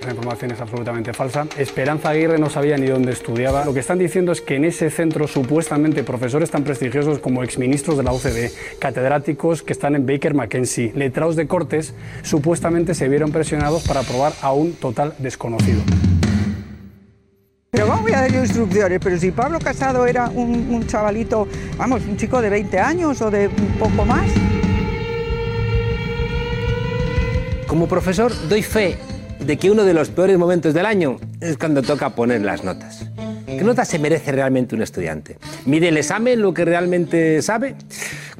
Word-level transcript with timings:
La 0.00 0.10
información 0.10 0.50
es 0.50 0.60
absolutamente 0.60 1.12
falsa. 1.12 1.46
Esperanza 1.56 2.10
Aguirre 2.10 2.38
no 2.38 2.50
sabía 2.50 2.76
ni 2.76 2.86
dónde 2.86 3.12
estudiaba. 3.12 3.64
Lo 3.64 3.72
que 3.72 3.80
están 3.80 3.98
diciendo 3.98 4.32
es 4.32 4.40
que 4.40 4.56
en 4.56 4.64
ese 4.64 4.90
centro 4.90 5.28
supuestamente 5.28 6.02
profesores 6.02 6.50
tan 6.50 6.64
prestigiosos 6.64 7.20
como 7.20 7.44
exministros 7.44 7.98
de 7.98 8.02
la 8.02 8.12
OCDE, 8.12 8.50
catedráticos 8.80 9.62
que 9.62 9.72
están 9.72 9.94
en 9.94 10.04
Baker 10.04 10.34
McKenzie, 10.34 10.92
letrados 10.96 11.36
de 11.36 11.46
Cortes, 11.46 11.94
supuestamente 12.22 12.94
se 12.94 13.08
vieron 13.08 13.30
presionados 13.30 13.86
para 13.86 14.00
aprobar 14.00 14.32
a 14.42 14.52
un 14.52 14.72
total 14.72 15.14
desconocido. 15.18 15.82
Pero 17.70 17.86
¿cómo 17.86 18.02
voy 18.02 18.12
a 18.12 18.22
dar 18.22 18.32
yo 18.32 18.40
instrucciones? 18.40 18.98
Pero 19.02 19.18
si 19.18 19.30
Pablo 19.30 19.60
Casado 19.60 20.04
era 20.06 20.28
un, 20.28 20.68
un 20.68 20.86
chavalito, 20.86 21.46
vamos, 21.76 22.02
un 22.06 22.16
chico 22.16 22.42
de 22.42 22.50
20 22.50 22.78
años 22.80 23.22
o 23.22 23.30
de 23.30 23.46
un 23.46 23.78
poco 23.78 24.04
más. 24.04 24.28
Como 27.68 27.86
profesor 27.86 28.32
doy 28.48 28.62
fe 28.62 28.98
de 29.46 29.56
que 29.56 29.70
uno 29.70 29.84
de 29.84 29.94
los 29.94 30.08
peores 30.10 30.38
momentos 30.38 30.74
del 30.74 30.86
año 30.86 31.18
es 31.40 31.56
cuando 31.56 31.82
toca 31.82 32.10
poner 32.10 32.42
las 32.42 32.64
notas. 32.64 33.06
¿Qué 33.46 33.62
nota 33.64 33.84
se 33.84 33.98
merece 33.98 34.32
realmente 34.32 34.74
un 34.74 34.82
estudiante? 34.82 35.36
¿Mide 35.66 35.88
el 35.88 35.96
examen 35.96 36.40
lo 36.40 36.54
que 36.54 36.64
realmente 36.64 37.42
sabe? 37.42 37.74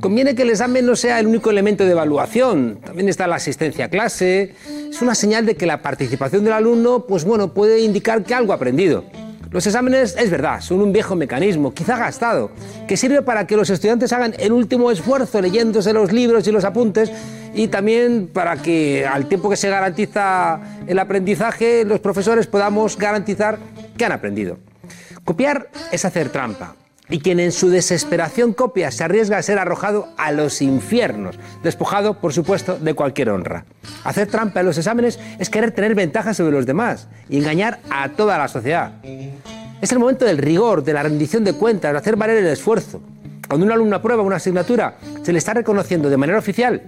Conviene 0.00 0.34
que 0.34 0.42
el 0.42 0.50
examen 0.50 0.86
no 0.86 0.96
sea 0.96 1.18
el 1.18 1.26
único 1.26 1.50
elemento 1.50 1.84
de 1.84 1.92
evaluación. 1.92 2.78
También 2.84 3.08
está 3.08 3.26
la 3.26 3.36
asistencia 3.36 3.86
a 3.86 3.88
clase. 3.88 4.54
Es 4.90 5.02
una 5.02 5.14
señal 5.14 5.44
de 5.44 5.56
que 5.56 5.66
la 5.66 5.82
participación 5.82 6.44
del 6.44 6.52
alumno, 6.52 7.04
pues 7.06 7.24
bueno, 7.24 7.52
puede 7.52 7.80
indicar 7.80 8.22
que 8.22 8.34
algo 8.34 8.52
ha 8.52 8.56
aprendido. 8.56 9.04
Los 9.52 9.66
exámenes, 9.66 10.16
es 10.18 10.30
verdad, 10.30 10.60
son 10.62 10.80
un 10.80 10.92
viejo 10.92 11.14
mecanismo, 11.14 11.74
quizá 11.74 11.98
gastado, 11.98 12.50
que 12.88 12.96
sirve 12.96 13.20
para 13.20 13.46
que 13.46 13.54
los 13.54 13.68
estudiantes 13.68 14.12
hagan 14.14 14.34
el 14.38 14.50
último 14.50 14.90
esfuerzo 14.90 15.42
leyéndose 15.42 15.92
los 15.92 16.10
libros 16.10 16.46
y 16.48 16.52
los 16.52 16.64
apuntes 16.64 17.12
y 17.54 17.68
también 17.68 18.30
para 18.32 18.56
que 18.56 19.06
al 19.06 19.28
tiempo 19.28 19.50
que 19.50 19.56
se 19.56 19.68
garantiza 19.68 20.58
el 20.86 20.98
aprendizaje, 20.98 21.84
los 21.84 22.00
profesores 22.00 22.46
podamos 22.46 22.96
garantizar 22.96 23.58
que 23.98 24.06
han 24.06 24.12
aprendido. 24.12 24.58
Copiar 25.24 25.68
es 25.92 26.04
hacer 26.06 26.30
trampa. 26.30 26.74
Y 27.12 27.20
quien 27.20 27.40
en 27.40 27.52
su 27.52 27.68
desesperación 27.68 28.54
copia 28.54 28.90
se 28.90 29.04
arriesga 29.04 29.36
a 29.36 29.42
ser 29.42 29.58
arrojado 29.58 30.08
a 30.16 30.32
los 30.32 30.62
infiernos, 30.62 31.38
despojado, 31.62 32.14
por 32.14 32.32
supuesto, 32.32 32.78
de 32.78 32.94
cualquier 32.94 33.28
honra. 33.28 33.66
Hacer 34.02 34.28
trampa 34.28 34.60
en 34.60 34.66
los 34.66 34.78
exámenes 34.78 35.20
es 35.38 35.50
querer 35.50 35.72
tener 35.72 35.94
ventajas 35.94 36.38
sobre 36.38 36.52
los 36.52 36.64
demás 36.64 37.08
y 37.28 37.36
engañar 37.36 37.80
a 37.90 38.08
toda 38.08 38.38
la 38.38 38.48
sociedad. 38.48 38.94
Es 39.82 39.92
el 39.92 39.98
momento 39.98 40.24
del 40.24 40.38
rigor, 40.38 40.82
de 40.82 40.94
la 40.94 41.02
rendición 41.02 41.44
de 41.44 41.52
cuentas, 41.52 41.92
de 41.92 41.98
hacer 41.98 42.16
valer 42.16 42.38
el 42.38 42.46
esfuerzo. 42.46 43.02
Cuando 43.46 43.66
un 43.66 43.72
alumno 43.72 43.96
aprueba 43.96 44.22
una 44.22 44.36
asignatura, 44.36 44.96
se 45.22 45.32
le 45.32 45.38
está 45.38 45.52
reconociendo 45.52 46.08
de 46.08 46.16
manera 46.16 46.38
oficial 46.38 46.82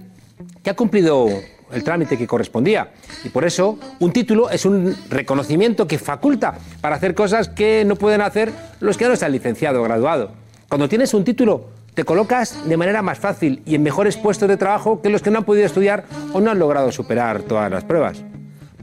que 0.65 0.71
ha 0.71 0.75
cumplido 0.75 1.29
el 1.71 1.83
trámite 1.83 2.17
que 2.17 2.25
correspondía. 2.25 2.89
Y 3.23 3.29
por 3.29 3.45
eso 3.45 3.77
un 3.99 4.11
título 4.11 4.49
es 4.49 4.65
un 4.65 4.97
reconocimiento 5.09 5.87
que 5.87 5.99
faculta 5.99 6.55
para 6.81 6.95
hacer 6.95 7.13
cosas 7.13 7.49
que 7.49 7.85
no 7.85 7.95
pueden 7.95 8.21
hacer 8.21 8.51
los 8.79 8.97
que 8.97 9.05
no 9.05 9.13
están 9.13 9.31
licenciado 9.31 9.79
o 9.79 9.83
graduado. 9.83 10.31
Cuando 10.67 10.89
tienes 10.89 11.13
un 11.13 11.23
título, 11.23 11.67
te 11.93 12.03
colocas 12.03 12.67
de 12.67 12.77
manera 12.77 13.03
más 13.03 13.19
fácil 13.19 13.61
y 13.63 13.75
en 13.75 13.83
mejores 13.83 14.17
puestos 14.17 14.49
de 14.49 14.57
trabajo 14.57 15.03
que 15.03 15.11
los 15.11 15.21
que 15.21 15.29
no 15.29 15.37
han 15.37 15.45
podido 15.45 15.67
estudiar 15.67 16.05
o 16.33 16.41
no 16.41 16.49
han 16.49 16.57
logrado 16.57 16.91
superar 16.91 17.43
todas 17.43 17.71
las 17.71 17.83
pruebas. 17.83 18.23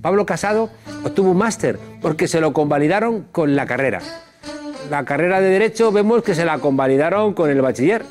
Pablo 0.00 0.24
Casado 0.24 0.70
obtuvo 1.02 1.32
un 1.32 1.38
máster 1.38 1.80
porque 2.00 2.28
se 2.28 2.40
lo 2.40 2.52
convalidaron 2.52 3.26
con 3.32 3.56
la 3.56 3.66
carrera. 3.66 4.00
La 4.88 5.04
carrera 5.04 5.40
de 5.40 5.48
Derecho 5.48 5.90
vemos 5.90 6.22
que 6.22 6.36
se 6.36 6.44
la 6.44 6.58
convalidaron 6.58 7.34
con 7.34 7.50
el 7.50 7.60
bachiller. 7.60 8.04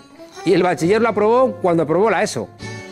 Y 0.43 0.53
el 0.53 0.63
bachiller 0.63 1.01
lo 1.01 1.07
aprobó 1.07 1.53
cuando 1.61 1.83
aprobó 1.83 2.09
la 2.09 2.23
ESO. 2.23 2.49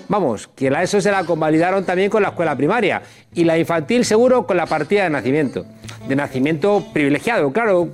Vamos, 0.10 0.50
que 0.56 0.72
la 0.72 0.82
ESO 0.82 1.00
se 1.02 1.12
la 1.12 1.24
convalidaron 1.24 1.86
también 1.86 2.10
con 2.10 2.24
la 2.24 2.30
escuela 2.30 2.58
primaria 2.58 3.04
y 3.36 3.44
la 3.44 3.60
infantil 3.60 4.04
seguro 4.04 4.48
con 4.48 4.58
la 4.58 4.66
partida 4.66 5.04
de 5.04 5.12
nacimiento. 5.12 5.68
De 6.08 6.16
nacimiento 6.16 6.84
privilegiado, 6.92 7.54
claro, 7.54 7.90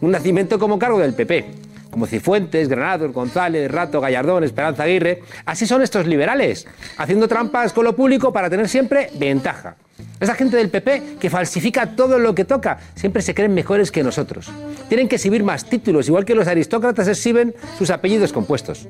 un 0.00 0.10
nacimiento 0.12 0.60
como 0.60 0.78
cargo 0.78 1.00
del 1.00 1.12
PP. 1.12 1.44
Como 1.90 2.06
Cifuentes, 2.06 2.68
Granados, 2.68 3.12
González, 3.12 3.68
Rato, 3.68 4.00
Gallardón, 4.00 4.44
Esperanza 4.44 4.84
Aguirre. 4.84 5.24
Así 5.44 5.66
son 5.66 5.82
estos 5.82 6.06
liberales, 6.06 6.68
haciendo 6.96 7.26
trampas 7.26 7.72
con 7.72 7.84
lo 7.84 7.96
público 7.96 8.32
para 8.32 8.48
tener 8.48 8.68
siempre 8.68 9.10
ventaja. 9.14 9.74
Esa 10.20 10.34
gente 10.34 10.56
del 10.56 10.68
PP 10.68 11.16
que 11.20 11.30
falsifica 11.30 11.96
todo 11.96 12.18
lo 12.18 12.34
que 12.34 12.44
toca, 12.44 12.78
siempre 12.94 13.22
se 13.22 13.34
creen 13.34 13.54
mejores 13.54 13.90
que 13.90 14.02
nosotros. 14.02 14.50
Tienen 14.88 15.08
que 15.08 15.16
exhibir 15.16 15.44
más 15.44 15.64
títulos, 15.64 16.08
igual 16.08 16.24
que 16.24 16.34
los 16.34 16.46
aristócratas 16.46 17.08
exhiben 17.08 17.54
sus 17.78 17.90
apellidos 17.90 18.32
compuestos. 18.32 18.88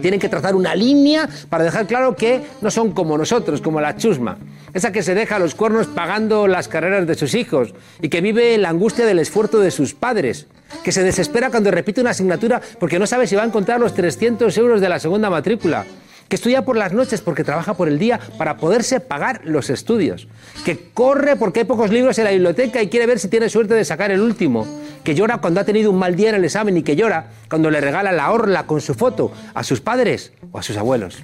Tienen 0.00 0.20
que 0.20 0.28
trazar 0.28 0.54
una 0.54 0.74
línea 0.74 1.28
para 1.48 1.64
dejar 1.64 1.86
claro 1.86 2.14
que 2.14 2.42
no 2.60 2.70
son 2.70 2.92
como 2.92 3.18
nosotros, 3.18 3.60
como 3.60 3.80
la 3.80 3.96
chusma, 3.96 4.38
esa 4.74 4.92
que 4.92 5.02
se 5.02 5.14
deja 5.14 5.38
los 5.38 5.54
cuernos 5.54 5.86
pagando 5.88 6.46
las 6.46 6.68
carreras 6.68 7.06
de 7.06 7.14
sus 7.14 7.34
hijos 7.34 7.74
y 8.00 8.08
que 8.08 8.20
vive 8.20 8.56
la 8.58 8.68
angustia 8.68 9.04
del 9.04 9.18
esfuerzo 9.18 9.58
de 9.58 9.70
sus 9.70 9.94
padres, 9.94 10.46
que 10.84 10.92
se 10.92 11.02
desespera 11.02 11.50
cuando 11.50 11.70
repite 11.70 12.00
una 12.00 12.10
asignatura 12.10 12.60
porque 12.78 12.98
no 12.98 13.06
sabe 13.06 13.26
si 13.26 13.36
va 13.36 13.42
a 13.42 13.46
encontrar 13.46 13.80
los 13.80 13.94
300 13.94 14.56
euros 14.58 14.80
de 14.80 14.88
la 14.88 14.98
segunda 14.98 15.30
matrícula 15.30 15.84
que 16.32 16.36
estudia 16.36 16.64
por 16.64 16.78
las 16.78 16.94
noches 16.94 17.20
porque 17.20 17.44
trabaja 17.44 17.74
por 17.74 17.88
el 17.88 17.98
día 17.98 18.18
para 18.38 18.56
poderse 18.56 19.00
pagar 19.00 19.42
los 19.44 19.68
estudios, 19.68 20.28
que 20.64 20.88
corre 20.94 21.36
porque 21.36 21.60
hay 21.60 21.66
pocos 21.66 21.90
libros 21.90 22.16
en 22.16 22.24
la 22.24 22.30
biblioteca 22.30 22.80
y 22.80 22.88
quiere 22.88 23.04
ver 23.04 23.18
si 23.18 23.28
tiene 23.28 23.50
suerte 23.50 23.74
de 23.74 23.84
sacar 23.84 24.10
el 24.10 24.22
último, 24.22 24.66
que 25.04 25.14
llora 25.14 25.42
cuando 25.42 25.60
ha 25.60 25.64
tenido 25.64 25.90
un 25.90 25.98
mal 25.98 26.16
día 26.16 26.30
en 26.30 26.36
el 26.36 26.44
examen 26.46 26.74
y 26.78 26.82
que 26.82 26.96
llora 26.96 27.26
cuando 27.50 27.70
le 27.70 27.82
regala 27.82 28.12
la 28.12 28.32
orla 28.32 28.66
con 28.66 28.80
su 28.80 28.94
foto 28.94 29.30
a 29.52 29.62
sus 29.62 29.82
padres 29.82 30.32
o 30.52 30.58
a 30.58 30.62
sus 30.62 30.78
abuelos. 30.78 31.18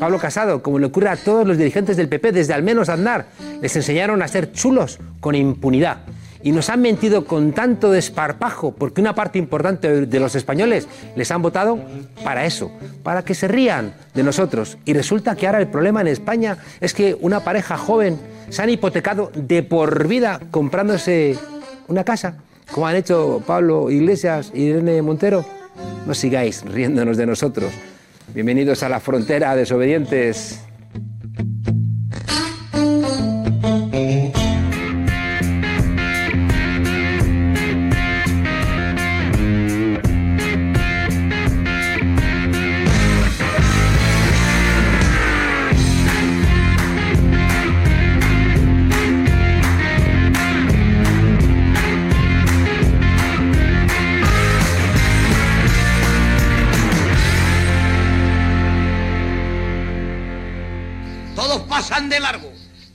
Pablo 0.00 0.18
Casado, 0.18 0.64
como 0.64 0.80
le 0.80 0.86
ocurre 0.86 1.10
a 1.10 1.16
todos 1.16 1.46
los 1.46 1.56
dirigentes 1.56 1.96
del 1.96 2.08
PP 2.08 2.32
desde 2.32 2.54
al 2.54 2.64
menos 2.64 2.88
andar, 2.88 3.26
les 3.62 3.76
enseñaron 3.76 4.20
a 4.20 4.26
ser 4.26 4.50
chulos 4.50 4.98
con 5.20 5.36
impunidad 5.36 5.98
y 6.44 6.52
nos 6.52 6.68
han 6.68 6.82
mentido 6.82 7.24
con 7.24 7.52
tanto 7.52 7.90
desparpajo 7.90 8.72
porque 8.72 9.00
una 9.00 9.14
parte 9.14 9.38
importante 9.38 10.06
de 10.06 10.20
los 10.20 10.34
españoles 10.34 10.86
les 11.16 11.30
han 11.30 11.40
votado 11.40 11.80
para 12.22 12.44
eso, 12.44 12.70
para 13.02 13.24
que 13.24 13.34
se 13.34 13.48
rían 13.48 13.94
de 14.14 14.22
nosotros. 14.22 14.76
Y 14.84 14.92
resulta 14.92 15.34
que 15.34 15.46
ahora 15.46 15.58
el 15.58 15.68
problema 15.68 16.02
en 16.02 16.08
España 16.08 16.58
es 16.80 16.92
que 16.92 17.16
una 17.18 17.40
pareja 17.40 17.78
joven 17.78 18.20
se 18.50 18.62
han 18.62 18.68
hipotecado 18.68 19.32
de 19.34 19.62
por 19.62 20.06
vida 20.06 20.38
comprándose 20.50 21.38
una 21.88 22.04
casa, 22.04 22.36
como 22.70 22.86
han 22.86 22.96
hecho 22.96 23.42
Pablo 23.46 23.90
Iglesias 23.90 24.52
y 24.54 24.64
Irene 24.64 25.00
Montero. 25.00 25.46
No 26.06 26.12
sigáis 26.12 26.62
riéndonos 26.62 27.16
de 27.16 27.24
nosotros. 27.24 27.72
Bienvenidos 28.34 28.82
a 28.82 28.90
la 28.90 29.00
frontera 29.00 29.56
desobedientes. 29.56 30.60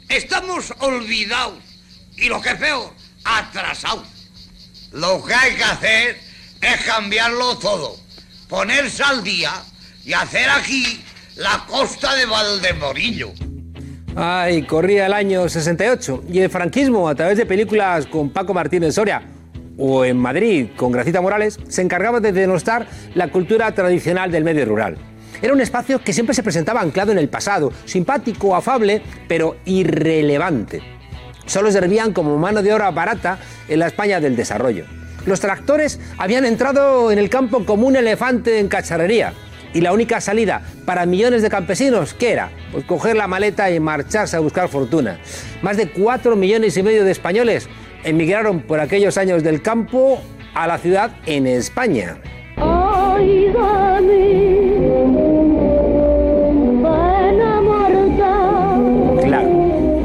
Estamos 0.09 0.73
olvidados. 0.79 1.59
Y 2.17 2.27
lo 2.27 2.41
que 2.41 2.49
es 2.49 2.55
peor, 2.55 2.91
atrasados. 3.23 4.07
Lo 4.91 5.23
que 5.23 5.33
hay 5.33 5.55
que 5.55 5.63
hacer 5.63 6.17
es 6.61 6.81
cambiarlo 6.83 7.57
todo. 7.57 7.95
Ponerse 8.47 9.03
al 9.03 9.23
día 9.23 9.51
y 10.03 10.13
hacer 10.13 10.49
aquí 10.49 11.03
la 11.35 11.63
costa 11.67 12.15
de 12.15 12.25
Valdemorillo. 12.25 13.31
Ay, 14.15 14.63
corría 14.63 15.05
el 15.05 15.13
año 15.13 15.47
68 15.47 16.23
y 16.27 16.39
el 16.39 16.49
franquismo, 16.49 17.07
a 17.07 17.15
través 17.15 17.37
de 17.37 17.45
películas 17.45 18.07
con 18.07 18.31
Paco 18.31 18.53
Martínez 18.53 18.95
Soria 18.95 19.21
o 19.77 20.03
en 20.03 20.17
Madrid 20.17 20.69
con 20.75 20.91
Gracita 20.91 21.21
Morales, 21.21 21.59
se 21.69 21.81
encargaba 21.81 22.19
de 22.19 22.33
denostar 22.33 22.87
la 23.13 23.29
cultura 23.29 23.71
tradicional 23.73 24.31
del 24.31 24.43
medio 24.43 24.65
rural. 24.65 24.97
Era 25.41 25.53
un 25.53 25.61
espacio 25.61 26.03
que 26.03 26.13
siempre 26.13 26.35
se 26.35 26.43
presentaba 26.43 26.81
anclado 26.81 27.11
en 27.11 27.17
el 27.17 27.29
pasado, 27.29 27.71
simpático, 27.85 28.55
afable, 28.55 29.01
pero 29.27 29.57
irrelevante. 29.65 30.81
Solo 31.45 31.71
servían 31.71 32.13
como 32.13 32.37
mano 32.37 32.61
de 32.61 32.73
obra 32.73 32.91
barata 32.91 33.39
en 33.67 33.79
la 33.79 33.87
España 33.87 34.19
del 34.19 34.35
desarrollo. 34.35 34.85
Los 35.25 35.39
tractores 35.39 35.99
habían 36.17 36.45
entrado 36.45 37.11
en 37.11 37.17
el 37.19 37.29
campo 37.29 37.65
como 37.65 37.87
un 37.87 37.95
elefante 37.95 38.59
en 38.59 38.67
cacharrería. 38.67 39.33
Y 39.73 39.81
la 39.81 39.93
única 39.93 40.19
salida 40.19 40.63
para 40.85 41.05
millones 41.05 41.41
de 41.41 41.49
campesinos, 41.49 42.13
¿qué 42.13 42.31
era? 42.31 42.49
Pues 42.71 42.85
coger 42.85 43.15
la 43.15 43.27
maleta 43.27 43.69
y 43.69 43.79
marcharse 43.79 44.35
a 44.35 44.39
buscar 44.39 44.67
fortuna. 44.67 45.19
Más 45.61 45.77
de 45.77 45.91
4 45.91 46.35
millones 46.35 46.75
y 46.77 46.83
medio 46.83 47.03
de 47.03 47.11
españoles 47.11 47.69
emigraron 48.03 48.61
por 48.61 48.79
aquellos 48.79 49.17
años 49.17 49.43
del 49.43 49.61
campo 49.61 50.21
a 50.55 50.67
la 50.67 50.79
ciudad 50.79 51.11
en 51.25 51.45
España. 51.47 52.17
Claro, 59.23 59.49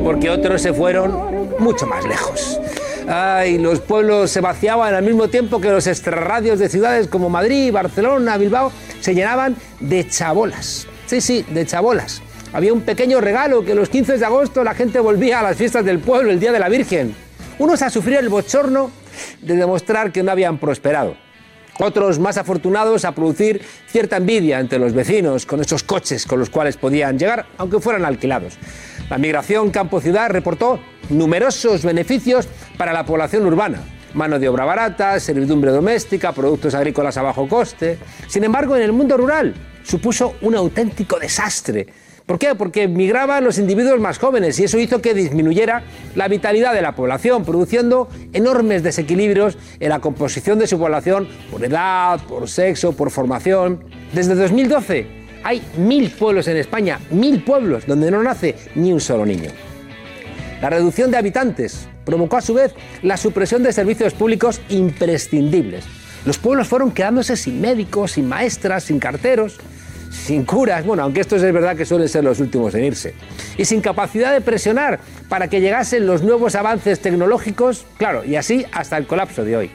porque 0.03 0.21
que 0.21 0.31
otros 0.31 0.63
se 0.63 0.73
fueron 0.73 1.35
mucho 1.59 1.87
más 1.87 2.05
lejos. 2.05 2.61
Ay, 3.07 3.59
los 3.59 3.81
pueblos 3.81 4.31
se 4.31 4.41
vaciaban 4.41 4.95
al 4.95 5.05
mismo 5.05 5.29
tiempo 5.29 5.61
que 5.61 5.71
los 5.71 5.87
extrarradios 5.87 6.59
de 6.59 6.71
ciudades 6.71 7.09
como 7.09 7.29
Madrid, 7.29 7.71
Barcelona, 7.71 8.39
Bilbao 8.39 8.73
se 9.01 9.15
llenaban 9.15 9.57
de 9.81 10.09
chabolas. 10.09 10.87
Sí, 11.07 11.21
sí, 11.21 11.45
de 11.51 11.67
chabolas. 11.67 12.23
Había 12.55 12.73
un 12.73 12.81
pequeño 12.81 13.21
regalo 13.21 13.65
que 13.65 13.75
los 13.75 13.91
15 13.91 14.17
de 14.17 14.25
agosto 14.25 14.65
la 14.65 14.75
gente 14.75 15.01
volvía 15.01 15.41
a 15.41 15.43
las 15.43 15.57
fiestas 15.57 15.85
del 15.85 15.99
pueblo 15.99 16.31
el 16.31 16.41
Día 16.41 16.53
de 16.53 16.61
la 16.61 16.69
Virgen. 16.69 17.15
Unos 17.59 17.83
a 17.83 17.91
sufrir 17.91 18.17
el 18.17 18.29
bochorno 18.29 18.91
de 19.43 19.57
demostrar 19.57 20.13
que 20.13 20.23
no 20.23 20.31
habían 20.31 20.59
prosperado. 20.59 21.17
Otros 21.79 22.19
más 22.19 22.37
afortunados 22.37 23.05
a 23.05 23.13
producir 23.13 23.61
cierta 23.89 24.17
envidia 24.17 24.61
entre 24.61 24.79
los 24.79 24.93
vecinos 24.93 25.45
con 25.45 25.61
esos 25.61 25.83
coches 25.83 26.27
con 26.27 26.39
los 26.39 26.51
cuales 26.51 26.77
podían 26.77 27.19
llegar, 27.19 27.47
aunque 27.59 27.81
fueran 27.81 28.05
alquilados. 28.05 28.59
La 29.11 29.19
migración 29.19 29.71
campo-ciudad 29.71 30.31
reportó 30.31 30.81
numerosos 31.11 31.85
beneficios 31.85 32.49
para 32.79 32.93
la 32.93 33.05
población 33.05 33.45
urbana. 33.45 33.81
Mano 34.15 34.39
de 34.39 34.49
obra 34.49 34.65
barata, 34.65 35.19
servidumbre 35.19 35.73
doméstica, 35.73 36.33
productos 36.33 36.75
agrícolas 36.75 37.17
a 37.17 37.23
bajo 37.23 37.49
coste. 37.49 37.99
Sin 38.29 38.45
embargo, 38.45 38.77
en 38.77 38.83
el 38.83 38.93
mundo 38.93 39.17
rural 39.17 39.53
supuso 39.83 40.37
un 40.43 40.55
auténtico 40.55 41.19
desastre. 41.19 41.87
¿Por 42.27 42.39
qué? 42.39 42.55
Porque 42.55 42.89
migraban 42.89 43.45
los 43.45 43.59
individuos 43.59 44.01
más 44.01 44.19
jóvenes 44.19 44.59
y 44.59 44.65
eso 44.65 44.79
hizo 44.79 45.03
que 45.03 45.13
disminuyera 45.13 45.83
la 46.15 46.27
vitalidad 46.27 46.73
de 46.73 46.81
la 46.81 46.95
población, 46.95 47.45
produciendo 47.45 48.09
enormes 48.33 48.83
desequilibrios 48.83 49.59
en 49.79 49.91
la 49.91 50.01
composición 50.01 50.59
de 50.59 50.67
su 50.67 50.79
población 50.79 51.29
por 51.51 51.63
edad, 51.63 52.19
por 52.27 52.49
sexo, 52.49 52.93
por 52.93 53.11
formación. 53.11 53.85
Desde 54.15 54.35
2012 54.35 55.07
hay 55.43 55.63
mil 55.77 56.11
pueblos 56.13 56.49
en 56.49 56.57
España, 56.57 56.99
mil 57.11 57.45
pueblos 57.45 57.87
donde 57.87 58.11
no 58.11 58.23
nace 58.23 58.55
ni 58.75 58.91
un 58.91 59.01
solo 59.01 59.27
niño. 59.27 59.51
La 60.63 60.71
reducción 60.71 61.11
de 61.11 61.19
habitantes 61.19 61.89
provocó 62.07 62.39
a 62.39 62.41
su 62.41 62.55
vez 62.55 62.73
la 63.03 63.19
supresión 63.19 63.63
de 63.63 63.71
servicios 63.75 64.15
públicos 64.15 64.63
imprescindibles. 64.71 65.85
Los 66.25 66.39
pueblos 66.39 66.69
fueron 66.69 66.93
quedándose 66.93 67.37
sin 67.37 67.61
médicos, 67.61 68.13
sin 68.13 68.27
maestras, 68.27 68.85
sin 68.85 68.99
carteros, 68.99 69.59
sin 70.15 70.45
curas, 70.45 70.87
bueno, 70.87 71.03
aunque 71.03 71.21
esto 71.21 71.37
es 71.37 71.43
verdad 71.43 71.77
que 71.77 71.85
suelen 71.85 72.09
ser 72.09 72.25
los 72.25 72.41
últimos 72.41 72.75
en 72.75 72.85
irse, 72.85 73.15
y 73.59 73.65
sin 73.65 73.81
capacidad 73.81 74.33
de 74.33 74.41
presionar 74.41 75.01
para 75.29 75.49
que 75.49 75.61
llegasen 75.61 76.07
los 76.07 76.23
nuevos 76.23 76.55
avances 76.55 77.01
tecnológicos, 77.01 77.85
claro, 77.99 78.25
y 78.25 78.37
así 78.37 78.65
hasta 78.73 78.97
el 78.97 79.07
colapso 79.07 79.45
de 79.45 79.57
hoy. 79.57 79.71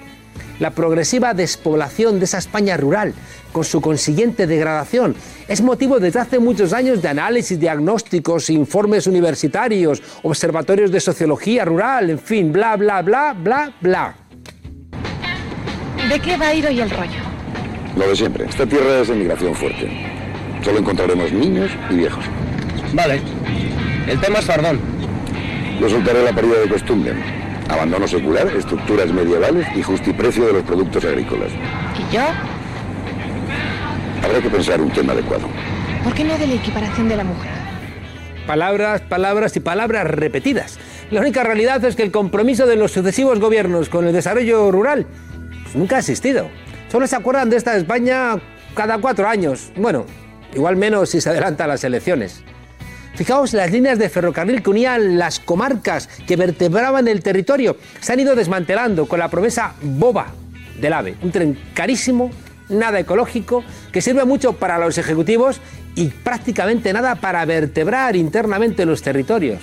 La 0.59 0.71
progresiva 0.71 1.33
despoblación 1.33 2.19
de 2.19 2.25
esa 2.25 2.37
España 2.37 2.75
rural, 2.77 3.13
con 3.51 3.63
su 3.63 3.79
consiguiente 3.79 4.45
degradación, 4.45 5.15
es 5.47 5.61
motivo 5.61 5.99
desde 5.99 6.19
hace 6.19 6.39
muchos 6.39 6.73
años 6.73 7.01
de 7.01 7.07
análisis, 7.07 7.59
diagnósticos, 7.59 8.49
informes 8.49 9.07
universitarios, 9.07 10.01
observatorios 10.23 10.91
de 10.91 10.99
sociología 10.99 11.63
rural, 11.63 12.09
en 12.09 12.19
fin, 12.19 12.51
bla, 12.51 12.75
bla, 12.75 13.01
bla, 13.01 13.33
bla, 13.33 13.73
bla. 13.79 14.15
¿De 16.09 16.19
qué 16.19 16.37
va 16.37 16.47
a 16.47 16.53
ir 16.53 16.65
hoy 16.65 16.79
el 16.79 16.89
rollo? 16.89 17.21
Lo 17.95 18.09
de 18.09 18.15
siempre. 18.15 18.45
Esta 18.45 18.65
tierra 18.65 18.99
es 19.01 19.07
de 19.07 19.15
migración 19.15 19.55
fuerte. 19.55 20.18
Solo 20.63 20.79
encontraremos 20.79 21.31
niños 21.31 21.71
y 21.89 21.95
viejos. 21.95 22.23
Vale. 22.93 23.21
El 24.07 24.19
tema 24.19 24.39
es 24.39 24.45
fardón. 24.45 24.79
Yo 25.79 25.89
soltaré 25.89 26.23
la 26.23 26.33
parida 26.33 26.59
de 26.59 26.67
costumbre. 26.67 27.13
Abandono 27.69 28.07
secular, 28.07 28.47
estructuras 28.47 29.11
medievales 29.11 29.67
y 29.75 29.83
justiprecio 29.83 30.45
de 30.47 30.53
los 30.53 30.63
productos 30.63 31.05
agrícolas. 31.05 31.51
¿Y 31.97 32.13
yo? 32.13 32.21
Habrá 34.23 34.41
que 34.41 34.49
pensar 34.49 34.81
un 34.81 34.91
tema 34.91 35.13
adecuado. 35.13 35.47
¿Por 36.03 36.13
qué 36.13 36.23
no 36.23 36.37
de 36.37 36.47
la 36.47 36.55
equiparación 36.55 37.07
de 37.07 37.15
la 37.15 37.23
mujer? 37.23 37.51
Palabras, 38.47 39.01
palabras 39.01 39.55
y 39.55 39.59
palabras 39.59 40.07
repetidas. 40.07 40.79
La 41.11 41.21
única 41.21 41.43
realidad 41.43 41.83
es 41.85 41.95
que 41.95 42.03
el 42.03 42.11
compromiso 42.11 42.65
de 42.65 42.75
los 42.75 42.91
sucesivos 42.91 43.39
gobiernos 43.39 43.89
con 43.89 44.07
el 44.07 44.13
desarrollo 44.13 44.71
rural 44.71 45.05
pues, 45.63 45.75
nunca 45.75 45.97
ha 45.97 45.99
existido. 45.99 46.49
Solo 46.91 47.05
se 47.07 47.15
acuerdan 47.15 47.49
de 47.49 47.57
esta 47.57 47.77
España 47.77 48.37
cada 48.75 48.97
cuatro 48.97 49.27
años. 49.27 49.71
Bueno, 49.75 50.05
igual 50.53 50.75
menos 50.75 51.09
si 51.09 51.21
se 51.21 51.29
adelantan 51.29 51.67
las 51.67 51.83
elecciones. 51.83 52.43
Fijaos, 53.15 53.53
las 53.53 53.71
líneas 53.71 53.99
de 53.99 54.07
ferrocarril 54.07 54.63
que 54.63 54.69
unían 54.69 55.17
las 55.17 55.39
comarcas 55.39 56.07
que 56.25 56.37
vertebraban 56.37 57.07
el 57.07 57.21
territorio 57.21 57.75
se 57.99 58.13
han 58.13 58.19
ido 58.21 58.35
desmantelando 58.35 59.07
con 59.07 59.19
la 59.19 59.27
promesa 59.27 59.73
boba 59.81 60.27
del 60.79 60.93
AVE. 60.93 61.17
Un 61.21 61.31
tren 61.31 61.59
carísimo, 61.73 62.31
nada 62.69 62.99
ecológico, 62.99 63.63
que 63.91 64.01
sirve 64.01 64.23
mucho 64.23 64.53
para 64.53 64.77
los 64.77 64.97
ejecutivos 64.97 65.59
y 65.95 66.07
prácticamente 66.07 66.93
nada 66.93 67.15
para 67.15 67.43
vertebrar 67.43 68.15
internamente 68.15 68.85
los 68.85 69.01
territorios. 69.01 69.59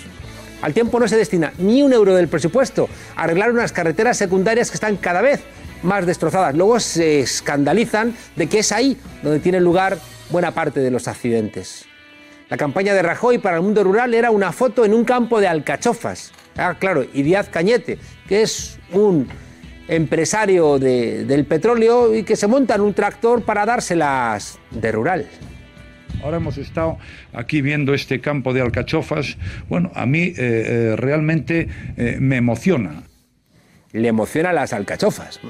Al 0.60 0.74
tiempo 0.74 0.98
no 1.00 1.08
se 1.08 1.16
destina 1.16 1.52
ni 1.58 1.82
un 1.82 1.92
euro 1.92 2.14
del 2.14 2.28
presupuesto 2.28 2.88
a 3.14 3.22
arreglar 3.22 3.52
unas 3.52 3.72
carreteras 3.72 4.16
secundarias 4.16 4.70
que 4.70 4.76
están 4.76 4.96
cada 4.96 5.22
vez 5.22 5.40
más 5.82 6.04
destrozadas. 6.06 6.54
Luego 6.54 6.80
se 6.80 7.20
escandalizan 7.20 8.14
de 8.36 8.48
que 8.48 8.58
es 8.58 8.72
ahí 8.72 8.98
donde 9.22 9.40
tiene 9.40 9.60
lugar 9.60 9.98
buena 10.30 10.52
parte 10.52 10.80
de 10.80 10.90
los 10.90 11.08
accidentes. 11.08 11.86
La 12.48 12.56
campaña 12.56 12.94
de 12.94 13.02
Rajoy 13.02 13.38
para 13.38 13.56
el 13.56 13.62
mundo 13.62 13.82
rural 13.82 14.14
era 14.14 14.30
una 14.30 14.52
foto 14.52 14.84
en 14.84 14.94
un 14.94 15.04
campo 15.04 15.40
de 15.40 15.48
alcachofas. 15.48 16.32
Ah, 16.56 16.76
claro, 16.78 17.04
y 17.12 17.22
Díaz 17.22 17.48
Cañete, 17.48 17.98
que 18.28 18.42
es 18.42 18.78
un 18.92 19.28
empresario 19.88 20.78
del 20.78 21.44
petróleo 21.44 22.14
y 22.14 22.22
que 22.22 22.36
se 22.36 22.46
monta 22.46 22.74
en 22.74 22.80
un 22.80 22.94
tractor 22.94 23.42
para 23.42 23.66
dárselas 23.66 24.58
de 24.70 24.92
rural. 24.92 25.26
Ahora 26.22 26.38
hemos 26.38 26.56
estado 26.58 26.98
aquí 27.32 27.60
viendo 27.60 27.94
este 27.94 28.20
campo 28.20 28.52
de 28.52 28.60
alcachofas. 28.60 29.36
Bueno, 29.68 29.92
a 29.94 30.06
mí 30.06 30.22
eh, 30.22 30.34
eh, 30.38 30.94
realmente 30.96 31.68
eh, 31.96 32.16
me 32.20 32.36
emociona. 32.36 33.02
Le 33.92 34.08
emociona 34.08 34.52
las 34.52 34.72
alcachofas. 34.72 35.40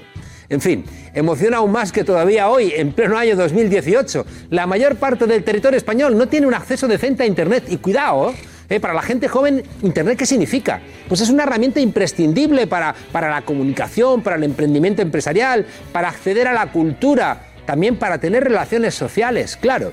En 0.49 0.61
fin, 0.61 0.85
emociona 1.15 1.59
aún 1.59 1.73
más 1.73 1.91
que 1.91 2.05
todavía 2.05 2.49
hoy, 2.49 2.73
en 2.77 2.93
pleno 2.93 3.19
año 3.19 3.37
2018. 3.37 4.25
La 4.51 4.67
mayor 4.67 4.97
parte 4.97 5.27
del 5.27 5.43
territorio 5.43 5.77
español 5.77 6.17
no 6.17 6.29
tiene 6.29 6.47
un 6.47 6.55
acceso 6.55 6.87
decente 6.87 7.25
a 7.25 7.27
Internet. 7.27 7.65
Y 7.69 7.79
cuidado, 7.79 8.33
¿eh? 8.69 8.79
para 8.79 8.95
la 8.95 9.03
gente 9.03 9.29
joven, 9.29 9.65
¿Internet 9.83 10.19
qué 10.19 10.27
significa? 10.27 10.81
Pues 11.09 11.21
es 11.21 11.31
una 11.31 11.43
herramienta 11.43 11.81
imprescindible 11.81 12.67
para, 12.67 12.95
para 13.11 13.29
la 13.29 13.43
comunicación, 13.43 14.23
para 14.23 14.37
el 14.37 14.45
emprendimiento 14.45 15.03
empresarial, 15.03 15.67
para 15.93 16.09
acceder 16.09 16.47
a 16.47 16.53
la 16.53 16.71
cultura, 16.71 17.41
también 17.65 17.97
para 17.97 18.19
tener 18.19 18.45
relaciones 18.45 18.95
sociales, 18.95 19.57
claro. 19.57 19.93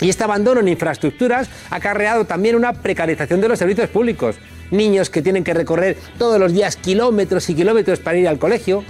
Y 0.00 0.10
este 0.10 0.22
abandono 0.24 0.60
en 0.60 0.68
infraestructuras 0.68 1.48
ha 1.70 1.76
acarreado 1.76 2.24
también 2.24 2.54
una 2.54 2.72
precarización 2.72 3.40
de 3.40 3.48
los 3.48 3.58
servicios 3.58 3.88
públicos. 3.88 4.36
Niños 4.70 5.10
que 5.10 5.22
tienen 5.22 5.44
que 5.44 5.54
recorrer 5.54 5.96
todos 6.18 6.38
los 6.38 6.52
días 6.52 6.76
kilómetros 6.76 7.48
y 7.48 7.54
kilómetros 7.54 7.98
para 7.98 8.18
ir 8.18 8.28
al 8.28 8.38
colegio, 8.38 8.84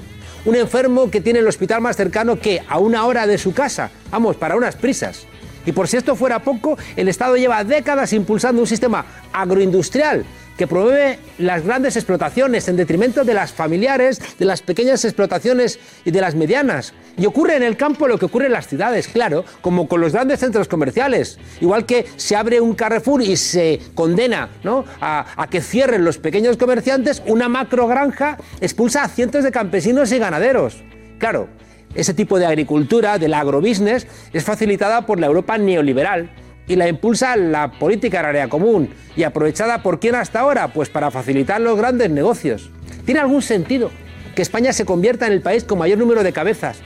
un 0.45 0.57
enfermo 0.57 1.11
que 1.11 1.21
tiene 1.21 1.41
el 1.41 1.49
hospital 1.49 1.81
más 1.81 1.97
cercano 1.97 2.39
que 2.39 2.63
a 2.69 2.79
una 2.79 3.05
hora 3.05 3.27
de 3.27 3.39
su 3.39 3.53
casa. 3.53 3.91
Vamos, 4.11 4.37
para 4.37 4.57
unas 4.57 4.77
prisas. 4.77 5.27
Y 5.67 5.73
por 5.73 5.89
si 5.89 5.97
esto 5.97 6.17
fuera 6.17 6.39
poco, 6.39 6.79
el 6.97 7.09
Estado 7.09 7.37
lleva 7.37 7.63
décadas 7.65 8.13
impulsando 8.13 8.63
un 8.63 8.67
sistema 8.67 9.05
agroindustrial 9.33 10.25
que 10.59 10.67
promueve 10.67 11.21
las 11.39 11.65
grandes 11.65 11.97
explotaciones 11.97 12.69
en 12.69 12.77
detrimento 12.77 13.25
de 13.25 13.33
las 13.33 13.53
familiares, 13.53 14.21
de 14.39 14.45
las 14.45 14.61
pequeñas 14.61 15.05
explotaciones 15.05 15.79
y 16.05 16.11
de 16.11 16.21
las 16.21 16.35
medianas. 16.35 16.93
Y 17.17 17.27
ocurre 17.27 17.57
en 17.57 17.63
el 17.63 17.77
campo 17.77 18.09
lo 18.09 18.19
que 18.19 18.27
ocurre 18.27 18.47
en 18.47 18.53
las 18.53 18.67
ciudades, 18.67 19.07
claro, 19.07 19.45
como 19.61 19.87
con 19.89 20.01
los 20.01 20.13
grandes 20.13 20.41
centros 20.41 20.67
comerciales. 20.67 21.39
Igual 21.61 21.87
que 21.87 22.07
se 22.17 22.35
abre 22.35 22.61
un 22.61 22.75
Carrefour 22.75 23.23
y 23.23 23.37
se 23.37 23.81
condena 23.95 24.51
¿no? 24.65 24.85
a, 25.01 25.27
a 25.41 25.49
que 25.49 25.61
cierren 25.61 26.05
los 26.05 26.19
pequeños 26.19 26.57
comerciantes, 26.57 27.23
una 27.27 27.49
macrogranja 27.49 28.37
expulsa 28.61 29.05
a 29.05 29.09
cientos 29.09 29.45
de 29.45 29.53
campesinos 29.53 30.11
y 30.11 30.19
ganaderos. 30.19 30.83
Claro, 31.19 31.49
ese 31.95 32.15
tipo 32.15 32.37
de 32.39 32.47
agricultura, 32.47 33.19
del 33.19 33.35
agrobusiness, 33.35 34.09
es 34.33 34.45
facilitada 34.45 35.07
por 35.07 35.21
la 35.21 35.29
Europa 35.29 35.57
neoliberal 35.57 36.31
y 36.69 36.77
la 36.77 36.87
impulsa 36.87 37.35
la 37.37 37.73
política 37.73 38.19
agraria 38.21 38.49
común 38.49 38.91
y 39.17 39.25
aprovechada 39.25 39.83
por 39.83 39.99
quién 39.99 40.15
hasta 40.15 40.41
ahora, 40.41 40.69
pues 40.69 40.91
para 40.91 41.11
facilitar 41.11 41.61
los 41.61 41.77
grandes 41.77 42.11
negocios. 42.11 42.71
¿Tiene 43.05 43.21
algún 43.21 43.43
sentido 43.43 43.91
que 44.37 44.43
España 44.43 44.73
se 44.73 44.85
convierta 44.85 45.27
en 45.27 45.33
el 45.33 45.41
país 45.41 45.65
con 45.65 45.79
mayor 45.79 45.99
número 45.99 46.23
de 46.23 46.33
cabezas 46.33 46.79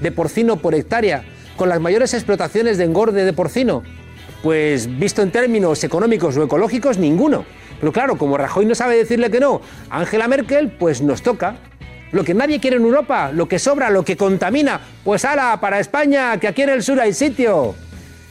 de 0.00 0.12
porcino 0.12 0.56
por 0.56 0.74
hectárea, 0.74 1.24
con 1.56 1.68
las 1.68 1.80
mayores 1.80 2.12
explotaciones 2.12 2.76
de 2.76 2.84
engorde 2.84 3.24
de 3.24 3.32
porcino? 3.32 3.82
Pues 4.42 4.98
visto 4.98 5.22
en 5.22 5.30
términos 5.30 5.84
económicos 5.84 6.36
o 6.36 6.42
ecológicos, 6.42 6.98
ninguno. 6.98 7.44
Pero 7.78 7.92
claro, 7.92 8.18
como 8.18 8.36
Rajoy 8.36 8.66
no 8.66 8.74
sabe 8.74 8.96
decirle 8.96 9.30
que 9.30 9.40
no 9.40 9.60
Angela 9.90 10.28
Merkel, 10.28 10.70
pues 10.70 11.02
nos 11.02 11.22
toca. 11.22 11.56
Lo 12.12 12.24
que 12.24 12.34
nadie 12.34 12.58
quiere 12.58 12.76
en 12.76 12.82
Europa, 12.82 13.30
lo 13.32 13.46
que 13.46 13.60
sobra, 13.60 13.88
lo 13.90 14.04
que 14.04 14.16
contamina, 14.16 14.80
pues 15.04 15.24
ala, 15.24 15.60
para 15.60 15.78
España, 15.78 16.38
que 16.40 16.48
aquí 16.48 16.62
en 16.62 16.70
el 16.70 16.82
sur 16.82 16.98
hay 17.00 17.12
sitio. 17.12 17.76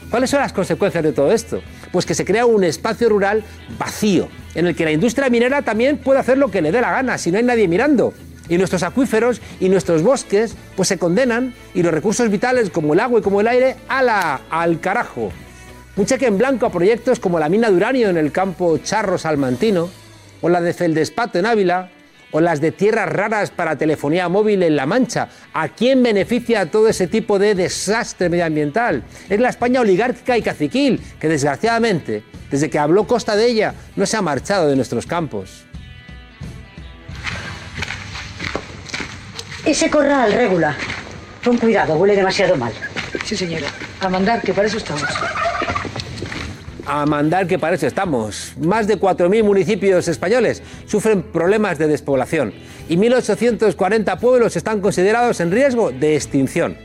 ¿Cuáles 0.09 0.31
son 0.31 0.39
las 0.39 0.53
consecuencias 0.53 1.03
de 1.03 1.11
todo 1.11 1.31
esto? 1.31 1.61
Pues 1.91 2.05
que 2.05 2.15
se 2.15 2.25
crea 2.25 2.45
un 2.45 2.63
espacio 2.63 3.09
rural 3.09 3.43
vacío, 3.77 4.27
en 4.55 4.65
el 4.65 4.75
que 4.75 4.85
la 4.85 4.91
industria 4.91 5.29
minera 5.29 5.61
también 5.61 5.97
puede 5.97 6.19
hacer 6.19 6.37
lo 6.37 6.49
que 6.49 6.63
le 6.63 6.71
dé 6.71 6.81
la 6.81 6.91
gana, 6.91 7.17
si 7.19 7.31
no 7.31 7.37
hay 7.37 7.43
nadie 7.43 7.67
mirando. 7.67 8.13
Y 8.49 8.57
nuestros 8.57 8.81
acuíferos 8.81 9.39
y 9.59 9.69
nuestros 9.69 10.01
bosques 10.01 10.55
pues 10.75 10.87
se 10.87 10.97
condenan 10.97 11.53
y 11.75 11.83
los 11.83 11.93
recursos 11.93 12.29
vitales 12.31 12.71
como 12.71 12.93
el 12.93 12.99
agua 12.99 13.19
y 13.19 13.21
como 13.21 13.39
el 13.41 13.47
aire 13.47 13.75
ala, 13.87 14.41
al 14.49 14.79
carajo. 14.79 15.31
Un 15.95 16.05
cheque 16.07 16.25
en 16.25 16.39
blanco 16.39 16.65
a 16.65 16.71
proyectos 16.71 17.19
como 17.19 17.37
la 17.37 17.49
mina 17.49 17.69
de 17.69 17.75
uranio 17.75 18.09
en 18.09 18.17
el 18.17 18.31
campo 18.31 18.79
Charro 18.79 19.19
Salmantino, 19.19 19.89
o 20.41 20.49
la 20.49 20.61
de 20.61 20.73
Feldespato 20.73 21.37
en 21.37 21.45
Ávila, 21.45 21.91
o 22.31 22.39
las 22.41 22.61
de 22.61 22.71
tierras 22.71 23.09
raras 23.09 23.51
para 23.51 23.77
telefonía 23.77 24.29
móvil 24.29 24.63
en 24.63 24.75
La 24.75 24.85
Mancha. 24.85 25.29
¿A 25.53 25.69
quién 25.69 26.03
beneficia 26.03 26.69
todo 26.69 26.87
ese 26.87 27.07
tipo 27.07 27.39
de 27.39 27.55
desastre 27.55 28.29
medioambiental? 28.29 29.03
Es 29.29 29.39
la 29.39 29.49
España 29.49 29.81
oligárquica 29.81 30.37
y 30.37 30.41
caciquil, 30.41 31.01
que 31.19 31.27
desgraciadamente, 31.27 32.23
desde 32.49 32.69
que 32.69 32.79
habló 32.79 33.07
Costa 33.07 33.35
de 33.35 33.47
ella, 33.47 33.73
no 33.95 34.05
se 34.05 34.17
ha 34.17 34.21
marchado 34.21 34.67
de 34.67 34.75
nuestros 34.75 35.05
campos. 35.05 35.65
Ese 39.65 39.89
corral, 39.89 40.31
regula. 40.31 40.75
Con 41.43 41.57
cuidado, 41.57 41.95
huele 41.97 42.15
demasiado 42.15 42.55
mal. 42.55 42.73
Sí, 43.25 43.35
señora. 43.35 43.67
A 43.99 44.09
mandar, 44.09 44.41
que 44.41 44.53
para 44.53 44.67
eso 44.67 44.77
estamos. 44.77 45.03
A 46.91 47.05
mandar 47.05 47.45
que 47.45 47.59
para 47.59 47.75
eso 47.75 47.85
estamos. 47.85 48.53
Más 48.59 48.87
de 48.87 48.99
4.000 48.99 49.43
municipios 49.43 50.07
españoles 50.07 50.63
sufren 50.87 51.21
problemas 51.21 51.77
de 51.77 51.85
despoblación 51.85 52.51
y 52.89 52.97
1.840 52.97 54.19
pueblos 54.19 54.55
están 54.55 54.81
considerados 54.81 55.39
en 55.39 55.51
riesgo 55.51 55.91
de 55.91 56.15
extinción. 56.15 56.75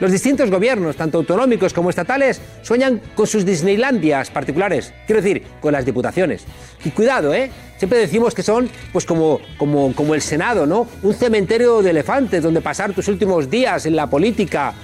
Los 0.00 0.10
distintos 0.10 0.50
gobiernos, 0.50 0.96
tanto 0.96 1.18
autonómicos 1.18 1.72
como 1.72 1.90
estatales, 1.90 2.40
sueñan 2.62 3.00
con 3.14 3.28
sus 3.28 3.44
Disneylandias 3.46 4.30
particulares, 4.30 4.92
quiero 5.06 5.22
decir, 5.22 5.44
con 5.60 5.72
las 5.72 5.86
diputaciones. 5.86 6.42
Y 6.84 6.90
cuidado, 6.90 7.32
¿eh? 7.32 7.48
Siempre 7.78 8.00
decimos 8.00 8.34
que 8.34 8.42
son 8.42 8.68
pues 8.92 9.06
como, 9.06 9.38
como, 9.58 9.94
como 9.94 10.16
el 10.16 10.22
Senado, 10.22 10.66
¿no? 10.66 10.88
Un 11.04 11.14
cementerio 11.14 11.82
de 11.82 11.90
elefantes 11.90 12.42
donde 12.42 12.60
pasar 12.60 12.92
tus 12.94 13.06
últimos 13.06 13.48
días 13.48 13.86
en 13.86 13.94
la 13.94 14.08
política. 14.08 14.74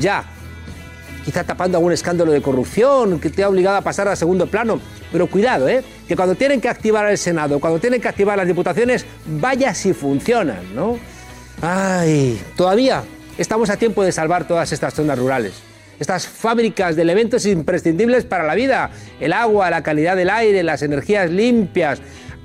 Ya, 0.00 0.24
quizá 1.24 1.44
tapando 1.44 1.78
algún 1.78 1.92
escándalo 1.92 2.32
de 2.32 2.42
corrupción 2.42 3.20
que 3.20 3.30
te 3.30 3.42
ha 3.42 3.48
obligado 3.48 3.76
a 3.76 3.80
pasar 3.80 4.08
a 4.08 4.16
segundo 4.16 4.46
plano. 4.46 4.80
Pero 5.10 5.26
cuidado, 5.26 5.68
¿eh? 5.68 5.84
que 6.08 6.16
cuando 6.16 6.34
tienen 6.34 6.60
que 6.60 6.68
activar 6.68 7.08
el 7.10 7.18
Senado, 7.18 7.60
cuando 7.60 7.78
tienen 7.78 8.00
que 8.00 8.08
activar 8.08 8.36
las 8.36 8.46
diputaciones, 8.46 9.06
vaya 9.26 9.74
si 9.74 9.92
funcionan, 9.92 10.74
¿no? 10.74 10.98
Ay, 11.60 12.40
todavía 12.56 13.04
estamos 13.38 13.70
a 13.70 13.76
tiempo 13.76 14.02
de 14.02 14.12
salvar 14.12 14.46
todas 14.46 14.72
estas 14.72 14.94
zonas 14.94 15.18
rurales. 15.18 15.54
Estas 16.00 16.26
fábricas 16.26 16.96
de 16.96 17.02
elementos 17.02 17.46
imprescindibles 17.46 18.24
para 18.24 18.44
la 18.44 18.54
vida, 18.54 18.90
el 19.20 19.32
agua, 19.32 19.70
la 19.70 19.82
calidad 19.82 20.16
del 20.16 20.30
aire, 20.30 20.62
las 20.62 20.82
energías 20.82 21.30
limpias, 21.30 22.00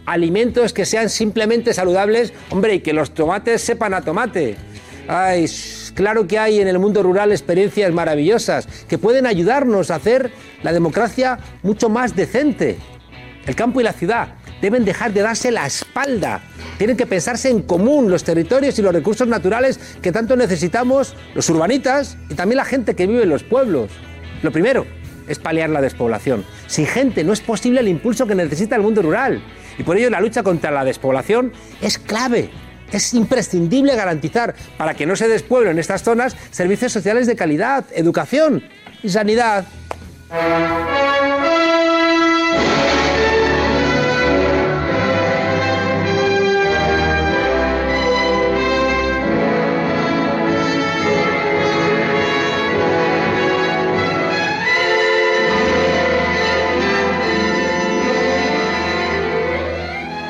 alimentos 0.05 0.73
que 0.73 0.85
sean 0.85 1.09
simplemente 1.09 1.73
saludables, 1.73 2.33
hombre, 2.49 2.75
y 2.75 2.79
que 2.81 2.93
los 2.93 3.13
tomates 3.13 3.61
sepan 3.61 3.93
a 3.93 4.01
tomate. 4.01 4.55
Ay, 5.07 5.47
claro 5.97 6.27
que 6.27 6.37
hay 6.37 6.61
en 6.61 6.67
el 6.67 6.77
mundo 6.77 7.01
rural 7.01 7.31
experiencias 7.31 7.91
maravillosas 7.91 8.67
que 8.87 8.99
pueden 8.99 9.25
ayudarnos 9.25 9.89
a 9.89 9.95
hacer 9.95 10.31
la 10.61 10.71
democracia 10.71 11.39
mucho 11.63 11.89
más 11.89 12.15
decente. 12.15 12.77
El 13.47 13.55
campo 13.55 13.81
y 13.81 13.83
la 13.83 13.93
ciudad 13.93 14.35
deben 14.61 14.85
dejar 14.85 15.11
de 15.11 15.21
darse 15.21 15.49
la 15.49 15.65
espalda. 15.65 16.41
Tienen 16.77 16.97
que 16.97 17.07
pensarse 17.07 17.49
en 17.49 17.63
común 17.63 18.11
los 18.11 18.23
territorios 18.23 18.77
y 18.77 18.83
los 18.83 18.93
recursos 18.93 19.27
naturales 19.27 19.79
que 20.01 20.11
tanto 20.11 20.35
necesitamos 20.35 21.15
los 21.33 21.49
urbanitas 21.49 22.15
y 22.29 22.35
también 22.35 22.57
la 22.57 22.65
gente 22.65 22.95
que 22.95 23.07
vive 23.07 23.23
en 23.23 23.29
los 23.29 23.43
pueblos. 23.43 23.89
Lo 24.43 24.51
primero 24.51 24.85
es 25.27 25.39
paliar 25.39 25.71
la 25.71 25.81
despoblación. 25.81 26.45
Sin 26.67 26.85
gente 26.85 27.23
no 27.23 27.33
es 27.33 27.41
posible 27.41 27.79
el 27.79 27.87
impulso 27.87 28.27
que 28.27 28.35
necesita 28.35 28.75
el 28.75 28.83
mundo 28.83 29.01
rural. 29.01 29.41
Y 29.79 29.83
por 29.83 29.97
ello 29.97 30.11
la 30.11 30.21
lucha 30.21 30.43
contra 30.43 30.69
la 30.69 30.85
despoblación 30.85 31.53
es 31.81 31.97
clave. 31.97 32.51
Es 32.91 33.13
imprescindible 33.13 33.95
garantizar, 33.95 34.55
para 34.77 34.93
que 34.93 35.05
no 35.05 35.15
se 35.15 35.27
despueblen 35.27 35.73
en 35.73 35.79
estas 35.79 36.03
zonas, 36.03 36.35
servicios 36.51 36.91
sociales 36.91 37.27
de 37.27 37.35
calidad, 37.35 37.85
educación 37.93 38.63
y 39.03 39.09
sanidad. 39.09 39.65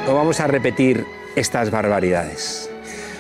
Vamos 0.07 0.39
a 0.41 0.47
repetir 0.47 1.05
estas 1.37 1.71
barbaridades. 1.71 2.69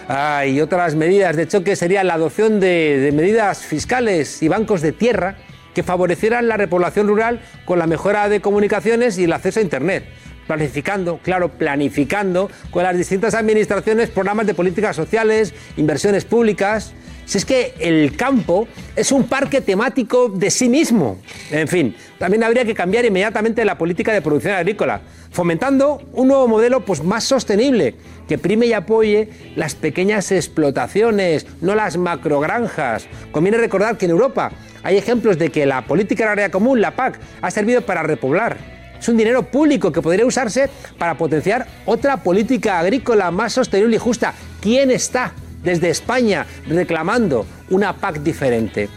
Ah, 0.09 0.43
otras 0.61 0.95
medidas 0.95 1.35
de 1.35 1.47
choque 1.47 1.75
serían 1.75 2.07
la 2.07 2.15
adopción 2.15 2.59
de 2.59 3.11
medidas 3.13 3.59
fiscales 3.59 4.41
y 4.41 4.47
bancos 4.47 4.81
de 4.81 4.91
tierra 4.91 5.35
que 5.77 5.83
favorecieran 5.83 6.47
la 6.47 6.57
repoblación 6.57 7.07
rural 7.07 7.39
con 7.63 7.77
la 7.77 7.85
mejora 7.85 8.29
de 8.29 8.41
comunicaciones 8.41 9.19
y 9.19 9.25
el 9.25 9.33
acceso 9.33 9.59
a 9.59 9.63
Internet. 9.63 10.05
Planificando, 10.47 11.19
claro, 11.21 11.49
planificando 11.49 12.49
con 12.71 12.81
las 12.81 12.97
distintas 12.97 13.35
administraciones 13.35 14.09
programas 14.09 14.47
de 14.47 14.55
políticas 14.55 14.95
sociales, 14.95 15.53
inversiones 15.75 16.25
públicas. 16.25 16.93
Si 17.27 17.37
es 17.37 17.43
que 17.43 17.73
el 17.79 18.15
campo 18.15 18.69
es 18.95 19.11
un 19.11 19.25
parque 19.25 19.59
temático 19.59 20.29
de 20.29 20.49
sí 20.49 20.69
mismo. 20.69 21.19
En 21.51 21.67
fin, 21.67 21.93
también 22.17 22.41
habría 22.41 22.63
que 22.63 22.73
cambiar 22.73 23.03
inmediatamente 23.03 23.65
la 23.65 23.77
política 23.77 24.13
de 24.13 24.21
producción 24.21 24.53
agrícola, 24.53 25.01
fomentando 25.29 26.01
un 26.13 26.29
nuevo 26.29 26.47
modelo 26.47 26.85
pues, 26.85 27.03
más 27.03 27.25
sostenible, 27.25 27.95
que 28.29 28.37
prime 28.37 28.67
y 28.67 28.71
apoye 28.71 29.27
las 29.57 29.75
pequeñas 29.75 30.31
explotaciones, 30.31 31.45
no 31.59 31.75
las 31.75 31.97
macrogranjas. 31.97 33.09
Conviene 33.33 33.57
recordar 33.57 33.97
que 33.97 34.05
en 34.05 34.11
Europa 34.11 34.53
hay 34.81 34.95
ejemplos 34.95 35.37
de 35.37 35.49
que 35.49 35.65
la 35.65 35.81
política 35.85 36.23
agraria 36.23 36.49
común, 36.49 36.79
la 36.79 36.95
PAC, 36.95 37.19
ha 37.41 37.51
servido 37.51 37.81
para 37.81 38.03
repoblar. 38.03 38.55
Es 39.01 39.09
un 39.09 39.17
dinero 39.17 39.43
público 39.43 39.91
que 39.91 40.01
podría 40.01 40.25
usarse 40.25 40.69
para 40.97 41.17
potenciar 41.17 41.67
otra 41.85 42.23
política 42.23 42.79
agrícola 42.79 43.31
más 43.31 43.51
sostenible 43.51 43.97
y 43.97 43.99
justa. 43.99 44.33
¿Quién 44.61 44.91
está 44.91 45.33
desde 45.63 45.89
España 45.89 46.45
reclamando 46.67 47.45
una 47.69 47.93
PAC 47.93 48.19
diferente? 48.19 48.89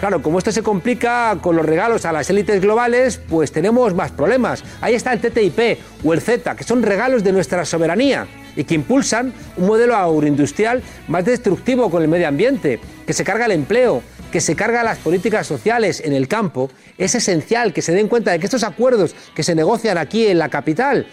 Claro, 0.00 0.22
como 0.22 0.38
esto 0.38 0.52
se 0.52 0.62
complica 0.62 1.36
con 1.40 1.56
los 1.56 1.66
regalos 1.66 2.04
a 2.04 2.12
las 2.12 2.30
élites 2.30 2.60
globales, 2.60 3.20
pues 3.28 3.50
tenemos 3.50 3.94
más 3.94 4.12
problemas. 4.12 4.62
Ahí 4.80 4.94
está 4.94 5.12
el 5.12 5.18
TTIP 5.18 5.80
o 6.04 6.12
el 6.12 6.20
Z, 6.20 6.54
que 6.54 6.62
son 6.62 6.84
regalos 6.84 7.24
de 7.24 7.32
nuestra 7.32 7.64
soberanía 7.64 8.28
y 8.54 8.62
que 8.62 8.76
impulsan 8.76 9.32
un 9.56 9.66
modelo 9.66 9.96
agroindustrial 9.96 10.82
más 11.08 11.24
destructivo 11.24 11.90
con 11.90 12.02
el 12.02 12.08
medio 12.08 12.28
ambiente, 12.28 12.78
que 13.06 13.12
se 13.12 13.24
carga 13.24 13.46
el 13.46 13.52
empleo, 13.52 14.00
que 14.30 14.40
se 14.40 14.54
carga 14.54 14.84
las 14.84 14.98
políticas 14.98 15.48
sociales 15.48 16.00
en 16.04 16.12
el 16.12 16.28
campo. 16.28 16.70
Es 16.96 17.16
esencial 17.16 17.72
que 17.72 17.82
se 17.82 17.92
den 17.92 18.06
cuenta 18.06 18.30
de 18.30 18.38
que 18.38 18.46
estos 18.46 18.62
acuerdos 18.62 19.16
que 19.34 19.42
se 19.42 19.56
negocian 19.56 19.98
aquí 19.98 20.28
en 20.28 20.38
la 20.38 20.48
capital, 20.48 21.06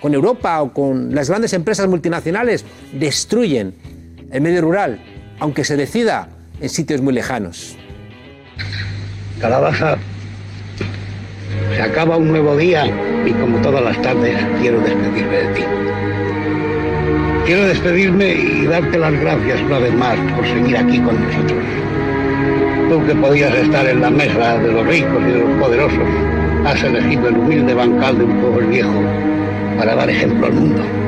con 0.00 0.14
Europa 0.14 0.62
o 0.62 0.72
con 0.72 1.14
las 1.14 1.28
grandes 1.28 1.52
empresas 1.52 1.86
multinacionales, 1.88 2.64
destruyen 2.92 3.74
el 4.30 4.40
medio 4.40 4.60
rural, 4.60 5.00
aunque 5.40 5.64
se 5.64 5.76
decida 5.76 6.28
en 6.60 6.68
sitios 6.68 7.00
muy 7.00 7.14
lejanos. 7.14 7.76
Calabaza, 9.40 9.96
se 11.74 11.82
acaba 11.82 12.16
un 12.16 12.28
nuevo 12.28 12.56
día 12.56 12.86
y 13.24 13.32
como 13.32 13.58
todas 13.58 13.82
las 13.82 14.00
tardes 14.02 14.36
quiero 14.60 14.80
despedirme 14.80 15.36
de 15.36 15.54
ti. 15.54 15.62
Quiero 17.46 17.66
despedirme 17.66 18.32
y 18.34 18.66
darte 18.66 18.98
las 18.98 19.12
gracias 19.20 19.60
una 19.62 19.78
vez 19.78 19.94
más 19.94 20.18
por 20.34 20.46
seguir 20.46 20.76
aquí 20.76 20.98
con 21.00 21.24
nosotros. 21.24 21.64
Tú 22.90 23.06
que 23.06 23.14
podías 23.14 23.54
estar 23.54 23.86
en 23.86 24.00
la 24.00 24.10
mesa 24.10 24.58
de 24.58 24.72
los 24.72 24.86
ricos 24.86 25.22
y 25.22 25.32
de 25.32 25.38
los 25.38 25.58
poderosos, 25.60 26.08
has 26.66 26.82
elegido 26.82 27.28
el 27.28 27.38
humilde 27.38 27.72
bancal 27.72 28.18
de 28.18 28.24
un 28.24 28.40
pueblo 28.40 28.68
viejo 28.68 29.02
para 29.78 29.94
dar 29.94 30.10
ejemplo 30.10 30.46
al 30.46 30.52
mundo. 30.52 31.07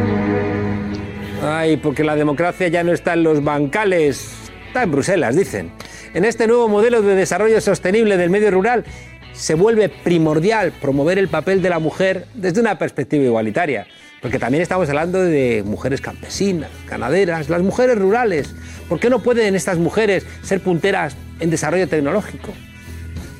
Ay, 1.42 1.78
porque 1.78 2.04
la 2.04 2.16
democracia 2.16 2.68
ya 2.68 2.85
no 2.85 2.92
está 2.92 3.14
en 3.14 3.23
los 3.23 3.42
bancales, 3.42 4.28
está 4.66 4.82
en 4.82 4.90
Bruselas, 4.90 5.35
dicen. 5.35 5.73
En 6.12 6.26
este 6.26 6.47
nuevo 6.47 6.68
modelo 6.68 7.00
de 7.00 7.14
desarrollo 7.14 7.61
sostenible 7.62 8.18
del 8.18 8.28
medio 8.28 8.50
rural 8.50 8.85
se 9.32 9.54
vuelve 9.54 9.88
primordial 9.88 10.73
promover 10.73 11.18
el 11.18 11.28
papel 11.28 11.62
de 11.62 11.70
la 11.70 11.78
mujer 11.78 12.26
desde 12.35 12.61
una 12.61 12.76
perspectiva 12.78 13.25
igualitaria, 13.25 13.87
porque 14.20 14.38
también 14.38 14.61
estamos 14.61 14.87
hablando 14.90 15.23
de 15.23 15.62
mujeres 15.64 16.02
campesinas, 16.02 16.68
ganaderas, 16.87 17.49
las 17.49 17.62
mujeres 17.62 17.99
rurales. 17.99 18.54
¿Por 18.87 19.00
qué 19.00 19.09
no 19.09 19.23
pueden 19.23 19.54
estas 19.54 19.78
mujeres 19.78 20.26
ser 20.42 20.61
punteras 20.61 21.16
en 21.38 21.49
desarrollo 21.49 21.88
tecnológico? 21.88 22.52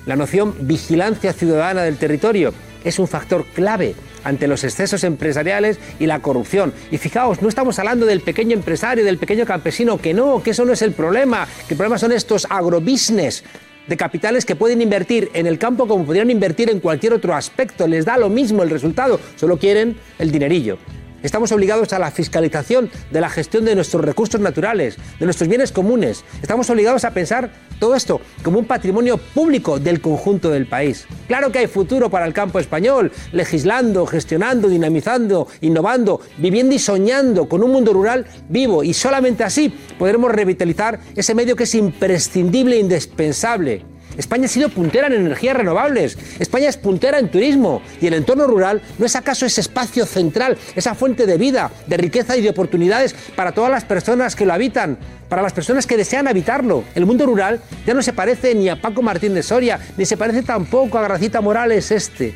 La 0.07 0.17
noción 0.17 0.55
vigilancia 0.63 1.35
ciudadana 1.35 1.83
del 1.83 1.99
territorio 1.99 2.55
es 2.83 2.99
un 2.99 3.09
factor 3.09 3.45
clave 3.45 3.95
ante 4.25 4.47
los 4.47 4.65
excesos 4.65 5.05
empresariales 5.05 5.79
y 5.99 6.07
la 6.07 6.21
corrupción. 6.21 6.73
Y 6.91 6.99
fijaos, 6.99 7.43
no 7.43 7.49
estamos 7.49 7.79
hablando 7.79 8.07
del 8.07 8.21
pequeño 8.21 8.55
empresario, 8.55 9.05
del 9.05 9.19
pequeño 9.19 9.47
campesino, 9.47 9.99
que 9.99 10.15
no, 10.15 10.43
que 10.43 10.51
eso 10.51 10.65
no 10.65 10.73
es 10.73 10.83
el 10.83 10.93
problema, 10.93 11.47
que 11.67 11.75
el 11.75 11.79
problema 11.79 11.99
son 11.99 12.13
estos 12.13 12.47
agrobusiness 12.49 13.45
de 13.87 13.97
capitales 13.97 14.45
que 14.45 14.55
pueden 14.55 14.81
invertir 14.83 15.31
en 15.35 15.47
el 15.47 15.59
campo 15.59 15.89
como 15.89 16.05
podrían 16.05 16.31
invertir 16.31 16.71
en 16.71 16.81
cualquier 16.81 17.13
otro 17.13 17.35
aspecto, 17.35 17.89
les 17.89 18.05
da 18.05 18.17
lo 18.17 18.29
mismo 18.29 18.63
el 18.63 18.71
resultado, 18.71 19.19
solo 19.37 19.59
quieren 19.59 19.97
el 20.19 20.31
dinerillo. 20.31 20.79
Estamos 21.23 21.53
obligados 21.53 21.93
a 21.93 21.99
la 21.99 22.11
fiscalización 22.11 22.91
de 23.11 23.21
la 23.21 23.29
gestión 23.29 23.65
de 23.65 23.75
nuestros 23.75 24.05
recursos 24.05 24.41
naturales, 24.41 24.97
de 25.19 25.27
nuestros 25.27 25.49
bienes 25.49 25.71
comunes. 25.71 26.25
Estamos 26.41 26.71
obligados 26.71 27.05
a 27.05 27.11
pensar 27.11 27.51
todo 27.79 27.95
esto 27.95 28.21
como 28.43 28.59
un 28.59 28.65
patrimonio 28.65 29.19
público 29.19 29.79
del 29.79 30.01
conjunto 30.01 30.51
del 30.51 30.67
país. 30.67 31.07
Claro 31.29 31.53
que 31.53 31.59
hay 31.59 31.67
futuro 31.67 32.11
para 32.11 32.27
el 32.27 32.33
campo 32.33 32.59
español, 32.59 33.13
legislando, 33.33 34.07
gestionando, 34.07 34.69
dinamizando, 34.69 35.49
innovando, 35.61 36.21
viviendo 36.39 36.75
y 36.75 36.79
soñando 36.79 37.49
con 37.49 37.63
un 37.63 37.71
mundo 37.71 37.93
rural 37.93 38.27
vivo 38.49 38.83
y 38.83 38.95
solamente 38.95 39.45
así 39.45 39.75
podremos 39.99 40.33
revitalizar 40.33 41.01
ese 41.17 41.35
medio 41.35 41.57
que 41.57 41.65
es 41.65 41.75
imprescindible 41.75 42.77
e 42.77 42.81
indispensable 42.81 43.90
España 44.21 44.45
ha 44.45 44.49
sido 44.49 44.69
puntera 44.69 45.07
en 45.07 45.15
energías 45.15 45.57
renovables, 45.57 46.19
España 46.39 46.69
es 46.69 46.77
puntera 46.77 47.19
en 47.19 47.31
turismo 47.31 47.81
y 48.03 48.07
el 48.07 48.13
entorno 48.13 48.47
rural 48.47 48.83
no 48.99 49.07
es 49.07 49.17
acaso 49.17 49.47
ese 49.47 49.63
espacio 49.63 50.05
central, 50.05 50.59
esa 50.77 50.95
fuente 50.95 51.25
de 51.25 51.39
vida, 51.39 51.71
de 51.87 51.97
riqueza 51.97 52.37
y 52.37 52.43
de 52.43 52.51
oportunidades 52.51 53.15
para 53.35 53.53
todas 53.53 53.71
las 53.71 53.85
personas 53.85 54.37
que 54.37 54.45
lo 54.45 54.53
habitan, 54.53 54.99
para 55.31 55.41
las 55.41 55.55
personas 55.55 55.87
que 55.87 55.97
desean 55.97 56.29
habitarlo. 56.29 56.85
El 56.95 57.07
mundo 57.07 57.25
rural 57.25 57.63
ya 57.87 57.95
no 57.95 58.03
se 58.03 58.13
parece 58.13 58.55
ni 58.55 58.69
a 58.69 58.79
Paco 58.79 59.01
Martín 59.01 59.33
de 59.33 59.43
Soria, 59.43 59.81
ni 59.97 60.05
se 60.05 60.19
parece 60.19 60.43
tampoco 60.43 60.99
a 60.99 61.03
Gracita 61.03 61.41
Morales 61.41 61.91
este. 61.91 62.35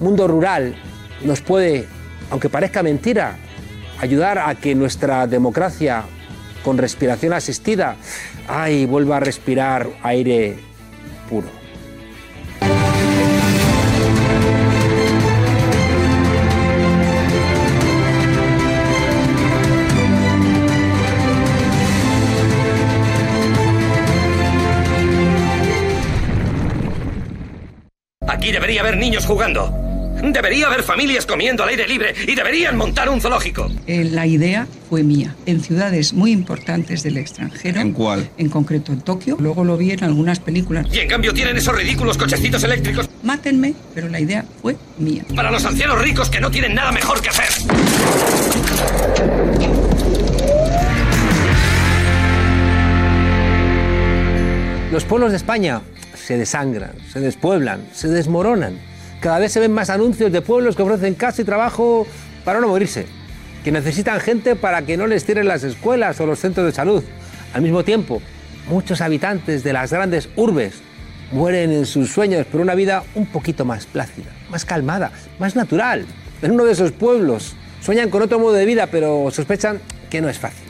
Mundo 0.00 0.26
rural 0.26 0.74
nos 1.22 1.42
puede, 1.42 1.86
aunque 2.30 2.48
parezca 2.48 2.82
mentira, 2.82 3.36
ayudar 4.00 4.38
a 4.38 4.54
que 4.54 4.74
nuestra 4.74 5.26
democracia 5.26 6.02
con 6.64 6.78
respiración 6.78 7.34
asistida, 7.34 7.96
ay, 8.48 8.86
vuelva 8.86 9.18
a 9.18 9.20
respirar 9.20 9.86
aire 10.02 10.69
Aquí 28.26 28.50
debería 28.50 28.80
haber 28.80 28.96
niños 28.96 29.24
jugando. 29.24 29.89
Debería 30.22 30.66
haber 30.66 30.82
familias 30.82 31.24
comiendo 31.24 31.62
al 31.62 31.70
aire 31.70 31.88
libre 31.88 32.14
y 32.26 32.34
deberían 32.34 32.76
montar 32.76 33.08
un 33.08 33.20
zoológico. 33.20 33.70
Eh, 33.86 34.04
la 34.04 34.26
idea 34.26 34.66
fue 34.88 35.02
mía, 35.02 35.34
en 35.46 35.62
ciudades 35.62 36.12
muy 36.12 36.30
importantes 36.32 37.02
del 37.02 37.16
extranjero. 37.16 37.80
¿En 37.80 37.92
cuál? 37.92 38.28
En 38.36 38.50
concreto 38.50 38.92
en 38.92 39.00
Tokio. 39.00 39.36
Luego 39.40 39.64
lo 39.64 39.76
vi 39.76 39.92
en 39.92 40.04
algunas 40.04 40.38
películas. 40.38 40.86
Y 40.92 40.98
en 40.98 41.08
cambio 41.08 41.32
tienen 41.32 41.56
esos 41.56 41.74
ridículos 41.74 42.18
cochecitos 42.18 42.62
eléctricos. 42.64 43.08
Mátenme, 43.22 43.74
pero 43.94 44.08
la 44.08 44.20
idea 44.20 44.44
fue 44.60 44.76
mía. 44.98 45.24
Para 45.34 45.50
los 45.50 45.64
ancianos 45.64 46.00
ricos 46.02 46.28
que 46.28 46.40
no 46.40 46.50
tienen 46.50 46.74
nada 46.74 46.92
mejor 46.92 47.22
que 47.22 47.30
hacer. 47.30 47.48
Los 54.92 55.04
pueblos 55.04 55.30
de 55.30 55.36
España 55.36 55.82
se 56.14 56.36
desangran, 56.36 56.92
se 57.12 57.20
despueblan, 57.20 57.88
se 57.92 58.08
desmoronan 58.08 58.89
cada 59.20 59.38
vez 59.38 59.52
se 59.52 59.60
ven 59.60 59.72
más 59.72 59.90
anuncios 59.90 60.32
de 60.32 60.40
pueblos 60.40 60.76
que 60.76 60.82
ofrecen 60.82 61.14
casa 61.14 61.42
y 61.42 61.44
trabajo 61.44 62.06
para 62.44 62.60
no 62.60 62.68
morirse, 62.68 63.06
que 63.62 63.70
necesitan 63.70 64.18
gente 64.18 64.56
para 64.56 64.82
que 64.82 64.96
no 64.96 65.06
les 65.06 65.24
tiren 65.24 65.46
las 65.46 65.62
escuelas 65.62 66.18
o 66.20 66.26
los 66.26 66.38
centros 66.38 66.64
de 66.64 66.72
salud. 66.72 67.04
Al 67.52 67.60
mismo 67.60 67.84
tiempo, 67.84 68.22
muchos 68.68 69.02
habitantes 69.02 69.62
de 69.62 69.74
las 69.74 69.92
grandes 69.92 70.30
urbes 70.36 70.74
mueren 71.32 71.70
en 71.70 71.84
sus 71.84 72.10
sueños 72.10 72.46
por 72.46 72.62
una 72.62 72.74
vida 72.74 73.04
un 73.14 73.26
poquito 73.26 73.64
más 73.66 73.84
plácida, 73.84 74.30
más 74.50 74.64
calmada, 74.64 75.12
más 75.38 75.54
natural. 75.54 76.06
En 76.40 76.52
uno 76.52 76.64
de 76.64 76.72
esos 76.72 76.92
pueblos 76.92 77.54
sueñan 77.82 78.08
con 78.08 78.22
otro 78.22 78.38
modo 78.38 78.54
de 78.54 78.64
vida, 78.64 78.86
pero 78.86 79.30
sospechan 79.30 79.80
que 80.08 80.22
no 80.22 80.30
es 80.30 80.38
fácil. 80.38 80.64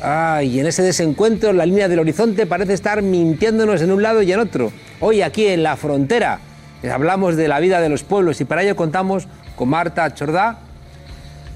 Ay, 0.00 0.56
y 0.56 0.60
en 0.60 0.66
ese 0.66 0.82
desencuentro 0.82 1.52
la 1.52 1.66
línea 1.66 1.88
del 1.88 1.98
horizonte 1.98 2.46
parece 2.46 2.74
estar 2.74 3.02
mintiéndonos 3.02 3.82
en 3.82 3.90
un 3.90 4.02
lado 4.02 4.22
y 4.22 4.32
en 4.32 4.38
otro. 4.38 4.72
Hoy 5.00 5.22
aquí 5.22 5.46
en 5.46 5.62
la 5.62 5.76
frontera 5.76 6.40
hablamos 6.90 7.36
de 7.36 7.48
la 7.48 7.60
vida 7.60 7.80
de 7.80 7.88
los 7.88 8.02
pueblos 8.02 8.40
y 8.40 8.44
para 8.44 8.62
ello 8.62 8.76
contamos 8.76 9.28
con 9.56 9.68
Marta 9.68 10.12
Chordá, 10.14 10.58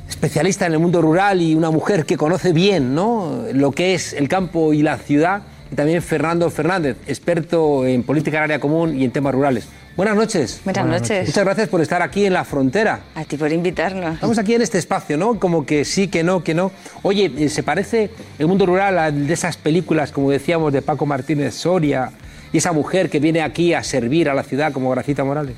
especialista 0.08 0.66
en 0.66 0.72
el 0.72 0.78
mundo 0.78 1.02
rural 1.02 1.42
y 1.42 1.54
una 1.54 1.70
mujer 1.70 2.04
que 2.06 2.16
conoce 2.16 2.52
bien 2.52 2.94
¿no? 2.94 3.42
lo 3.52 3.72
que 3.72 3.94
es 3.94 4.12
el 4.12 4.28
campo 4.28 4.72
y 4.72 4.82
la 4.82 4.98
ciudad, 4.98 5.42
y 5.70 5.74
también 5.74 6.00
Fernando 6.02 6.48
Fernández, 6.50 6.96
experto 7.06 7.84
en 7.86 8.02
política 8.04 8.38
agraria 8.38 8.60
común 8.60 8.96
y 8.96 9.04
en 9.04 9.10
temas 9.10 9.34
rurales. 9.34 9.68
Buenas 9.96 10.14
noches. 10.14 10.60
Buenas, 10.62 10.84
noches. 10.84 11.26
Muchas 11.26 11.44
gracias 11.44 11.68
por 11.70 11.80
estar 11.80 12.02
aquí 12.02 12.26
en 12.26 12.34
la 12.34 12.44
frontera. 12.44 13.00
A 13.14 13.24
ti 13.24 13.38
por 13.38 13.50
invitarnos. 13.50 14.14
Estamos 14.14 14.36
aquí 14.36 14.54
en 14.54 14.60
este 14.60 14.76
espacio, 14.76 15.16
¿no? 15.16 15.40
Como 15.40 15.64
que 15.64 15.86
sí, 15.86 16.08
que 16.08 16.22
no, 16.22 16.44
que 16.44 16.52
no. 16.52 16.70
Oye, 17.02 17.32
eh, 17.38 17.48
¿se 17.48 17.62
parece 17.62 18.10
el 18.38 18.46
mundo 18.46 18.66
rural 18.66 18.98
a 18.98 19.10
de 19.10 19.32
esas 19.32 19.56
películas, 19.56 20.12
como 20.12 20.30
decíamos, 20.30 20.74
de 20.74 20.82
Paco 20.82 21.06
Martínez 21.06 21.54
Soria, 21.54 22.10
y 22.56 22.58
esa 22.58 22.72
mujer 22.72 23.10
que 23.10 23.20
viene 23.20 23.42
aquí 23.42 23.74
a 23.74 23.82
servir 23.82 24.30
a 24.30 24.34
la 24.34 24.42
ciudad 24.42 24.72
como 24.72 24.88
Gracita 24.88 25.22
Morales? 25.24 25.56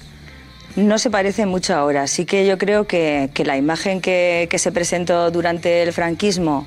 No 0.74 0.98
se 0.98 1.10
parece 1.10 1.46
mucho 1.46 1.76
ahora. 1.76 2.08
Sí 2.08 2.24
que 2.24 2.44
yo 2.44 2.58
creo 2.58 2.88
que, 2.88 3.30
la 3.44 3.56
imagen 3.56 4.00
que, 4.00 4.48
se 4.52 4.72
presentó 4.72 5.30
durante 5.30 5.84
el 5.84 5.92
franquismo 5.92 6.66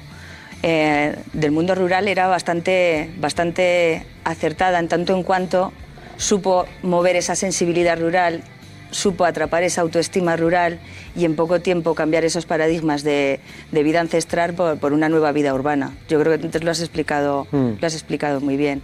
eh, 0.63 1.17
del 1.33 1.51
mundo 1.51 1.75
rural 1.75 2.07
era 2.07 2.27
bastante, 2.27 3.09
bastante 3.17 4.05
acertada 4.23 4.79
en 4.79 4.87
tanto 4.87 5.13
en 5.13 5.23
cuanto 5.23 5.73
supo 6.15 6.65
mover 6.81 7.17
esa 7.17 7.35
sensibilidad 7.35 7.99
rural, 7.99 8.41
supo 8.91 9.25
atrapar 9.25 9.63
esa 9.63 9.81
autoestima 9.81 10.37
rural 10.37 10.79
y 11.13 11.25
en 11.25 11.35
poco 11.35 11.59
tiempo 11.59 11.93
cambiar 11.93 12.23
esos 12.23 12.45
paradigmas 12.45 13.03
de, 13.03 13.41
vida 13.71 13.99
ancestral 13.99 14.53
por, 14.53 14.93
una 14.93 15.09
nueva 15.09 15.33
vida 15.33 15.53
urbana. 15.53 15.91
Yo 16.07 16.21
creo 16.21 16.37
que 16.37 16.45
antes 16.45 16.63
lo 16.63 16.71
has 16.71 16.79
explicado, 16.79 17.47
mm. 17.51 17.81
lo 17.81 17.85
has 17.85 17.95
explicado 17.95 18.39
muy 18.39 18.55
bien. 18.55 18.81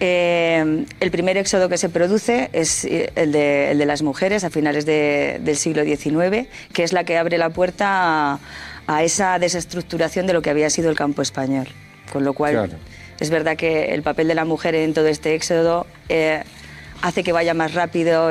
Eh, 0.00 0.84
el 1.00 1.10
primer 1.10 1.36
éxodo 1.36 1.68
que 1.68 1.76
se 1.76 1.88
produce 1.88 2.50
es 2.52 2.84
eh, 2.84 3.10
el 3.16 3.32
de, 3.32 3.84
las 3.84 4.02
mujeres 4.02 4.44
a 4.44 4.50
finales 4.50 4.86
del 4.86 5.56
siglo 5.56 5.82
XIX, 5.82 6.46
que 6.72 6.84
es 6.84 6.92
la 6.92 7.04
que 7.04 7.18
abre 7.18 7.36
la 7.36 7.50
puerta 7.50 8.38
a, 8.86 9.02
esa 9.02 9.38
desestructuración 9.38 10.26
de 10.26 10.34
lo 10.34 10.42
que 10.42 10.50
había 10.50 10.70
sido 10.70 10.90
el 10.90 10.96
campo 10.96 11.22
español. 11.22 11.66
Con 12.12 12.24
lo 12.24 12.32
cual, 12.32 12.70
es 13.20 13.30
verdad 13.30 13.56
que 13.56 13.92
el 13.92 14.02
papel 14.02 14.28
de 14.28 14.34
la 14.34 14.44
mujer 14.44 14.74
en 14.74 14.94
todo 14.94 15.08
este 15.08 15.34
éxodo 15.34 15.86
eh, 16.08 16.42
hace 17.02 17.22
que 17.22 17.32
vaya 17.32 17.52
más 17.52 17.74
rápido 17.74 18.30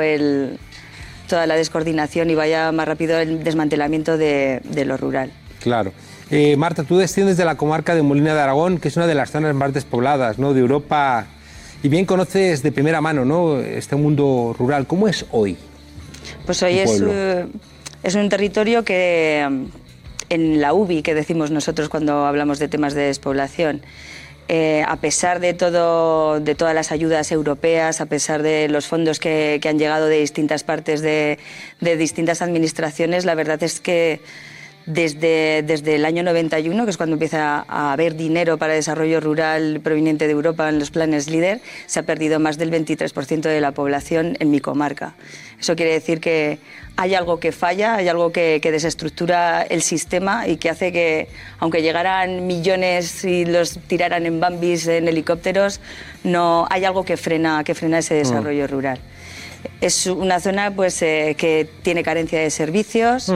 toda 1.28 1.46
la 1.46 1.54
descoordinación 1.54 2.30
y 2.30 2.34
vaya 2.34 2.72
más 2.72 2.88
rápido 2.88 3.18
el 3.18 3.44
desmantelamiento 3.44 4.16
de, 4.16 4.60
lo 4.86 4.96
rural. 4.96 5.30
Claro. 5.60 5.92
Marta, 6.56 6.82
tú 6.82 6.96
desciendes 6.96 7.36
de 7.36 7.44
la 7.44 7.56
comarca 7.56 7.94
de 7.94 8.02
Molina 8.02 8.34
de 8.34 8.40
Aragón, 8.40 8.78
que 8.78 8.88
es 8.88 8.96
una 8.96 9.06
de 9.06 9.14
las 9.14 9.30
zonas 9.30 9.54
más 9.54 9.72
despobladas 9.72 10.38
¿no? 10.38 10.54
de 10.54 10.60
Europa 10.60 11.26
y 11.82 11.88
bien 11.88 12.06
conoces 12.06 12.62
de 12.62 12.72
primera 12.72 13.00
mano 13.00 13.24
¿no? 13.24 13.60
este 13.60 13.96
mundo 13.96 14.54
rural. 14.58 14.86
¿Cómo 14.86 15.08
es 15.08 15.26
hoy? 15.30 15.56
Pues 16.44 16.62
hoy 16.62 16.78
es, 16.78 17.02
eh, 17.06 17.46
es 18.02 18.14
un 18.14 18.28
territorio 18.28 18.84
que 18.84 19.46
mm, 19.48 19.64
en 20.30 20.60
la 20.60 20.72
UBI, 20.72 21.02
que 21.02 21.14
decimos 21.14 21.50
nosotros 21.50 21.88
cuando 21.88 22.26
hablamos 22.26 22.58
de 22.58 22.68
temas 22.68 22.94
de 22.94 23.02
despoblación, 23.02 23.82
eh, 24.48 24.82
a 24.86 24.96
pesar 24.96 25.40
de, 25.40 25.52
todo, 25.52 26.40
de 26.40 26.54
todas 26.54 26.74
las 26.74 26.90
ayudas 26.90 27.30
europeas, 27.32 28.00
a 28.00 28.06
pesar 28.06 28.42
de 28.42 28.68
los 28.68 28.86
fondos 28.86 29.18
que, 29.18 29.58
que 29.60 29.68
han 29.68 29.78
llegado 29.78 30.06
de 30.06 30.20
distintas 30.20 30.64
partes 30.64 31.02
de, 31.02 31.38
de 31.80 31.96
distintas 31.96 32.40
administraciones, 32.40 33.26
la 33.26 33.34
verdad 33.34 33.62
es 33.62 33.80
que 33.80 34.20
desde, 34.88 35.62
desde 35.62 35.96
el 35.96 36.06
año 36.06 36.22
91, 36.22 36.84
que 36.84 36.90
es 36.90 36.96
cuando 36.96 37.16
empieza 37.16 37.64
a 37.68 37.92
haber 37.92 38.16
dinero 38.16 38.56
para 38.56 38.72
desarrollo 38.72 39.20
rural 39.20 39.80
proveniente 39.84 40.26
de 40.26 40.32
Europa 40.32 40.68
en 40.70 40.78
los 40.78 40.90
planes 40.90 41.28
LEADER, 41.28 41.60
se 41.86 42.00
ha 42.00 42.04
perdido 42.04 42.40
más 42.40 42.56
del 42.56 42.70
23% 42.70 43.42
de 43.42 43.60
la 43.60 43.72
población 43.72 44.36
en 44.40 44.50
mi 44.50 44.60
comarca. 44.60 45.14
Eso 45.60 45.76
quiere 45.76 45.92
decir 45.92 46.20
que 46.20 46.58
hay 46.96 47.14
algo 47.14 47.38
que 47.38 47.52
falla, 47.52 47.96
hay 47.96 48.08
algo 48.08 48.32
que, 48.32 48.60
desestructura 48.60 49.62
el 49.62 49.82
sistema 49.82 50.48
y 50.48 50.56
que 50.56 50.70
hace 50.70 50.90
que, 50.90 51.28
aunque 51.58 51.82
llegaran 51.82 52.46
millones 52.46 53.24
y 53.24 53.44
los 53.44 53.78
tiraran 53.88 54.24
en 54.24 54.40
bambis, 54.40 54.86
en 54.86 55.06
helicópteros, 55.06 55.80
no 56.24 56.66
hay 56.70 56.86
algo 56.86 57.04
que 57.04 57.18
frena, 57.18 57.62
que 57.62 57.74
frena 57.74 57.98
ese 57.98 58.14
desarrollo 58.14 58.64
mm. 58.64 58.68
rural. 58.68 58.98
Es 59.82 60.06
una 60.06 60.40
zona 60.40 60.74
pues, 60.74 61.02
eh, 61.02 61.34
que 61.36 61.68
tiene 61.82 62.02
carencia 62.02 62.40
de 62.40 62.50
servicios, 62.50 63.30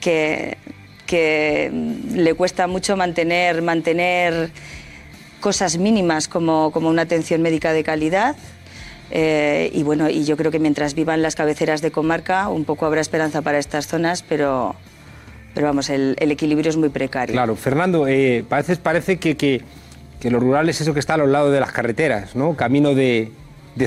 que 0.00 0.56
que 1.10 1.72
le 2.14 2.34
cuesta 2.34 2.68
mucho 2.68 2.96
mantener, 2.96 3.62
mantener 3.62 4.52
cosas 5.40 5.76
mínimas 5.76 6.28
como, 6.28 6.68
una 6.68 7.02
atención 7.02 7.42
médica 7.42 7.72
de 7.72 7.82
calidad. 7.82 8.36
Eh, 9.10 9.72
y 9.74 9.82
bueno, 9.82 10.08
y 10.08 10.24
yo 10.24 10.36
creo 10.36 10.52
que 10.52 10.60
mientras 10.60 10.94
vivan 10.94 11.20
las 11.20 11.34
cabeceras 11.34 11.82
de 11.82 11.90
comarca, 11.90 12.48
un 12.48 12.64
poco 12.64 12.86
habrá 12.86 13.00
esperanza 13.00 13.42
para 13.42 13.58
estas 13.58 13.88
zonas, 13.88 14.22
pero, 14.22 14.76
pero 15.52 15.66
vamos, 15.66 15.90
el, 15.90 16.14
equilibrio 16.20 16.70
es 16.70 16.76
muy 16.76 16.90
precario. 16.90 17.32
Claro, 17.32 17.56
Fernando, 17.56 18.06
eh, 18.06 18.44
a 18.48 18.56
veces 18.58 18.78
parece 18.78 19.18
que, 19.18 19.36
que, 19.36 20.30
lo 20.30 20.38
rural 20.38 20.68
es 20.68 20.80
eso 20.80 20.94
que 20.94 21.00
está 21.00 21.14
a 21.14 21.16
los 21.16 21.28
lados 21.28 21.52
de 21.52 21.58
las 21.58 21.72
carreteras, 21.72 22.36
¿no? 22.36 22.54
Camino 22.54 22.94
de, 22.94 23.32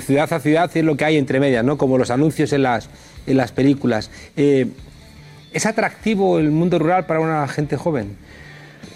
ciudad 0.02 0.34
a 0.34 0.42
ciudad 0.42 0.70
es 0.76 0.84
lo 0.84 0.98
que 0.98 1.06
hay 1.06 1.16
entre 1.16 1.40
medias, 1.40 1.64
¿no? 1.64 1.78
Como 1.78 1.98
los 1.98 2.10
anuncios 2.10 2.52
en 2.52 2.64
las, 2.64 2.90
en 3.28 3.38
las 3.38 3.54
películas. 3.54 4.12
Eh, 4.36 4.68
¿Es 5.54 5.68
atractivo 5.68 6.40
el 6.40 6.50
mundo 6.50 6.80
rural 6.80 7.06
para 7.06 7.20
una 7.20 7.48
gente 7.48 7.78
joven? 7.78 8.18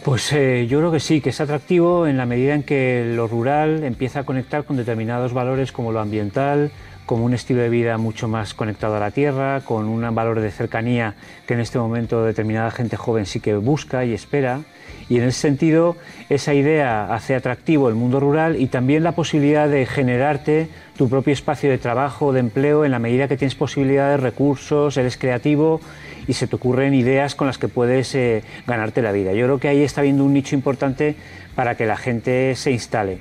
Pues 0.03 0.33
eh, 0.33 0.65
yo 0.67 0.79
creo 0.79 0.91
que 0.91 0.99
sí, 0.99 1.21
que 1.21 1.29
es 1.29 1.39
atractivo 1.39 2.07
en 2.07 2.17
la 2.17 2.25
medida 2.25 2.55
en 2.55 2.63
que 2.63 3.13
lo 3.15 3.27
rural 3.27 3.83
empieza 3.83 4.21
a 4.21 4.23
conectar 4.23 4.63
con 4.63 4.75
determinados 4.75 5.33
valores 5.33 5.71
como 5.71 5.91
lo 5.91 5.99
ambiental, 5.99 6.71
como 7.07 7.25
un 7.25 7.33
estilo 7.33 7.61
de 7.61 7.69
vida 7.69 7.97
mucho 7.97 8.27
más 8.27 8.53
conectado 8.53 8.97
a 8.97 8.99
la 8.99 9.11
tierra, 9.11 9.61
con 9.61 9.87
un 9.87 10.13
valor 10.13 10.41
de 10.41 10.51
cercanía 10.51 11.15
que 11.47 11.55
en 11.55 11.61
este 11.61 11.79
momento 11.79 12.23
determinada 12.23 12.69
gente 12.69 12.97
joven 12.97 13.25
sí 13.25 13.39
que 13.39 13.55
busca 13.55 14.05
y 14.05 14.13
espera. 14.13 14.59
Y 15.09 15.17
en 15.17 15.23
ese 15.23 15.39
sentido, 15.39 15.95
esa 16.29 16.53
idea 16.53 17.13
hace 17.13 17.33
atractivo 17.33 17.87
el 17.87 17.95
mundo 17.95 18.19
rural 18.19 18.59
y 18.59 18.67
también 18.67 19.03
la 19.03 19.13
posibilidad 19.13 19.69
de 19.69 19.85
generarte 19.85 20.67
tu 20.97 21.07
propio 21.07 21.31
espacio 21.31 21.69
de 21.69 21.77
trabajo, 21.77 22.33
de 22.33 22.41
empleo, 22.41 22.83
en 22.83 22.91
la 22.91 22.99
medida 22.99 23.29
que 23.29 23.37
tienes 23.37 23.55
posibilidades, 23.55 24.19
recursos, 24.19 24.97
eres 24.97 25.17
creativo 25.17 25.79
y 26.27 26.33
se 26.33 26.45
te 26.45 26.57
ocurren 26.57 26.93
ideas 26.93 27.35
con 27.35 27.47
las 27.47 27.57
que 27.57 27.69
puedes 27.69 28.13
eh, 28.15 28.43
ganarte 28.67 29.01
la 29.01 29.13
vida. 29.13 29.31
Yo 29.31 29.45
creo 29.45 29.59
que 29.59 29.69
ahí 29.69 29.81
está 29.81 30.01
habiendo 30.01 30.25
un 30.25 30.33
nicho 30.33 30.55
importante 30.55 31.15
para 31.55 31.75
que 31.75 31.85
la 31.85 31.95
gente 31.95 32.53
se 32.55 32.71
instale. 32.71 33.19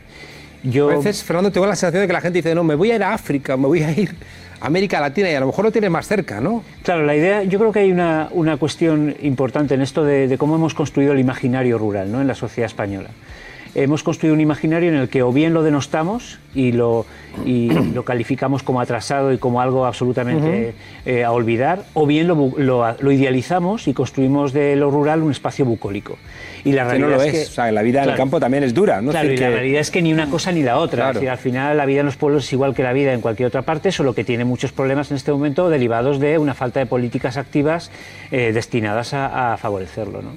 Yo... 0.70 0.90
A 0.90 0.96
veces, 0.96 1.22
Fernando, 1.22 1.50
tengo 1.50 1.66
la 1.66 1.76
sensación 1.76 2.02
de 2.02 2.06
que 2.06 2.12
la 2.12 2.20
gente 2.20 2.38
dice, 2.38 2.54
no, 2.54 2.64
me 2.64 2.74
voy 2.74 2.90
a 2.90 2.96
ir 2.96 3.02
a 3.02 3.14
África, 3.14 3.56
me 3.56 3.66
voy 3.66 3.82
a 3.82 3.90
ir 3.90 4.14
a 4.60 4.66
América 4.66 5.00
Latina 5.00 5.30
y 5.30 5.34
a 5.34 5.40
lo 5.40 5.46
mejor 5.46 5.64
lo 5.64 5.72
tiene 5.72 5.90
más 5.90 6.06
cerca, 6.06 6.40
¿no? 6.40 6.62
Claro, 6.82 7.04
la 7.04 7.14
idea, 7.14 7.42
yo 7.44 7.58
creo 7.58 7.72
que 7.72 7.80
hay 7.80 7.92
una, 7.92 8.28
una 8.32 8.56
cuestión 8.56 9.14
importante 9.20 9.74
en 9.74 9.82
esto 9.82 10.04
de, 10.04 10.28
de, 10.28 10.38
cómo 10.38 10.56
hemos 10.56 10.74
construido 10.74 11.12
el 11.12 11.20
imaginario 11.20 11.78
rural 11.78 12.10
¿no? 12.10 12.20
en 12.20 12.26
la 12.26 12.34
sociedad 12.34 12.66
española. 12.66 13.10
Hemos 13.78 14.02
construido 14.02 14.32
un 14.32 14.40
imaginario 14.40 14.88
en 14.88 14.96
el 14.96 15.10
que 15.10 15.22
o 15.22 15.30
bien 15.32 15.52
lo 15.52 15.62
denostamos 15.62 16.38
y 16.54 16.72
lo, 16.72 17.04
y 17.44 17.68
lo 17.68 18.06
calificamos 18.06 18.62
como 18.62 18.80
atrasado 18.80 19.34
y 19.34 19.36
como 19.36 19.60
algo 19.60 19.84
absolutamente 19.84 20.72
eh, 21.04 21.24
a 21.24 21.30
olvidar, 21.30 21.84
o 21.92 22.06
bien 22.06 22.26
lo, 22.26 22.54
lo, 22.56 23.12
idealizamos 23.12 23.86
y 23.86 23.92
construimos 23.92 24.54
de 24.54 24.76
lo 24.76 24.90
rural 24.90 25.22
un 25.22 25.30
espacio 25.30 25.66
bucólico. 25.66 26.16
Y 26.64 26.72
la 26.72 26.84
realidad 26.84 27.08
no 27.10 27.16
lo 27.16 27.22
es, 27.22 27.32
que, 27.32 27.42
o 27.42 27.48
sea, 27.48 27.70
la 27.70 27.82
vida 27.82 28.02
en 28.02 28.08
el 28.08 28.16
campo 28.16 28.40
también 28.40 28.64
es 28.64 28.72
dura. 28.72 29.02
¿no? 29.02 29.10
Claro, 29.10 29.30
y 29.30 29.36
la 29.36 29.50
realidad 29.50 29.82
es 29.82 29.90
que 29.90 30.00
ni 30.00 30.10
una 30.10 30.30
cosa 30.30 30.52
ni 30.52 30.62
la 30.62 30.78
otra. 30.78 30.96
Claro. 30.96 31.10
Es 31.10 31.14
decir, 31.16 31.28
al 31.28 31.38
final 31.38 31.76
la 31.76 31.84
vida 31.84 32.00
en 32.00 32.06
los 32.06 32.16
pueblos 32.16 32.44
es 32.44 32.52
igual 32.54 32.74
que 32.74 32.82
la 32.82 32.94
vida 32.94 33.12
en 33.12 33.20
cualquier 33.20 33.48
otra 33.48 33.60
parte, 33.60 33.92
solo 33.92 34.14
que 34.14 34.24
tiene 34.24 34.46
muchos 34.46 34.72
problemas 34.72 35.10
en 35.10 35.18
este 35.18 35.32
momento 35.32 35.68
derivados 35.68 36.18
de 36.18 36.38
una 36.38 36.54
falta 36.54 36.80
de 36.80 36.86
políticas 36.86 37.36
activas 37.36 37.90
eh, 38.30 38.52
destinadas 38.54 39.12
a, 39.12 39.52
a 39.52 39.56
favorecerlo. 39.58 40.22
¿no? 40.22 40.30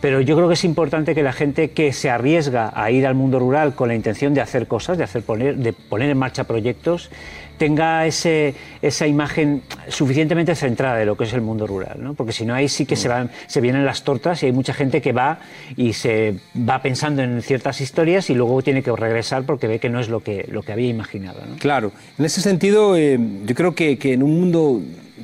Pero 0.00 0.20
yo 0.20 0.36
creo 0.36 0.48
que 0.48 0.54
es 0.54 0.64
importante 0.64 1.14
que 1.14 1.22
la 1.22 1.32
gente 1.32 1.70
que 1.70 1.92
se 1.92 2.10
arriesga 2.10 2.72
a 2.74 2.90
ir 2.90 3.06
al 3.06 3.14
mundo 3.14 3.38
rural 3.38 3.74
con 3.74 3.88
la 3.88 3.94
intención 3.94 4.34
de 4.34 4.40
hacer 4.40 4.66
cosas, 4.66 4.98
de, 4.98 5.04
hacer 5.04 5.22
poner, 5.22 5.56
de 5.56 5.72
poner 5.72 6.10
en 6.10 6.18
marcha 6.18 6.44
proyectos, 6.44 7.10
tenga 7.58 8.06
ese, 8.06 8.54
esa 8.82 9.06
imagen 9.06 9.62
suficientemente 9.88 10.54
centrada 10.54 10.96
de 10.96 11.06
lo 11.06 11.16
que 11.16 11.24
es 11.24 11.32
el 11.32 11.40
mundo 11.40 11.66
rural, 11.66 11.96
¿no? 11.98 12.14
porque 12.14 12.32
si 12.32 12.44
no 12.44 12.54
ahí 12.54 12.68
sí 12.68 12.84
que 12.84 12.96
se, 12.96 13.08
van, 13.08 13.30
se 13.46 13.60
vienen 13.60 13.84
las 13.84 14.02
tortas 14.02 14.42
y 14.42 14.46
hay 14.46 14.52
mucha 14.52 14.74
gente 14.74 15.00
que 15.00 15.12
va 15.12 15.38
y 15.76 15.92
se 15.92 16.34
va 16.68 16.82
pensando 16.82 17.22
en 17.22 17.42
ciertas 17.42 17.80
historias 17.80 18.30
y 18.30 18.34
luego 18.34 18.62
tiene 18.62 18.82
que 18.82 18.90
regresar 18.94 19.44
porque 19.44 19.68
ve 19.68 19.78
que 19.78 19.88
no 19.88 20.00
es 20.00 20.08
lo 20.08 20.20
que, 20.20 20.46
lo 20.50 20.62
que 20.62 20.72
había 20.72 20.88
imaginado. 20.88 21.40
¿no? 21.48 21.56
Claro, 21.56 21.92
en 22.18 22.24
ese 22.24 22.40
sentido 22.40 22.96
eh, 22.96 23.18
yo 23.44 23.54
creo 23.54 23.74
que, 23.74 23.98
que 23.98 24.14
en 24.14 24.22
un 24.22 24.38
mundo 24.40 24.80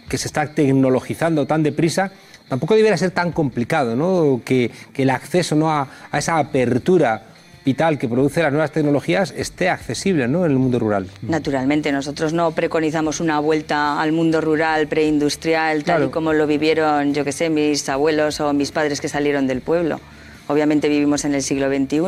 que 0.08 0.18
se 0.18 0.28
está 0.28 0.46
tecnologizando 0.54 1.46
tan 1.46 1.62
deprisa, 1.62 2.12
tampoco 2.50 2.74
debería 2.74 2.98
ser 2.98 3.12
tan 3.12 3.30
complicado, 3.30 3.94
¿no? 3.94 4.42
que, 4.44 4.72
que 4.92 5.04
el 5.04 5.10
acceso 5.10 5.54
¿no? 5.54 5.70
a, 5.70 5.88
a, 6.10 6.18
esa 6.18 6.36
apertura 6.36 7.22
vital 7.64 7.96
que 7.96 8.08
produce 8.08 8.42
las 8.42 8.50
nuevas 8.50 8.72
tecnologías 8.72 9.32
esté 9.36 9.68
accesible 9.68 10.26
¿no? 10.26 10.44
en 10.44 10.50
el 10.50 10.58
mundo 10.58 10.80
rural. 10.80 11.06
Naturalmente, 11.22 11.92
nosotros 11.92 12.32
no 12.32 12.50
preconizamos 12.50 13.20
una 13.20 13.38
vuelta 13.38 14.00
al 14.00 14.10
mundo 14.10 14.40
rural 14.40 14.88
preindustrial 14.88 15.78
tal 15.78 15.84
claro. 15.84 16.06
y 16.06 16.10
como 16.10 16.32
lo 16.32 16.48
vivieron, 16.48 17.14
yo 17.14 17.24
que 17.24 17.30
sé, 17.30 17.50
mis 17.50 17.88
abuelos 17.88 18.40
o 18.40 18.52
mis 18.52 18.72
padres 18.72 19.00
que 19.00 19.08
salieron 19.08 19.46
del 19.46 19.60
pueblo. 19.60 20.00
Obviamente 20.48 20.88
vivimos 20.88 21.24
en 21.24 21.34
el 21.34 21.44
siglo 21.44 21.68
XXI 21.68 22.00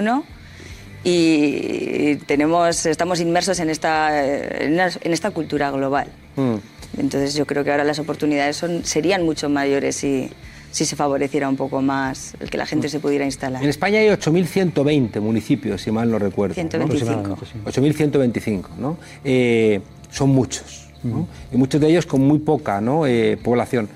y 1.04 2.16
tenemos, 2.26 2.84
estamos 2.86 3.20
inmersos 3.20 3.60
en 3.60 3.70
esta, 3.70 4.26
en 4.26 5.12
esta 5.12 5.30
cultura 5.30 5.70
global. 5.70 6.08
Mm. 6.34 6.71
Entonces 6.98 7.34
yo 7.34 7.46
creo 7.46 7.64
que 7.64 7.70
ahora 7.70 7.84
las 7.84 7.98
oportunidades 7.98 8.56
son, 8.56 8.84
serían 8.84 9.24
mucho 9.24 9.48
mayores 9.48 9.96
si, 9.96 10.30
si 10.70 10.84
se 10.84 10.96
favoreciera 10.96 11.48
un 11.48 11.56
poco 11.56 11.80
más 11.80 12.34
el 12.40 12.50
que 12.50 12.58
la 12.58 12.66
gente 12.66 12.88
se 12.88 13.00
pudiera 13.00 13.24
instalar. 13.24 13.62
En 13.62 13.68
España 13.68 14.00
hay 14.00 14.08
8.120 14.08 15.20
municipios, 15.20 15.82
si 15.82 15.90
mal 15.90 16.10
no 16.10 16.18
recuerdo. 16.18 16.54
125. 16.54 17.22
¿no? 17.28 17.36
8.125, 17.36 18.68
¿no? 18.78 18.98
Eh, 19.24 19.80
son 20.10 20.30
muchos, 20.30 20.88
¿no? 21.02 21.26
y 21.50 21.56
muchos 21.56 21.80
de 21.80 21.88
ellos 21.88 22.06
con 22.06 22.20
muy 22.20 22.38
poca 22.38 22.80
¿no? 22.80 23.06
eh, 23.06 23.38
población. 23.42 23.88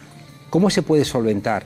¿Cómo 0.48 0.70
se 0.70 0.82
puede 0.82 1.04
solventar 1.04 1.64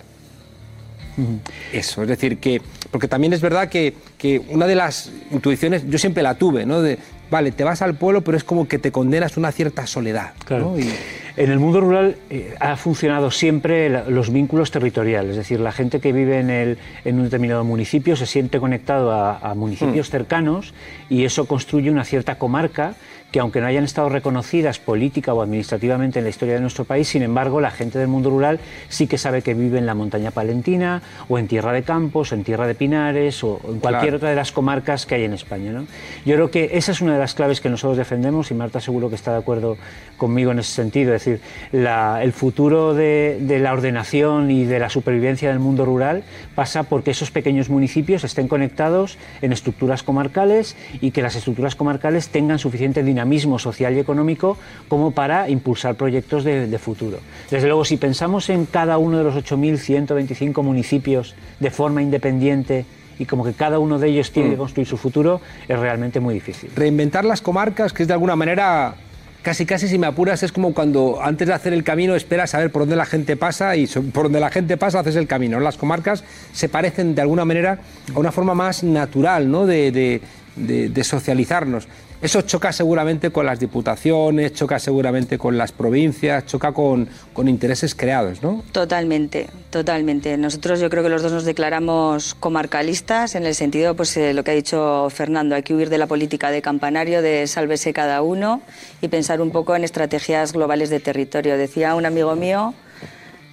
eso? 1.73 2.03
Es 2.03 2.09
decir, 2.09 2.38
que, 2.38 2.61
porque 2.90 3.07
también 3.07 3.33
es 3.33 3.40
verdad 3.40 3.69
que, 3.69 3.95
que, 4.19 4.40
una 4.49 4.66
de 4.66 4.75
las 4.75 5.12
intuiciones, 5.31 5.88
yo 5.88 5.99
siempre 5.99 6.23
la 6.23 6.35
tuve, 6.35 6.66
¿no? 6.66 6.83
De, 6.83 6.99
vale, 7.31 7.53
te 7.53 7.64
vas 7.64 7.83
al 7.83 7.95
pueblo, 7.95 8.23
pero 8.23 8.37
es 8.37 8.45
como 8.45 8.69
que 8.69 8.79
te 8.79 8.93
condenas 8.93 9.37
a 9.37 9.40
una 9.40 9.53
cierta 9.53 9.87
soledad. 9.87 10.33
Claro. 10.45 10.73
¿no? 10.73 10.79
Y... 10.79 10.88
En 11.37 11.51
el 11.51 11.59
mundo 11.59 11.81
rural 11.81 12.16
eh, 12.29 12.55
ha 12.61 12.77
funcionado 12.77 13.31
siempre 13.31 13.88
la, 13.88 14.05
los 14.05 14.33
vínculos 14.33 14.71
territoriales, 14.71 15.31
es 15.31 15.37
decir, 15.37 15.61
la 15.61 15.73
gente 15.73 16.01
que 16.01 16.12
vive 16.12 16.38
en, 16.38 16.51
el, 16.51 16.79
en 17.05 17.16
un 17.16 17.25
determinado 17.25 17.64
municipio 17.64 18.16
se 18.16 18.27
siente 18.27 18.59
conectado 18.59 19.12
a, 19.12 19.38
a 19.38 19.55
municipios 19.55 20.09
mm. 20.09 20.11
cercanos 20.11 20.75
y 21.09 21.25
eso 21.25 21.47
construye 21.47 21.90
una 21.90 22.05
cierta 22.05 22.35
comarca 22.37 22.95
que 23.31 23.40
aunque 23.40 23.61
no 23.61 23.66
hayan 23.66 23.85
estado 23.85 24.09
reconocidas 24.09 24.79
política 24.79 25.33
o 25.35 25.43
administrativamente 25.43 26.19
en 26.19 26.25
la 26.25 26.31
historia 26.31 26.55
de 26.55 26.61
nuestro 26.61 26.85
país, 26.85 27.09
sin 27.09 27.23
embargo, 27.23 27.61
la 27.61 27.71
gente 27.71 27.99
del 27.99 28.09
mundo 28.09 28.31
rural 28.31 28.59
sí 28.88 29.07
que 29.07 29.19
sabe 29.19 29.43
que 29.43 29.55
vive 29.55 29.79
en 29.79 29.87
la 29.87 29.95
montaña 29.95 30.31
palentina 30.31 31.03
o 31.29 31.38
en 31.38 31.47
tierra 31.47 31.73
de 31.73 31.83
campos, 31.83 32.33
o 32.33 32.35
en 32.35 32.45
tierra 32.45 32.66
de 32.66 32.75
pinares 32.75 33.45
o 33.45 33.61
en 33.69 33.79
cualquier 33.79 34.03
claro. 34.03 34.16
otra 34.16 34.31
de 34.31 34.37
las 34.37 34.53
comarcas 34.53 35.07
que 35.07 35.14
hay 35.14 35.25
en 35.25 35.35
España. 35.35 35.73
¿no? 35.73 35.87
Yo 36.25 36.35
creo 36.35 36.51
que 36.51 36.71
esa 36.73 36.93
es 36.93 37.01
una 37.01 37.12
de 37.12 37.19
las 37.21 37.35
claves 37.35 37.61
que 37.61 37.69
nosotros 37.71 37.97
defendemos 37.97 38.51
y 38.51 38.55
Marta 38.55 38.81
seguro 38.81 39.09
que 39.09 39.14
está 39.14 39.33
de 39.33 39.38
acuerdo 39.38 39.77
conmigo 40.16 40.51
en 40.51 40.59
ese 40.59 40.73
sentido. 40.73 41.14
Es 41.14 41.25
decir, 41.25 41.40
la, 41.73 42.23
el 42.23 42.33
futuro 42.33 42.95
de, 42.95 43.38
de 43.40 43.59
la 43.61 43.73
ordenación 43.73 44.51
y 44.51 44.64
de 44.64 44.79
la 44.79 44.90
supervivencia 44.90 45.51
del 45.51 45.61
mundo 45.61 45.85
rural 45.85 46.25
pasa 46.55 46.83
porque 46.83 47.12
esos 47.12 47.31
pequeños 47.31 47.71
municipios 47.71 48.25
estén 48.25 48.49
conectados 48.49 49.19
en 49.40 49.53
estructuras 49.53 50.03
comarcales 50.03 50.77
y 51.01 51.12
que 51.12 51.23
las 51.23 51.37
estructuras 51.37 51.77
comarcales 51.77 52.29
tengan 52.29 52.59
suficiente 52.59 53.03
dinamismo 53.03 53.19
dinamismo 53.20 53.59
social 53.59 53.94
y 53.94 53.98
económico 53.98 54.56
como 54.88 55.11
para 55.11 55.48
impulsar 55.48 55.94
proyectos 55.94 56.44
de, 56.44 56.66
de, 56.66 56.78
futuro. 56.78 57.18
Desde 57.50 57.66
luego, 57.66 57.85
si 57.85 57.96
pensamos 57.96 58.48
en 58.48 58.66
cada 58.66 58.98
uno 58.98 59.18
de 59.18 59.24
los 59.24 59.35
8.125 59.35 60.62
municipios 60.62 61.35
de 61.59 61.70
forma 61.70 62.02
independiente 62.02 62.87
y 63.18 63.26
como 63.26 63.44
que 63.44 63.52
cada 63.52 63.78
uno 63.78 63.98
de 63.98 64.09
ellos 64.09 64.33
tiene 64.33 64.48
mm. 64.48 64.52
que 64.52 64.59
construir 64.59 64.88
su 64.88 64.96
futuro, 64.96 65.40
es 65.68 65.78
realmente 65.78 66.20
muy 66.20 66.33
difícil. 66.33 66.70
Reinventar 66.74 67.24
las 67.24 67.42
comarcas, 67.42 67.92
que 67.92 68.02
es 68.02 68.09
de 68.09 68.14
alguna 68.14 68.37
manera 68.37 68.94
casi 69.42 69.64
casi 69.64 69.88
si 69.88 69.98
me 69.98 70.06
apuras 70.06 70.42
es 70.42 70.52
como 70.52 70.74
cuando 70.74 71.18
antes 71.22 71.48
de 71.48 71.54
hacer 71.54 71.72
el 71.72 71.83
camino 71.83 72.14
esperas 72.14 72.54
a 72.54 72.59
ver 72.59 72.70
por 72.70 72.83
dónde 72.83 72.96
la 72.96 73.06
gente 73.06 73.37
pasa 73.37 73.74
y 73.74 73.87
por 73.87 74.24
donde 74.24 74.38
la 74.40 74.50
gente 74.50 74.76
pasa 74.76 75.00
haces 75.00 75.16
el 75.16 75.26
camino. 75.26 75.61
Las 75.61 75.76
comarcas 75.76 76.24
se 76.52 76.68
parecen 76.68 77.14
de 77.14 77.22
alguna 77.22 77.44
manera 77.44 77.78
a 78.14 78.18
una 78.18 78.33
forma 78.33 78.54
más 78.54 78.83
natural 78.83 79.50
¿no? 79.50 79.66
de, 79.66 79.92
de, 79.92 80.20
de, 80.56 80.88
de 80.88 81.04
socializarnos. 81.04 81.88
Eso 82.22 82.42
choca 82.42 82.70
seguramente 82.70 83.30
con 83.30 83.46
las 83.46 83.59
diputaciones, 83.59 84.52
choca 84.52 84.78
seguramente 84.78 85.38
con 85.38 85.56
las 85.56 85.72
provincias, 85.72 86.44
choca 86.44 86.72
con, 86.72 87.09
con, 87.33 87.48
intereses 87.48 87.94
creados, 87.94 88.42
¿no? 88.42 88.62
Totalmente, 88.72 89.48
totalmente. 89.70 90.37
Nosotros 90.37 90.80
yo 90.80 90.90
creo 90.90 91.02
que 91.02 91.09
los 91.09 91.22
dos 91.22 91.33
nos 91.33 91.46
declaramos 91.46 92.35
comarcalistas 92.35 93.37
en 93.37 93.46
el 93.46 93.54
sentido, 93.54 93.96
pues 93.96 94.14
eh, 94.18 94.35
lo 94.35 94.44
que 94.44 94.50
ha 94.50 94.54
dicho 94.54 95.09
Fernando, 95.09 95.54
hay 95.54 95.62
que 95.62 95.74
huir 95.74 95.88
de 95.88 95.96
la 95.96 96.06
política 96.06 96.50
de 96.50 96.61
campanario, 96.61 97.22
de 97.22 97.46
sálvese 97.46 97.94
cada 97.94 98.20
uno 98.20 98.61
y 99.00 99.09
pensar 99.09 99.40
un 99.40 99.50
poco 99.50 99.74
en 99.74 99.83
estrategias 99.83 100.52
globales 100.52 100.90
de 100.90 101.00
territorio. 101.00 101.56
Decía 101.56 101.94
un 101.94 102.04
amigo 102.04 102.37
mío, 102.37 102.74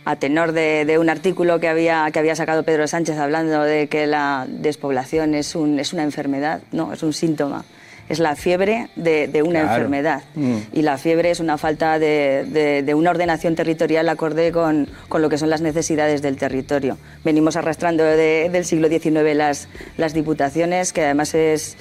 a 0.04 0.18
tenor 0.18 0.52
de, 0.52 0.84
de, 0.84 1.00
un 1.00 1.10
artículo 1.10 1.62
que 1.62 1.70
había, 1.70 2.10
que 2.12 2.20
había 2.20 2.36
sacado 2.36 2.64
Pedro 2.64 2.86
Sánchez 2.86 3.18
hablando 3.18 3.62
de 3.62 3.88
que 3.88 4.08
la 4.08 4.46
despoblación 4.50 5.36
es, 5.36 5.56
un, 5.56 5.80
es 5.80 5.94
una 5.94 6.04
enfermedad, 6.04 6.62
no, 6.74 6.92
es 6.92 7.02
un 7.02 7.14
síntoma 7.14 7.64
es 8.10 8.20
la 8.20 8.36
fiebre 8.36 8.90
de, 8.96 9.28
de 9.28 9.44
una 9.44 9.62
claro. 9.62 9.76
enfermedad. 9.76 10.24
Mm. 10.36 10.58
Y 10.74 10.82
la 10.82 10.98
fiebre 10.98 11.32
es 11.32 11.40
una 11.40 11.58
falta 11.58 12.00
de, 12.00 12.46
de, 12.48 12.84
de 12.84 12.94
una 12.94 13.12
ordenación 13.12 13.56
territorial 13.56 14.08
acorde 14.10 14.52
con, 14.52 14.90
con, 15.10 15.22
lo 15.22 15.30
que 15.30 15.38
son 15.38 15.50
las 15.50 15.62
necesidades 15.62 16.22
del 16.22 16.38
territorio. 16.38 16.98
Venimos 17.24 17.56
arrastrando 17.56 18.04
del 18.04 18.66
siglo 18.66 18.88
XIX 18.88 19.36
las, 19.36 19.68
las 19.98 20.14
diputaciones, 20.14 20.94
que 20.94 21.04
además 21.04 21.34
es, 21.36 21.78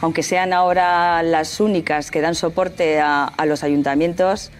aunque 0.00 0.22
sean 0.22 0.52
ahora 0.52 1.22
las 1.22 1.60
únicas 1.60 2.10
que 2.10 2.20
dan 2.20 2.34
soporte 2.34 3.00
a, 3.00 3.24
a 3.24 3.46
los 3.46 3.64
ayuntamientos, 3.64 4.50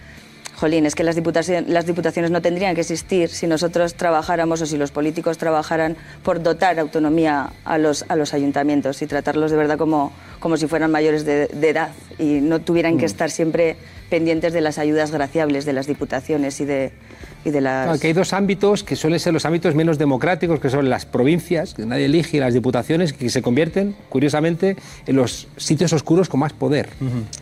Jolín, 0.61 0.85
es 0.85 0.93
que 0.93 1.03
las 1.03 1.15
diputaciones, 1.15 1.67
las 1.67 1.87
diputaciones, 1.87 2.29
no 2.29 2.39
tendrían 2.39 2.75
que 2.75 2.81
existir 2.81 3.29
si 3.29 3.47
nosotros 3.47 3.95
trabajáramos 3.95 4.61
o 4.61 4.67
si 4.67 4.77
los 4.77 4.91
políticos 4.91 5.39
trabajaran 5.39 5.97
por 6.21 6.43
dotar 6.43 6.77
autonomía 6.79 7.49
a 7.65 7.79
los, 7.79 8.05
a 8.09 8.15
los 8.15 8.35
ayuntamientos 8.35 9.01
y 9.01 9.07
tratarlos 9.07 9.49
de 9.49 9.57
verdad 9.57 9.79
como, 9.79 10.13
como 10.39 10.57
si 10.57 10.67
fueran 10.67 10.91
mayores 10.91 11.25
de, 11.25 11.47
de 11.47 11.69
edad 11.69 11.89
y 12.19 12.41
no 12.41 12.61
tuvieran 12.61 12.97
que 12.99 13.05
Mm. 13.05 13.11
estar 13.11 13.31
siempre 13.31 13.75
pendientes 14.11 14.53
de 14.53 14.61
las 14.61 14.77
ayudas 14.77 15.09
graciables 15.09 15.65
de 15.65 15.73
las 15.73 15.87
diputaciones 15.87 16.61
y 16.61 16.65
de, 16.65 16.91
y 17.43 17.49
de 17.49 17.61
las... 17.61 17.85
Claro, 17.85 17.99
que 17.99 18.07
hay 18.07 18.13
dos 18.13 18.33
ámbitos 18.33 18.83
que 18.83 18.95
suelen 18.95 19.19
ser 19.19 19.33
los 19.33 19.45
ámbitos 19.45 19.73
menos 19.75 19.97
democráticos, 19.97 20.59
que 20.59 20.69
son 20.69 20.89
las 20.89 21.05
provincias, 21.05 21.73
que 21.73 21.85
nadie 21.85 22.05
elige, 22.05 22.37
y 22.37 22.39
las 22.39 22.53
diputaciones, 22.53 23.13
que 23.13 23.29
se 23.29 23.41
convierten, 23.41 23.95
curiosamente, 24.09 24.75
en 25.07 25.15
los 25.15 25.47
sitios 25.57 25.91
oscuros 25.93 26.29
con 26.29 26.39
más 26.39 26.53
poder. 26.53 26.89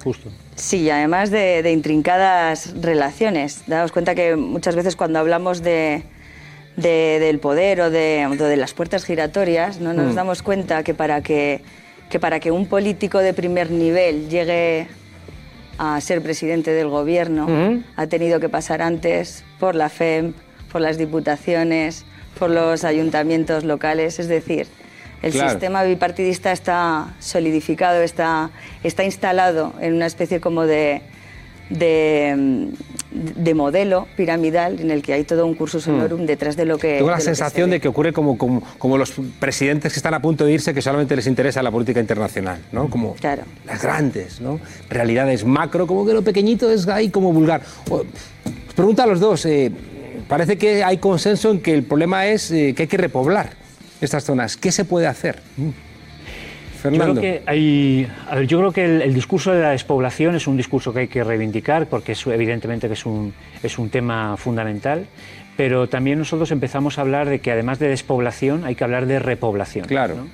Justo. 0.04 0.30
Sí, 0.56 0.78
y 0.84 0.90
además 0.90 1.32
de, 1.32 1.62
de 1.64 1.72
intrincadas 1.72 2.74
relaciones. 2.82 3.64
Daos 3.68 3.92
cuenta 3.92 4.16
que 4.16 4.36
muchas 4.36 4.76
veces 4.76 4.96
cuando 4.96 5.20
hablamos 5.20 5.62
de, 5.62 6.04
de- 6.78 7.18
del 7.20 7.40
poder 7.40 7.82
o 7.82 7.90
de, 7.90 8.26
o 8.30 8.36
de 8.36 8.58
las 8.58 8.74
puertas 8.74 9.04
giratorias, 9.06 9.80
no 9.82 9.94
nos 9.94 10.14
Mm. 10.14 10.16
damos 10.16 10.42
cuenta 10.44 10.84
que 10.84 10.94
para 10.94 11.22
que, 11.22 11.62
que 12.10 12.20
para 12.20 12.40
que 12.40 12.52
un 12.52 12.66
político 12.68 13.20
de 13.20 13.34
primer 13.34 13.70
nivel 13.72 14.30
llegue 14.30 14.88
a 15.80 16.00
ser 16.02 16.22
presidente 16.22 16.72
del 16.72 16.90
gobierno, 16.90 17.48
ha 17.96 18.08
tenido 18.08 18.40
que 18.42 18.50
pasar 18.50 18.82
antes 18.82 19.46
por 19.60 19.76
la 19.76 19.88
FEM, 19.88 20.34
por 20.72 20.82
las 20.82 20.98
diputaciones, 20.98 22.06
por 22.38 22.50
los 22.50 22.84
ayuntamientos 22.84 23.64
locales, 23.64 24.20
es 24.20 24.28
decir, 24.28 24.68
el 25.22 25.32
Claro. 25.32 25.50
sistema 25.52 25.84
bipartidista 25.84 26.52
está 26.52 27.16
solidificado, 27.20 28.02
está, 28.02 28.52
está 28.84 29.04
instalado 29.06 29.74
en 29.80 29.94
una 29.94 30.06
especie 30.06 30.42
como 30.42 30.66
de, 30.66 31.02
de, 31.70 32.68
de 33.12 33.54
modelo 33.56 34.08
piramidal 34.16 34.80
en 34.80 34.92
el 34.92 35.02
que 35.02 35.14
hay 35.14 35.24
todo 35.24 35.46
un 35.48 35.56
cursus 35.56 35.88
honorum 35.88 36.26
detrás 36.28 36.56
de 36.56 36.66
lo 36.66 36.78
que... 36.78 36.98
Tengo 36.98 37.10
la 37.10 37.16
que 37.18 37.24
sensación 37.24 37.72
de 37.72 37.80
que 37.80 37.88
ocurre 37.88 38.14
como, 38.14 38.38
como, 38.38 38.62
como 38.78 38.98
los 39.00 39.14
presidentes 39.40 39.94
que 39.94 39.98
están 40.00 40.14
a 40.14 40.22
punto 40.22 40.46
de 40.46 40.54
irse, 40.54 40.74
que 40.76 40.82
solamente 40.82 41.16
les 41.16 41.26
interesa 41.26 41.64
la 41.64 41.72
política 41.72 42.00
internacional, 42.00 42.60
¿no? 42.72 42.88
Como 42.90 43.16
Claro. 43.16 43.44
las 43.66 43.82
grandes, 43.82 44.40
¿no? 44.40 44.60
Realidades 44.90 45.44
macro, 45.44 45.88
como 45.88 46.06
que 46.06 46.14
lo 46.14 46.22
pequeñito 46.22 46.70
es 46.72 46.88
ahí 46.88 47.10
como 47.10 47.34
vulgar. 47.34 47.62
O- 47.90 48.04
pregunto 48.76 49.02
a 49.02 49.08
los 49.08 49.20
dos, 49.20 49.44
eh, 49.48 49.72
parece 50.28 50.58
que 50.58 50.84
hay 50.84 50.98
consenso 50.98 51.50
en 51.50 51.62
que 51.62 51.74
el 51.74 51.84
problema 51.84 52.28
es 52.28 52.52
eh, 52.52 52.74
que 52.76 52.84
hay 52.84 52.88
que 52.88 52.98
repoblar 52.98 53.52
estas 54.02 54.24
zonas. 54.24 54.56
¿Qué 54.56 54.72
se 54.72 54.86
puede 54.86 55.08
hacer? 55.08 55.40
Mm. 55.58 55.70
Yo 56.84 56.92
creo 56.92 57.16
que 57.16 57.44
hay, 57.46 58.08
a 58.30 58.36
ver, 58.36 58.48
yo 58.48 58.60
creo 58.60 58.72
que 58.72 58.86
el, 58.86 59.02
el 59.02 59.14
discurso 59.14 59.52
de 59.52 59.62
la 59.62 59.72
despoblación 59.72 60.36
es 60.36 60.48
un 60.48 60.58
discurso 60.58 60.94
que 60.94 61.02
hay 61.02 61.08
que 61.08 61.24
reivindicar 61.24 61.88
porque 61.88 62.14
es, 62.14 62.28
evidentemente 62.28 62.88
que 62.88 62.94
es 62.94 63.06
un, 63.06 63.34
es 63.62 63.78
un 63.78 63.90
tema 63.90 64.38
fundamental, 64.38 65.06
pero 65.58 65.90
también 65.90 66.20
nosotros 66.20 66.52
empezamos 66.52 66.98
a 66.98 67.02
hablar 67.02 67.28
de 67.28 67.40
que 67.40 67.52
además 67.52 67.80
de 67.80 67.90
despoblación 67.90 68.64
hay 68.64 68.76
que 68.76 68.84
hablar 68.86 69.06
de 69.08 69.20
repoblación. 69.20 69.86
Claro. 69.86 70.28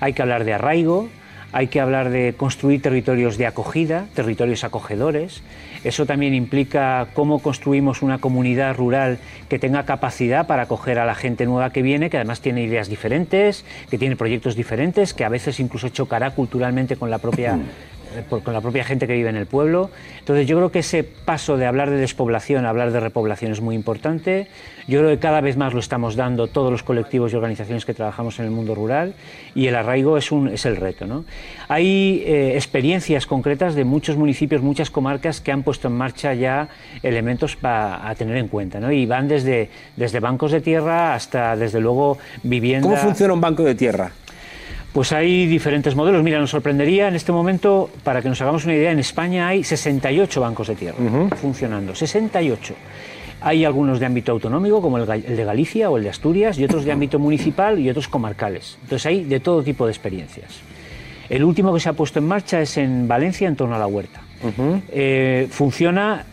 Hay 0.00 0.12
que 0.12 0.22
hablar 0.22 0.44
de 0.44 0.54
arraigo, 0.54 1.08
hay 1.52 1.68
que 1.68 1.80
hablar 1.80 2.10
de 2.10 2.34
construir 2.34 2.80
territorios 2.80 3.36
de 3.36 3.46
acogida, 3.46 4.06
territorios 4.14 4.64
acogedores. 4.64 5.42
Eso 5.84 6.06
también 6.06 6.34
implica 6.34 7.08
cómo 7.14 7.40
construimos 7.40 8.02
una 8.02 8.18
comunidad 8.18 8.76
rural 8.76 9.18
que 9.48 9.58
tenga 9.58 9.84
capacidad 9.84 10.46
para 10.46 10.62
acoger 10.62 10.98
a 10.98 11.04
la 11.04 11.14
gente 11.14 11.44
nueva 11.44 11.70
que 11.70 11.82
viene, 11.82 12.08
que 12.08 12.16
además 12.16 12.40
tiene 12.40 12.62
ideas 12.62 12.88
diferentes, 12.88 13.64
que 13.90 13.98
tiene 13.98 14.16
proyectos 14.16 14.56
diferentes, 14.56 15.12
que 15.12 15.24
a 15.24 15.28
veces 15.28 15.60
incluso 15.60 15.88
chocará 15.90 16.30
culturalmente 16.30 16.96
con 16.96 17.10
la 17.10 17.18
propia 17.18 17.58
por- 18.28 18.42
con 18.42 18.54
la 18.54 18.60
propia 18.60 18.84
gente 18.84 19.06
que 19.06 19.14
vive 19.14 19.28
en 19.30 19.36
el 19.36 19.46
pueblo. 19.46 19.90
Entonces 20.18 20.46
yo 20.46 20.56
creo 20.56 20.70
que 20.70 20.80
ese 20.80 21.04
paso 21.04 21.56
de 21.56 21.66
hablar 21.66 21.90
de 21.90 21.96
despoblación 21.96 22.66
a 22.66 22.70
hablar 22.70 22.92
de 22.92 23.00
repoblación 23.00 23.52
es 23.52 23.60
muy 23.60 23.74
importante. 23.74 24.46
Yo 24.88 24.98
creo 24.98 25.10
que 25.10 25.18
cada 25.18 25.40
vez 25.40 25.56
más 25.56 25.74
lo 25.74 25.80
estamos 25.80 26.16
dando 26.16 26.48
todos 26.48 26.70
los 26.72 26.82
colectivos 26.82 27.32
y 27.32 27.36
organizaciones 27.36 27.84
que 27.84 27.94
trabajamos 27.94 28.38
en 28.40 28.46
el 28.46 28.50
mundo 28.50 28.74
rural 28.74 29.14
y 29.54 29.68
el 29.68 29.76
arraigo 29.76 30.16
es, 30.18 30.32
un, 30.32 30.48
es 30.48 30.66
el 30.66 30.76
reto. 30.76 31.06
¿no? 31.06 31.24
Hay 31.68 32.22
eh, 32.26 32.52
experiencias 32.54 33.26
concretas 33.26 33.74
de 33.76 33.84
muchos 33.84 34.16
municipios, 34.16 34.60
muchas 34.60 34.90
comarcas 34.90 35.40
que 35.40 35.52
han 35.52 35.62
puesto 35.62 35.86
en 35.88 35.94
marcha 35.94 36.34
ya 36.34 36.68
elementos 37.02 37.54
pa- 37.56 38.08
a 38.08 38.14
tener 38.16 38.36
en 38.36 38.48
cuenta 38.48 38.80
¿no? 38.80 38.90
y 38.90 39.06
van 39.06 39.28
desde, 39.28 39.70
desde 39.96 40.18
bancos 40.20 40.50
de 40.50 40.60
tierra 40.60 41.14
hasta 41.14 41.54
desde 41.56 41.80
luego 41.80 42.18
vivienda. 42.42 42.88
¿Cómo 42.88 42.96
funciona 43.00 43.32
un 43.34 43.40
banco 43.40 43.62
de 43.62 43.74
tierra? 43.76 44.10
Pues 44.92 45.12
hay 45.12 45.46
diferentes 45.46 45.94
modelos. 45.94 46.22
Mira, 46.22 46.38
nos 46.38 46.50
sorprendería 46.50 47.08
en 47.08 47.14
este 47.14 47.32
momento, 47.32 47.88
para 48.04 48.20
que 48.20 48.28
nos 48.28 48.40
hagamos 48.42 48.64
una 48.64 48.74
idea, 48.74 48.92
en 48.92 48.98
España 48.98 49.48
hay 49.48 49.64
68 49.64 50.40
bancos 50.40 50.68
de 50.68 50.74
tierra 50.74 50.98
funcionando. 51.40 51.94
68. 51.94 52.74
Hay 53.40 53.64
algunos 53.64 53.98
de 53.98 54.06
ámbito 54.06 54.32
autonómico, 54.32 54.82
como 54.82 54.98
el, 54.98 55.06
de 55.06 55.44
Galicia 55.44 55.90
o 55.90 55.96
el 55.96 56.04
de 56.04 56.10
Asturias, 56.10 56.58
y 56.58 56.64
otros 56.64 56.84
de 56.84 56.92
ámbito 56.92 57.18
municipal 57.18 57.78
y 57.78 57.88
otros 57.88 58.06
comarcales. 58.06 58.78
Entonces 58.82 59.06
hay 59.06 59.24
de 59.24 59.40
todo 59.40 59.62
tipo 59.62 59.86
de 59.86 59.92
experiencias. 59.92 60.60
El 61.28 61.42
último 61.44 61.72
que 61.72 61.80
se 61.80 61.88
ha 61.88 61.94
puesto 61.94 62.18
en 62.18 62.26
marcha 62.26 62.60
es 62.60 62.76
en 62.76 63.08
Valencia, 63.08 63.48
en 63.48 63.56
torno 63.56 63.74
a 63.74 63.78
la 63.78 63.86
huerta. 63.86 64.20
Eh, 64.90 65.46
funciona, 65.50 66.26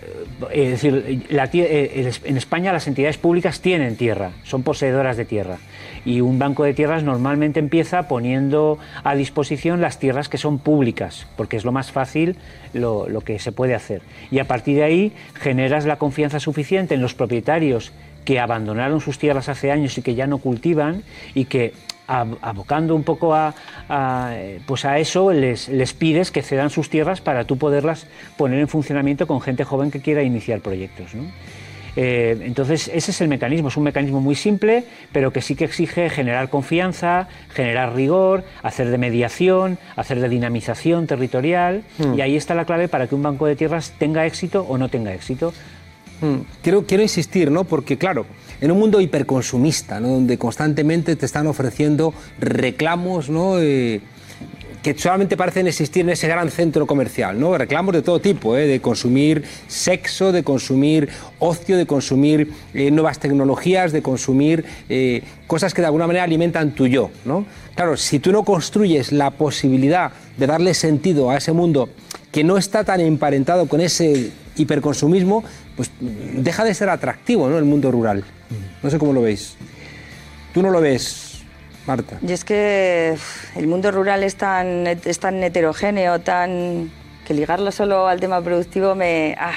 es 0.51 0.69
decir, 0.69 1.25
eh, 1.29 2.11
en 2.23 2.37
España 2.37 2.71
las 2.71 2.87
entidades 2.87 3.17
públicas 3.17 3.61
tienen 3.61 3.95
tierra, 3.95 4.31
son 4.43 4.63
poseedoras 4.63 5.17
de 5.17 5.25
tierra. 5.25 5.57
Y 6.05 6.21
un 6.21 6.39
banco 6.39 6.63
de 6.63 6.73
tierras 6.73 7.03
normalmente 7.03 7.59
empieza 7.59 8.07
poniendo 8.07 8.79
a 9.03 9.15
disposición 9.15 9.81
las 9.81 9.99
tierras 9.99 10.29
que 10.29 10.37
son 10.37 10.59
públicas, 10.59 11.27
porque 11.35 11.57
es 11.57 11.65
lo 11.65 11.71
más 11.71 11.91
fácil 11.91 12.37
lo, 12.73 13.09
lo 13.09 13.21
que 13.21 13.39
se 13.39 13.51
puede 13.51 13.75
hacer. 13.75 14.01
Y 14.31 14.39
a 14.39 14.45
partir 14.45 14.77
de 14.77 14.83
ahí 14.83 15.11
generas 15.33 15.85
la 15.85 15.97
confianza 15.97 16.39
suficiente 16.39 16.95
en 16.95 17.01
los 17.01 17.13
propietarios 17.13 17.91
que 18.23 18.39
abandonaron 18.39 19.01
sus 19.01 19.17
tierras 19.17 19.49
hace 19.49 19.71
años 19.71 19.97
y 19.97 20.01
que 20.01 20.15
ya 20.15 20.27
no 20.27 20.37
cultivan 20.37 21.03
y 21.33 21.45
que 21.45 21.73
abocando 22.09 22.95
un 22.95 23.03
poco 23.03 23.33
a, 23.35 23.53
a, 23.87 24.33
pues 24.65 24.83
a 24.85 24.97
eso 24.97 25.31
les, 25.31 25.69
les 25.69 25.93
pides 25.93 26.31
que 26.31 26.41
cedan 26.41 26.69
sus 26.69 26.89
tierras 26.89 27.21
para 27.21 27.43
tú 27.45 27.57
poderlas 27.57 28.07
poner 28.37 28.59
en 28.59 28.67
funcionamiento 28.67 29.27
con 29.27 29.41
gente 29.41 29.63
joven 29.63 29.91
que 29.91 30.01
quiera 30.01 30.23
iniciar 30.23 30.59
proyectos. 30.61 31.13
¿no? 31.13 31.23
Eh, 31.95 32.37
entonces, 32.45 32.89
ese 32.93 33.11
es 33.11 33.21
el 33.21 33.27
mecanismo, 33.27 33.67
es 33.67 33.77
un 33.77 33.83
mecanismo 33.83 34.21
muy 34.21 34.35
simple, 34.35 34.85
pero 35.11 35.31
que 35.33 35.41
sí 35.41 35.55
que 35.55 35.65
exige 35.65 36.09
generar 36.09 36.49
confianza, 36.49 37.27
generar 37.53 37.93
rigor, 37.95 38.43
hacer 38.63 38.89
de 38.89 38.97
mediación, 38.97 39.77
hacer 39.95 40.19
de 40.19 40.29
dinamización 40.29 41.07
territorial, 41.07 41.83
Mm. 41.97 42.13
y 42.15 42.21
ahí 42.21 42.35
está 42.37 42.53
la 42.55 42.65
clave 42.65 42.87
para 42.87 43.07
que 43.07 43.15
un 43.15 43.23
banco 43.23 43.45
de 43.47 43.55
tierras 43.55 43.93
tenga 43.97 44.25
éxito 44.25 44.65
o 44.67 44.77
no 44.77 44.87
tenga 44.89 45.13
éxito. 45.13 45.51
Mm, 46.21 46.35
Quiero, 46.61 46.85
quiero 46.85 47.03
insistir, 47.03 47.49
¿no? 47.51 47.63
Porque, 47.63 47.97
claro, 47.97 48.25
en 48.61 48.71
un 48.71 48.79
mundo 48.79 49.01
hiperconsumista, 49.01 49.99
¿no? 49.99 50.09
Donde 50.09 50.37
constantemente 50.37 51.15
te 51.15 51.25
están 51.25 51.47
ofreciendo 51.47 52.13
reclamos, 52.39 53.29
¿no? 53.29 53.59
Eh, 53.59 54.01
que 54.81 54.97
solamente 54.97 55.35
parecen 55.35 55.67
existir 55.67 56.03
en 56.03 56.11
ese 56.11 56.27
gran 56.27 56.49
centro 56.49 56.87
comercial, 56.87 57.39
¿no? 57.39 57.57
Reclamos 57.57 57.93
de 57.93 58.01
todo 58.01 58.19
tipo, 58.19 58.55
¿eh? 58.55 58.65
de 58.65 58.79
consumir 58.79 59.43
sexo, 59.67 60.31
de 60.31 60.43
consumir 60.43 61.09
ocio, 61.39 61.77
de 61.77 61.85
consumir 61.85 62.53
eh, 62.73 62.89
nuevas 62.89 63.19
tecnologías, 63.19 63.91
de 63.91 64.01
consumir 64.01 64.63
eh, 64.87 65.23
cosas 65.47 65.73
que 65.73 65.81
de 65.81 65.87
alguna 65.87 66.07
manera 66.07 66.23
alimentan 66.23 66.71
tu 66.71 66.87
yo, 66.87 67.11
¿no? 67.25 67.45
Claro, 67.75 67.97
si 67.97 68.19
tú 68.19 68.31
no 68.31 68.43
construyes 68.43 69.11
la 69.11 69.31
posibilidad 69.31 70.11
de 70.37 70.47
darle 70.47 70.73
sentido 70.73 71.29
a 71.29 71.37
ese 71.37 71.51
mundo 71.51 71.89
que 72.31 72.43
no 72.43 72.57
está 72.57 72.83
tan 72.83 73.01
emparentado 73.01 73.67
con 73.67 73.81
ese 73.81 74.31
hiperconsumismo, 74.55 75.43
pues 75.75 75.91
deja 75.99 76.63
de 76.63 76.73
ser 76.73 76.89
atractivo, 76.89 77.49
¿no? 77.49 77.57
El 77.57 77.65
mundo 77.65 77.91
rural. 77.91 78.23
No 78.81 78.89
sé 78.89 78.97
cómo 78.97 79.13
lo 79.13 79.21
veis. 79.21 79.55
¿Tú 80.53 80.61
no 80.61 80.71
lo 80.71 80.81
ves, 80.81 81.28
Marta? 81.87 82.19
Y 82.25 82.31
es 82.33 82.43
que 82.43 83.15
el 83.55 83.67
mundo 83.67 83.91
rural 83.91 84.23
es 84.23 84.35
tan, 84.35 84.85
es 84.87 85.19
tan 85.19 85.41
heterogéneo, 85.43 86.19
tan 86.19 86.91
que 87.25 87.33
ligarlo 87.33 87.71
solo 87.71 88.07
al 88.07 88.19
tema 88.19 88.41
productivo 88.41 88.95
me... 88.95 89.35
ah, 89.39 89.53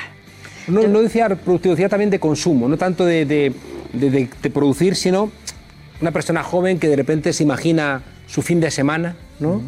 No, 0.68 0.86
no 0.88 1.02
decía 1.02 1.28
productivo, 1.28 1.74
decía 1.74 1.88
también 1.88 2.10
de 2.10 2.18
consumo, 2.20 2.68
no 2.68 2.76
tanto 2.76 3.04
de, 3.04 3.24
de- 3.26 3.52
de- 3.92 4.10
de- 4.10 4.28
de 4.42 4.50
producir, 4.50 4.94
sino 4.96 5.30
una 6.00 6.10
persona 6.12 6.42
joven 6.42 6.78
que 6.78 6.88
de 6.88 6.96
repente 6.96 7.32
se 7.32 7.42
imagina 7.42 8.02
su 8.26 8.42
fin 8.42 8.60
de 8.60 8.70
semana, 8.70 9.14
¿no? 9.40 9.60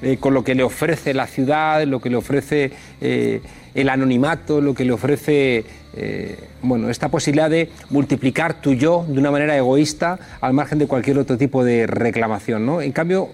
Eh, 0.00 0.16
con 0.18 0.32
lo 0.32 0.44
que 0.44 0.54
le 0.54 0.62
ofrece 0.62 1.12
la 1.12 1.26
ciudad, 1.26 1.82
lo 1.84 2.00
que 2.00 2.08
le 2.08 2.16
ofrece 2.16 2.70
eh, 3.00 3.40
el 3.74 3.88
anonimato, 3.88 4.60
lo 4.60 4.74
que 4.74 4.84
le 4.84 4.92
ofrece 4.92 5.64
eh, 5.94 6.36
bueno, 6.62 6.90
esta 6.90 7.08
posibilidad 7.08 7.50
de 7.50 7.70
multiplicar 7.90 8.60
tu 8.60 8.74
yo 8.74 9.04
de 9.08 9.18
una 9.18 9.30
manera 9.30 9.56
egoísta 9.56 10.18
al 10.40 10.52
margen 10.52 10.78
de 10.78 10.86
cualquier 10.86 11.18
otro 11.18 11.36
tipo 11.36 11.64
de 11.64 11.86
reclamación. 11.86 12.66
¿no? 12.66 12.80
En 12.82 12.92
cambio, 12.92 13.30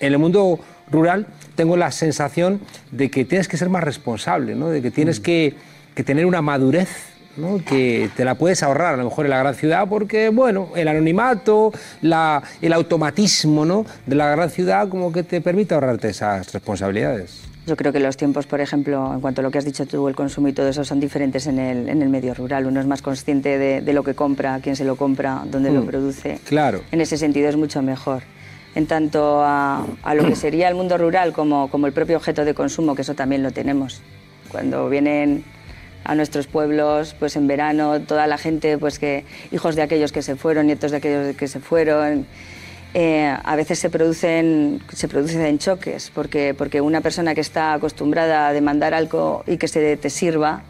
en 0.00 0.12
el 0.12 0.18
mundo 0.18 0.58
rural 0.90 1.26
tengo 1.54 1.76
la 1.76 1.90
sensación 1.90 2.60
de 2.90 3.10
que 3.10 3.24
tienes 3.24 3.48
que 3.48 3.56
ser 3.56 3.68
más 3.68 3.84
responsable, 3.84 4.54
¿no? 4.54 4.68
de 4.68 4.82
que 4.82 4.90
tienes 4.90 5.20
que, 5.20 5.54
que 5.94 6.04
tener 6.04 6.26
una 6.26 6.42
madurez 6.42 6.88
¿no? 7.36 7.62
que 7.64 8.10
te 8.16 8.24
la 8.24 8.34
puedes 8.36 8.62
ahorrar 8.62 8.94
a 8.94 8.96
lo 8.96 9.04
mejor 9.04 9.26
en 9.26 9.30
la 9.30 9.38
gran 9.38 9.54
ciudad 9.54 9.86
porque, 9.88 10.28
bueno, 10.30 10.70
el 10.76 10.88
anonimato, 10.88 11.72
la, 12.02 12.42
el 12.62 12.72
automatismo 12.72 13.64
¿no? 13.64 13.86
de 14.06 14.16
la 14.16 14.30
gran 14.30 14.50
ciudad 14.50 14.88
como 14.88 15.12
que 15.12 15.22
te 15.22 15.40
permite 15.40 15.74
ahorrarte 15.74 16.08
esas 16.08 16.52
responsabilidades. 16.52 17.47
Yo 17.68 17.76
creo 17.76 17.92
que 17.92 18.00
los 18.00 18.16
tiempos, 18.16 18.46
por 18.46 18.62
ejemplo, 18.62 19.12
en 19.12 19.20
cuanto 19.20 19.42
a 19.42 19.44
lo 19.44 19.50
que 19.50 19.58
has 19.58 19.64
dicho 19.66 19.84
tú, 19.84 20.08
el 20.08 20.14
consumo 20.16 20.48
y 20.48 20.54
todo 20.54 20.66
eso, 20.68 20.84
son 20.84 21.00
diferentes 21.00 21.46
en 21.46 21.58
el, 21.58 21.86
en 21.90 22.00
el 22.00 22.08
medio 22.08 22.32
rural. 22.32 22.64
Uno 22.66 22.80
es 22.80 22.86
más 22.86 23.02
consciente 23.02 23.58
de, 23.58 23.82
de 23.82 23.92
lo 23.92 24.02
que 24.02 24.14
compra, 24.14 24.58
quién 24.62 24.74
se 24.74 24.84
lo 24.86 24.96
compra, 24.96 25.42
dónde 25.44 25.70
lo 25.70 25.82
Mm. 25.82 25.86
produce. 25.86 26.38
Claro. 26.46 26.80
En 26.90 27.02
ese 27.02 27.18
sentido 27.18 27.46
es 27.50 27.56
mucho 27.56 27.82
mejor. 27.82 28.22
en 28.74 28.86
tanto 28.86 29.42
a, 29.42 29.84
a 30.02 30.14
lo 30.14 30.24
que 30.24 30.34
sería 30.44 30.68
el 30.68 30.74
mundo 30.76 30.96
rural 30.96 31.32
como, 31.34 31.68
como 31.68 31.86
el 31.86 31.92
propio 31.92 32.16
objeto 32.16 32.44
de 32.46 32.54
consumo, 32.54 32.94
que 32.94 33.02
eso 33.02 33.14
también 33.14 33.42
lo 33.42 33.50
tenemos. 33.50 34.00
Cuando 34.50 34.88
vienen 34.88 35.44
a 36.04 36.14
nuestros 36.14 36.46
pueblos, 36.46 37.14
pues 37.18 37.36
en 37.36 37.46
verano, 37.46 38.00
toda 38.00 38.26
la 38.26 38.38
gente, 38.38 38.78
pues 38.78 38.98
que 38.98 39.24
hijos 39.52 39.74
de 39.76 39.82
aquellos 39.82 40.10
que 40.12 40.22
se 40.22 40.36
fueron, 40.36 40.66
nietos 40.68 40.90
de 40.92 40.96
aquellos 40.98 41.36
que 41.36 41.48
se 41.48 41.60
fueron, 41.60 42.24
eh, 42.94 43.34
a 43.44 43.56
veces 43.56 43.78
se 43.78 43.90
producen, 43.90 44.80
se 44.92 45.08
producen 45.08 45.58
choques, 45.58 46.10
porque, 46.14 46.54
porque 46.56 46.80
una 46.80 47.00
persona 47.00 47.34
que 47.34 47.40
está 47.40 47.74
acostumbrada 47.74 48.48
a 48.48 48.52
demandar 48.52 48.94
algo 48.94 49.44
y 49.46 49.56
que 49.58 49.68
se 49.68 49.96
te 49.96 50.10
sirva, 50.10 50.62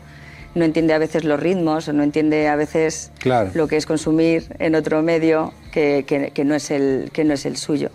no 0.55 0.65
entiende 0.65 0.95
a 0.95 0.99
veces 0.99 1.25
los 1.25 1.39
ritmos 1.39 1.87
o 1.89 1.93
no 1.93 2.03
entiende 2.03 2.49
a 2.49 2.57
veces 2.57 3.13
Claro. 3.19 3.51
lo 3.55 3.69
que 3.69 3.77
es 3.77 3.87
consumir 3.87 4.45
en 4.59 4.75
otro 4.75 5.03
medio 5.03 5.53
que, 5.73 6.05
que- 6.07 6.33
que 6.33 6.45
no, 6.45 6.55
es 6.55 6.71
el, 6.71 7.11
que 7.13 7.23
no 7.25 7.35
es 7.35 7.47
el 7.47 7.57
suyo. 7.57 7.91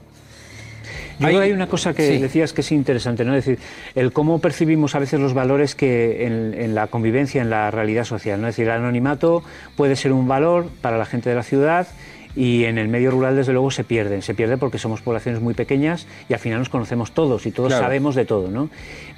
Yo 1.20 1.28
creo 1.28 1.40
que 1.40 1.46
hay 1.46 1.52
una 1.52 1.68
cosa 1.68 1.94
que 1.94 2.08
Sí. 2.08 2.18
decías 2.18 2.54
que 2.54 2.62
es 2.62 2.72
interesante, 2.72 3.24
¿no? 3.24 3.36
Es 3.36 3.46
decir, 3.46 3.64
el 3.94 4.12
cómo 4.12 4.40
percibimos 4.40 4.96
a 4.96 5.00
veces 5.00 5.20
los 5.20 5.34
valores 5.36 5.76
que 5.76 6.26
en, 6.26 6.54
en 6.56 6.74
la 6.74 6.88
convivencia, 6.88 7.42
en 7.42 7.50
la 7.52 7.70
realidad 7.70 8.04
social, 8.04 8.42
¿no? 8.42 8.48
Es 8.48 8.56
decir, 8.56 8.66
el 8.66 8.78
anonimato 8.80 9.44
puede 9.76 9.96
ser 9.96 10.12
un 10.12 10.28
valor 10.28 10.68
para 10.82 10.98
la 10.98 11.06
gente 11.06 11.30
de 11.30 11.36
la 11.36 11.44
ciudad 11.44 11.88
y 12.36 12.64
en 12.66 12.78
el 12.80 12.88
medio 12.88 13.12
rural 13.12 13.36
desde 13.36 13.54
luego 13.54 13.70
se 13.70 13.84
pierde, 13.84 14.22
se 14.24 14.34
pierde 14.34 14.58
porque 14.58 14.78
somos 14.80 15.02
poblaciones 15.02 15.42
muy 15.42 15.54
pequeñas 15.54 16.08
y 16.30 16.34
al 16.34 16.40
final 16.40 16.60
nos 16.60 16.70
conocemos 16.70 17.12
todos 17.12 17.46
y 17.46 17.52
todos 17.52 17.70
Claro. 17.70 17.84
sabemos 17.86 18.16
de 18.16 18.26
todo, 18.26 18.50
¿no? 18.50 18.70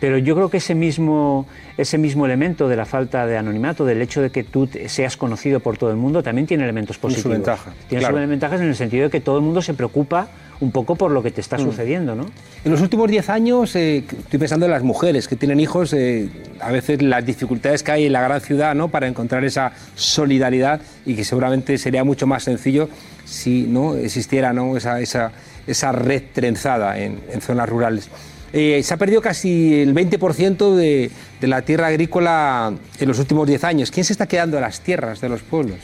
Pero 0.01 0.17
yo 0.17 0.35
creo 0.35 0.49
que 0.49 0.57
ese 0.57 0.75
mismo, 0.75 1.47
ese 1.77 1.97
mismo 1.97 2.25
elemento 2.25 2.67
de 2.67 2.75
la 2.75 2.85
falta 2.85 3.25
de 3.25 3.37
anonimato, 3.37 3.85
del 3.85 4.01
hecho 4.01 4.21
de 4.21 4.31
que 4.31 4.43
tú 4.43 4.67
seas 4.87 5.15
conocido 5.15 5.59
por 5.61 5.77
todo 5.77 5.91
el 5.91 5.97
mundo, 5.97 6.23
también 6.23 6.45
tiene 6.47 6.63
elementos 6.63 6.97
Tiene 6.97 7.15
su 7.15 7.23
positivos. 7.23 7.37
ventaja, 7.37 7.73
Tiene 7.87 8.01
claro. 8.01 8.17
sus 8.19 8.29
ventajas 8.29 8.61
en 8.61 8.67
el 8.67 8.75
sentido 8.75 9.03
de 9.05 9.09
que 9.09 9.21
todo 9.21 9.37
el 9.37 9.43
mundo 9.43 9.61
se 9.61 9.73
preocupa 9.73 10.27
un 10.61 10.71
poco 10.71 10.95
por 10.95 11.11
lo 11.11 11.21
que 11.21 11.31
te 11.31 11.41
está 11.41 11.57
Mm. 11.57 11.61
sucediendo, 11.65 12.15
¿no? 12.15 12.25
En 12.63 12.71
los 12.71 12.81
últimos 12.81 13.09
10 13.09 13.29
años, 13.29 13.75
eh, 13.75 13.97
estoy 14.09 14.39
pensando 14.39 14.65
en 14.65 14.71
las 14.71 14.83
mujeres 14.83 15.27
que 15.27 15.35
tienen 15.35 15.59
hijos, 15.59 15.91
eh, 15.93 16.29
a 16.61 16.71
veces 16.71 17.01
las 17.01 17.25
dificultades 17.25 17.83
que 17.83 17.91
hay 17.91 18.05
en 18.05 18.13
la 18.13 18.21
gran 18.21 18.39
ciudad 18.41 18.73
¿no? 18.73 18.87
para 18.87 19.07
encontrar 19.07 19.43
esa 19.43 19.73
solidaridad 19.95 20.79
y 21.05 21.15
que 21.15 21.23
seguramente 21.25 21.77
sería 21.77 22.03
mucho 22.03 22.25
más 22.25 22.43
sencillo 22.43 22.89
si 23.25 23.63
no 23.63 23.95
existiera 23.95 24.53
¿no? 24.53 24.77
Esa, 24.77 25.01
esa, 25.01 25.31
esa 25.67 25.91
red 25.91 26.23
trenzada 26.33 26.97
en, 26.99 27.19
en 27.31 27.41
zonas 27.41 27.67
rurales. 27.67 28.09
Eh, 28.53 28.81
se 28.83 28.93
ha 28.93 28.97
perdido 28.97 29.21
casi 29.21 29.81
el 29.81 29.93
20% 29.93 30.75
de, 30.75 31.11
de 31.41 31.47
la 31.47 31.63
tierra 31.63 31.87
agrícola 31.87 32.71
en 32.99 33.07
los 33.07 33.19
últimos 33.19 33.45
10 33.47 33.63
años. 33.65 33.91
¿Quién 33.91 34.05
se 34.05 34.13
está 34.13 34.27
quedando 34.27 34.55
de 34.55 34.61
las 34.61 34.79
tierras 34.79 35.19
de 35.19 35.27
los 35.27 35.41
pueblos? 35.41 35.79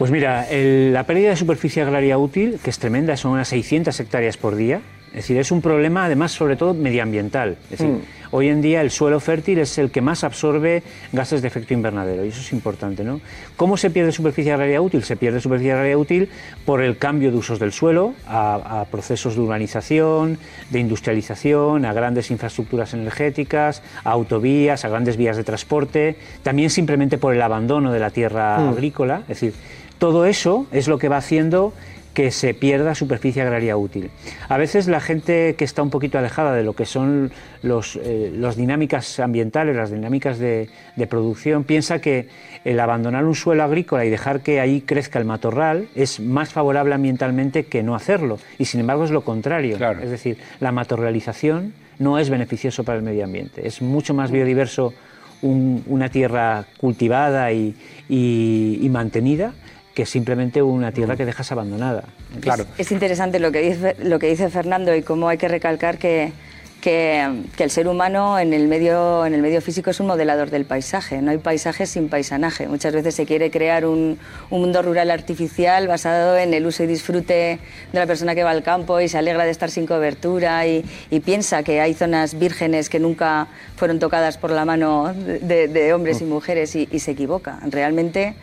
Pues 0.00 0.10
mira, 0.10 0.48
el- 0.48 0.94
la 0.94 1.04
pérdida 1.04 1.28
de 1.28 1.36
superficie 1.36 1.82
agraria 1.82 2.16
útil, 2.16 2.58
que 2.64 2.70
es 2.70 2.78
tremenda, 2.78 3.18
son 3.18 3.32
unas 3.32 3.48
600 3.48 4.00
hectáreas 4.00 4.38
por 4.38 4.56
día. 4.56 4.80
Es 5.10 5.16
decir, 5.16 5.36
es 5.36 5.50
un 5.50 5.60
problema 5.60 6.06
además 6.06 6.32
sobre 6.32 6.56
todo 6.56 6.72
medioambiental. 6.72 7.58
Es 7.64 7.70
decir, 7.80 7.88
Mm. 7.88 8.00
hoy 8.30 8.48
en 8.48 8.62
día 8.62 8.80
el 8.80 8.90
suelo 8.92 9.20
fértil 9.20 9.58
es 9.58 9.76
el 9.76 9.90
que 9.90 10.00
más 10.00 10.22
absorbe 10.24 10.84
gases 11.12 11.42
de 11.42 11.48
efecto 11.48 11.74
invernadero 11.74 12.24
y 12.24 12.28
eso 12.28 12.40
es 12.40 12.50
importante, 12.54 13.04
¿no? 13.04 13.20
¿Cómo 13.56 13.76
se 13.76 13.90
pierde 13.90 14.10
superficie 14.12 14.52
agraria 14.52 14.80
útil? 14.80 15.02
Se 15.02 15.16
pierde 15.16 15.40
superficie 15.40 15.72
agraria 15.72 15.98
útil 15.98 16.30
por 16.64 16.80
el 16.80 16.96
cambio 16.96 17.30
de 17.32 17.36
usos 17.36 17.58
del 17.58 17.72
suelo 17.72 18.14
a, 18.26 18.80
a 18.80 18.84
procesos 18.86 19.34
de 19.34 19.40
urbanización, 19.42 20.38
de 20.70 20.78
industrialización, 20.78 21.84
a 21.84 21.92
grandes 21.92 22.30
infraestructuras 22.30 22.94
energéticas, 22.94 23.82
a 24.04 24.12
autovías, 24.12 24.84
a 24.84 24.88
grandes 24.88 25.18
vías 25.18 25.36
de 25.36 25.44
transporte, 25.44 26.16
también 26.42 26.70
simplemente 26.70 27.18
por 27.18 27.34
el 27.34 27.42
abandono 27.42 27.92
de 27.92 27.98
la 27.98 28.10
tierra 28.10 28.60
Mm. 28.60 28.68
agrícola. 28.70 29.22
Es 29.22 29.40
decir, 29.40 29.54
todo 30.00 30.26
eso 30.26 30.66
es 30.72 30.88
lo 30.88 30.98
que 30.98 31.08
va 31.08 31.18
haciendo 31.18 31.72
que 32.14 32.32
se 32.32 32.54
pierda 32.54 32.96
superficie 32.96 33.40
agraria 33.40 33.76
útil. 33.76 34.10
A 34.48 34.56
veces 34.58 34.88
la 34.88 34.98
gente 34.98 35.54
que 35.56 35.64
está 35.64 35.80
un 35.80 35.90
poquito 35.90 36.18
alejada 36.18 36.52
de 36.54 36.64
lo 36.64 36.72
que 36.72 36.84
son 36.84 37.30
los, 37.62 37.94
eh, 38.02 38.32
las 38.34 38.56
dinámicas 38.56 39.20
ambientales, 39.20 39.76
las 39.76 39.92
dinámicas 39.92 40.40
de, 40.40 40.68
de 40.96 41.06
producción, 41.06 41.62
piensa 41.62 42.00
que 42.00 42.26
el 42.64 42.80
abandonar 42.80 43.24
un 43.24 43.36
suelo 43.36 43.62
agrícola 43.62 44.04
y 44.04 44.10
dejar 44.10 44.40
que 44.40 44.58
ahí 44.58 44.80
crezca 44.80 45.20
el 45.20 45.24
matorral 45.24 45.86
es 45.94 46.18
más 46.18 46.52
favorable 46.52 46.96
ambientalmente 46.96 47.66
que 47.66 47.84
no 47.84 47.94
hacerlo. 47.94 48.40
Y 48.58 48.64
sin 48.64 48.80
embargo 48.80 49.04
es 49.04 49.12
lo 49.12 49.20
contrario. 49.22 49.76
Es 50.02 50.10
decir, 50.10 50.36
la 50.58 50.72
matorrealización 50.72 51.74
no 52.00 52.18
es 52.18 52.28
beneficioso 52.28 52.82
para 52.82 52.98
el 52.98 53.04
medio 53.04 53.22
ambiente. 53.24 53.68
Es 53.68 53.80
mucho 53.82 54.14
más 54.14 54.32
biodiverso 54.32 54.94
un- 55.42 55.84
una 55.86 56.08
tierra 56.08 56.64
cultivada 56.78 57.52
y, 57.52 57.76
y- 58.08 58.78
y 58.82 58.88
mantenida 58.88 59.52
que 60.00 60.06
simplemente 60.06 60.62
una 60.62 60.92
tierra 60.92 61.14
que 61.14 61.26
dejas 61.26 61.52
abandonada. 61.52 62.04
Es, 62.42 62.86
es 62.86 62.90
interesante 62.90 63.38
lo 63.38 63.52
que, 63.52 63.60
dice, 63.60 63.96
lo 64.02 64.18
que 64.18 64.28
dice 64.28 64.48
Fernando 64.48 64.96
y 64.96 65.02
cómo 65.02 65.28
hay 65.28 65.36
que 65.36 65.46
recalcar 65.46 65.98
que, 65.98 66.32
que, 66.80 67.42
que 67.54 67.64
el 67.64 67.70
ser 67.70 67.86
humano 67.86 68.38
en 68.38 68.54
el, 68.54 68.66
medio, 68.66 69.26
en 69.26 69.34
el 69.34 69.42
medio 69.42 69.60
físico 69.60 69.90
es 69.90 70.00
un 70.00 70.06
modelador 70.06 70.48
del 70.48 70.64
paisaje. 70.64 71.20
No 71.20 71.32
hay 71.32 71.36
paisaje 71.36 71.84
sin 71.84 72.08
paisanaje. 72.08 72.66
Muchas 72.66 72.94
veces 72.94 73.14
se 73.14 73.26
quiere 73.26 73.50
crear 73.50 73.84
un, 73.84 74.18
un 74.48 74.60
mundo 74.62 74.80
rural 74.80 75.10
artificial 75.10 75.86
basado 75.86 76.38
en 76.38 76.54
el 76.54 76.64
uso 76.64 76.82
y 76.82 76.86
disfrute 76.86 77.58
de 77.92 77.98
la 77.98 78.06
persona 78.06 78.34
que 78.34 78.42
va 78.42 78.52
al 78.52 78.62
campo 78.62 79.02
y 79.02 79.08
se 79.08 79.18
alegra 79.18 79.44
de 79.44 79.50
estar 79.50 79.70
sin 79.70 79.86
cobertura 79.86 80.66
y, 80.66 80.82
y 81.10 81.20
piensa 81.20 81.62
que 81.62 81.82
hay 81.82 81.92
zonas 81.92 82.38
vírgenes 82.38 82.88
que 82.88 83.00
nunca 83.00 83.48
fueron 83.76 83.98
tocadas 83.98 84.38
por 84.38 84.50
la 84.50 84.64
mano 84.64 85.12
de, 85.12 85.68
de 85.68 85.92
hombres 85.92 86.22
y 86.22 86.24
mujeres 86.24 86.74
y, 86.74 86.88
y 86.90 87.00
se 87.00 87.10
equivoca. 87.10 87.58
Realmente 87.68 88.34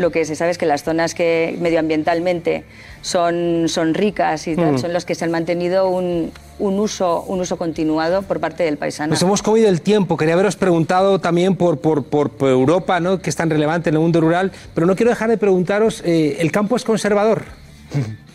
lo 0.00 0.10
que 0.10 0.24
se 0.24 0.34
sabe 0.34 0.50
es 0.50 0.58
que 0.58 0.66
las 0.66 0.82
zonas 0.82 1.14
que 1.14 1.56
medioambientalmente 1.60 2.64
son, 3.02 3.68
son 3.68 3.94
ricas 3.94 4.46
y 4.48 4.56
tal, 4.56 4.72
Mm. 4.74 4.78
son 4.78 4.92
los 4.92 5.04
que 5.04 5.14
se 5.14 5.24
han 5.24 5.30
mantenido 5.30 5.88
un, 5.88 6.32
un 6.58 6.78
uso, 6.78 7.22
un 7.22 7.40
uso 7.40 7.56
continuado 7.56 8.22
por 8.22 8.40
parte 8.40 8.62
del 8.64 8.76
paisano. 8.76 9.10
Nos 9.10 9.22
hemos 9.22 9.42
comido 9.42 9.68
el 9.68 9.80
tiempo. 9.82 10.16
Quería 10.16 10.34
haberos 10.34 10.56
preguntado 10.56 11.18
también 11.20 11.54
por, 11.56 11.78
por, 11.80 12.04
por- 12.04 12.30
por 12.30 12.48
Europa, 12.50 12.98
¿no? 13.00 13.20
que 13.20 13.30
es 13.30 13.36
tan 13.36 13.48
relevante 13.50 13.90
en 13.90 13.94
el 13.96 14.00
mundo 14.00 14.20
rural, 14.20 14.50
pero 14.74 14.86
no 14.86 14.96
quiero 14.96 15.10
dejar 15.10 15.30
de 15.30 15.36
preguntaros, 15.38 16.02
eh, 16.04 16.36
¿el 16.40 16.50
campo 16.50 16.76
es 16.76 16.84
conservador? 16.84 17.44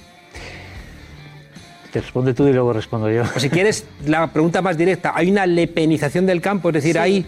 Te 1.91 2.01
responde 2.01 2.33
tú 2.33 2.45
y 2.47 2.51
luego 2.53 2.73
respondo 2.73 3.09
yo. 3.09 3.23
O 3.35 3.39
si 3.39 3.49
quieres, 3.49 3.85
la 4.05 4.27
pregunta 4.31 4.61
más 4.61 4.77
directa, 4.77 5.13
¿hay 5.15 5.31
una 5.31 5.45
lepenización 5.45 6.25
del 6.25 6.41
campo? 6.41 6.69
Es 6.69 6.73
decir, 6.75 6.93
Sí. 6.93 6.97
hay, 6.99 7.25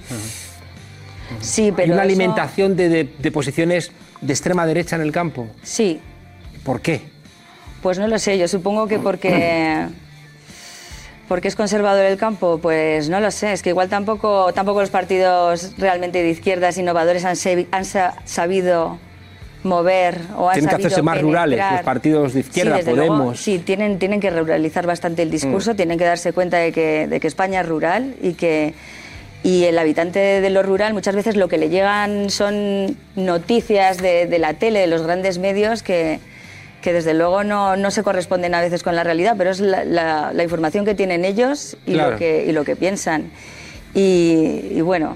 Sí, 1.41 1.65
hay 1.65 1.71
pero 1.71 1.93
una 1.93 2.03
eso- 2.03 2.11
alimentación 2.13 2.75
de, 2.75 2.89
de- 2.89 3.09
de 3.17 3.31
posiciones 3.31 3.91
de 4.21 4.33
extrema 4.33 4.65
derecha 4.65 4.95
en 4.95 5.01
el 5.03 5.11
campo. 5.11 5.47
Sí, 5.63 5.99
¿Por 6.63 6.81
qué? 6.81 7.01
pues 7.81 7.99
no 7.99 8.07
lo 8.07 8.17
sé, 8.19 8.37
yo 8.37 8.47
supongo 8.47 8.87
que 8.87 8.99
porque... 8.99 9.85
¿Por 11.27 11.41
qué 11.41 11.49
es 11.49 11.55
conservador 11.55 12.05
el 12.05 12.17
campo? 12.17 12.57
Pues 12.61 13.09
no 13.09 13.19
lo 13.19 13.31
sé, 13.31 13.51
es 13.51 13.61
que 13.61 13.69
igual 13.69 13.89
tampoco, 13.89 14.51
tampoco 14.53 14.79
los 14.81 14.89
partidos 14.89 15.73
realmente 15.77 16.23
de 16.23 16.29
izquierdas 16.29 16.77
innovadores 16.77 17.25
han, 17.25 17.35
se- 17.35 17.67
han 17.71 17.83
sa- 17.85 18.15
sabido 18.25 18.97
mover 19.63 20.19
o 20.37 20.47
han 20.49 20.53
Tienen 20.55 20.69
que 20.69 20.75
hacerse 20.77 21.01
más 21.01 21.21
rurales 21.21 21.59
los 21.71 21.81
partidos 21.81 22.33
de 22.33 22.39
izquierda, 22.41 22.71
sí, 22.73 22.77
desde 22.77 22.93
luego, 22.95 23.15
Podemos. 23.17 23.39
sí, 23.41 23.59
tienen, 23.59 23.99
tienen 23.99 24.21
que 24.21 24.29
ruralizar 24.29 24.87
bastante 24.87 25.21
el 25.21 25.29
discurso, 25.29 25.73
Mm. 25.73 25.75
tienen 25.75 25.97
que 25.97 26.05
darse 26.05 26.31
cuenta 26.31 26.57
de 26.57 26.71
que, 26.71 27.07
de 27.07 27.19
que 27.19 27.27
España 27.27 27.59
es 27.61 27.67
rural 27.67 28.15
y 28.21 28.33
que 28.33 28.73
y 29.47 29.63
el 29.63 29.79
habitante 29.79 30.19
de 30.19 30.49
lo 30.49 30.61
rural 30.61 30.93
muchas 30.93 31.15
veces 31.15 31.37
lo 31.37 31.47
que 31.47 31.57
le 31.57 31.69
llegan 31.69 32.29
son 32.29 32.97
noticias 33.15 33.97
de, 33.97 34.25
de 34.27 34.39
la 34.39 34.55
tele, 34.55 34.79
de 34.81 34.87
los 34.87 35.03
grandes 35.03 35.37
medios 35.37 35.83
que, 35.83 36.19
que 36.81 36.91
desde 36.91 37.13
luego 37.13 37.45
no, 37.45 37.77
no 37.77 37.89
se 37.91 38.03
corresponden 38.03 38.53
a 38.55 38.61
veces 38.61 38.83
con 38.83 38.95
la 38.95 39.03
realidad, 39.05 39.35
pero 39.37 39.49
es 39.51 39.59
la, 39.61 39.85
la- 39.85 40.31
la 40.33 40.43
información 40.43 40.83
que 40.83 40.95
tienen 40.95 41.23
ellos 41.23 41.77
y, 41.85 41.93
Claro. 41.93 42.11
lo, 42.11 42.17
que, 42.17 42.45
y 42.45 42.51
lo 42.51 42.65
que 42.65 42.75
piensan. 42.75 43.31
Y, 43.93 44.67
y 44.71 44.81
bueno, 44.81 45.15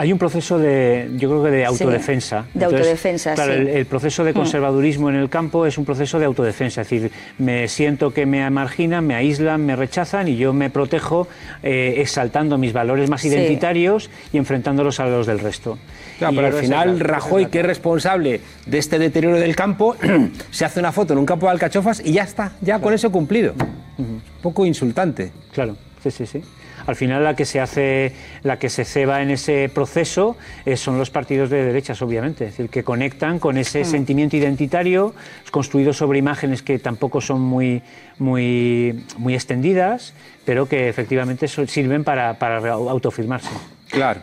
Hay 0.00 0.12
un 0.12 0.18
proceso 0.18 0.58
de, 0.60 1.10
yo 1.16 1.28
creo 1.28 1.42
que 1.42 1.50
de 1.50 1.58
Sí, 1.58 1.64
autodefensa. 1.64 2.44
de 2.54 2.64
autodefensa, 2.64 3.34
claro, 3.34 3.52
sí. 3.52 3.58
el, 3.58 3.68
el 3.68 3.84
proceso 3.86 4.22
de 4.22 4.30
Mm. 4.30 4.34
conservadurismo 4.36 5.10
en 5.10 5.16
el 5.16 5.28
campo 5.28 5.66
es 5.66 5.76
un 5.76 5.84
proceso 5.84 6.20
de 6.20 6.24
autodefensa. 6.26 6.82
Es 6.82 6.88
decir, 6.88 7.10
me 7.38 7.66
siento 7.66 8.14
que 8.14 8.24
me 8.24 8.48
marginan, 8.48 9.04
me 9.04 9.16
aíslan, 9.16 9.66
me 9.66 9.74
rechazan 9.74 10.28
y 10.28 10.36
yo 10.36 10.52
me 10.52 10.70
protejo 10.70 11.26
eh, 11.64 11.94
exaltando 11.98 12.58
mis 12.58 12.72
valores 12.72 13.10
más 13.10 13.22
Sí. 13.22 13.28
identitarios 13.28 14.08
y 14.32 14.38
enfrentándolos 14.38 15.00
a 15.00 15.06
los 15.06 15.26
del 15.26 15.40
resto. 15.40 15.78
Claro, 16.18 16.32
Y 16.32 16.36
pero 16.36 16.46
al 16.46 16.54
final 16.54 16.98
la- 16.98 17.04
Rajoy, 17.04 17.46
que 17.46 17.58
es 17.58 17.66
responsable 17.66 18.40
de 18.66 18.78
este 18.78 19.00
deterioro 19.00 19.36
del 19.40 19.56
campo, 19.56 19.96
se 20.52 20.64
hace 20.64 20.78
una 20.78 20.92
foto 20.92 21.12
en 21.12 21.18
un 21.18 21.26
campo 21.26 21.46
de 21.46 21.52
alcachofas 21.52 22.00
y 22.04 22.12
ya 22.12 22.22
está, 22.22 22.52
ya 22.60 22.78
con 22.80 22.94
eso 22.94 23.10
cumplido. 23.10 23.54
Un 23.98 24.22
poco 24.40 24.64
insultante. 24.64 25.32
Claro, 25.52 25.76
sí, 26.02 26.10
sí, 26.10 26.26
sí. 26.26 26.42
Al 26.86 26.96
final 26.96 27.22
la 27.22 27.36
que 27.36 27.44
se 27.44 27.60
hace, 27.60 28.12
la 28.42 28.58
que 28.58 28.70
se 28.70 28.84
ceba 28.84 29.22
en 29.22 29.30
ese 29.30 29.70
proceso 29.72 30.36
eh, 30.64 30.76
son 30.76 30.98
los 30.98 31.10
partidos 31.10 31.50
de 31.50 31.64
derechas, 31.64 32.00
obviamente, 32.00 32.46
es 32.46 32.50
decir, 32.52 32.70
que 32.70 32.82
conectan 32.82 33.38
con 33.38 33.58
ese 33.58 33.82
Mm. 33.82 33.84
sentimiento 33.84 34.36
identitario 34.36 35.14
construido 35.50 35.92
sobre 35.92 36.18
imágenes 36.18 36.62
que 36.62 36.78
tampoco 36.78 37.20
son 37.20 37.40
muy, 37.40 37.82
muy, 38.18 39.04
muy 39.18 39.34
extendidas, 39.34 40.14
pero 40.44 40.66
que 40.66 40.88
efectivamente 40.88 41.46
sirven 41.48 42.04
para, 42.04 42.38
para 42.38 42.72
autoafirmarse. 42.72 43.50
Claro. 43.90 44.20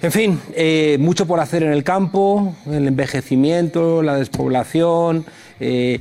En 0.00 0.12
fin, 0.12 0.40
eh, 0.54 0.96
mucho 1.00 1.26
por 1.26 1.40
hacer 1.40 1.64
en 1.64 1.72
el 1.72 1.82
campo, 1.82 2.54
el 2.70 2.86
envejecimiento, 2.86 4.00
la 4.02 4.16
despoblación, 4.16 5.26
eh, 5.58 5.98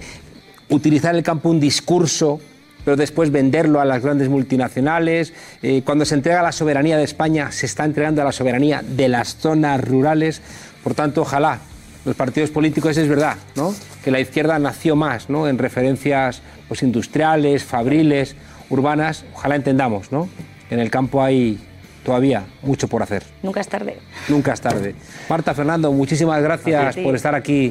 utilizar 0.70 1.16
el 1.16 1.24
campo 1.24 1.50
un 1.50 1.60
discurso 1.60 2.40
pero 2.88 2.96
después 2.96 3.34
venderlo 3.34 3.82
a 3.82 3.86
las 3.86 4.02
grandes 4.02 4.30
multinacionales. 4.30 5.34
Eh, 5.62 5.82
cuando 5.84 6.06
se 6.06 6.16
entrega 6.16 6.42
la 6.42 6.54
soberanía 6.54 6.96
de 6.96 7.04
España, 7.04 7.52
se 7.52 7.66
está 7.66 7.84
entregando 7.84 8.22
a 8.22 8.24
la 8.24 8.32
soberanía 8.32 8.82
de 8.82 9.10
las 9.10 9.36
zonas 9.36 9.84
rurales. 9.84 10.42
Por 10.86 10.94
tanto, 10.94 11.24
ojalá 11.24 11.60
los 12.06 12.16
partidos 12.16 12.50
políticos, 12.50 12.96
es 12.96 13.10
verdad, 13.10 13.36
¿no? 13.58 13.76
que 14.06 14.10
la 14.10 14.22
izquierda 14.22 14.58
nació 14.58 14.96
más 14.96 15.30
¿no? 15.30 15.50
en 15.50 15.58
referencias 15.58 16.42
pues, 16.70 16.82
industriales, 16.82 17.66
fabriles, 17.66 18.38
urbanas. 18.70 19.26
Ojalá 19.34 19.58
entendamos, 19.58 20.14
¿no? 20.14 20.30
En 20.70 20.80
el 20.80 20.90
campo 20.90 21.22
hay 21.22 21.60
todavía 22.06 22.46
mucho 22.62 22.88
por 22.88 23.04
hacer. 23.04 23.26
Nunca 23.44 23.60
es 23.60 23.68
tarde. 23.68 23.98
Nunca 24.30 24.54
es 24.54 24.62
tarde. 24.62 24.96
Marta, 25.30 25.54
Fernando, 25.54 25.92
muchísimas 25.92 26.42
gracias 26.42 26.96
por 26.96 27.18
estar 27.18 27.36
aquí 27.36 27.70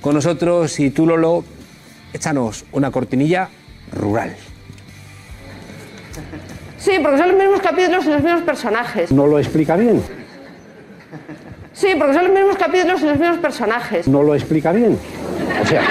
con 0.00 0.14
nosotros. 0.14 0.80
Y 0.80 0.88
tú, 0.88 1.06
Lolo, 1.06 1.44
échanos 2.14 2.64
una 2.72 2.90
cortinilla 2.90 3.50
rural. 3.92 4.34
Sí, 6.86 6.92
porque 7.02 7.18
son 7.18 7.28
los 7.30 7.36
mismos 7.36 7.60
capítulos 7.60 8.04
y 8.06 8.10
los 8.10 8.22
mismos 8.22 8.42
personajes. 8.42 9.10
No 9.10 9.26
lo 9.26 9.40
explica 9.40 9.74
bien. 9.74 10.00
Sí, 11.72 11.88
porque 11.98 12.14
son 12.14 12.24
los 12.28 12.32
mismos 12.32 12.56
capítulos 12.56 13.02
y 13.02 13.06
los 13.06 13.18
mismos 13.18 13.38
personajes. 13.38 14.06
No 14.06 14.22
lo 14.22 14.36
explica 14.36 14.70
bien. 14.70 14.96
O 15.60 15.66
sea, 15.66 15.82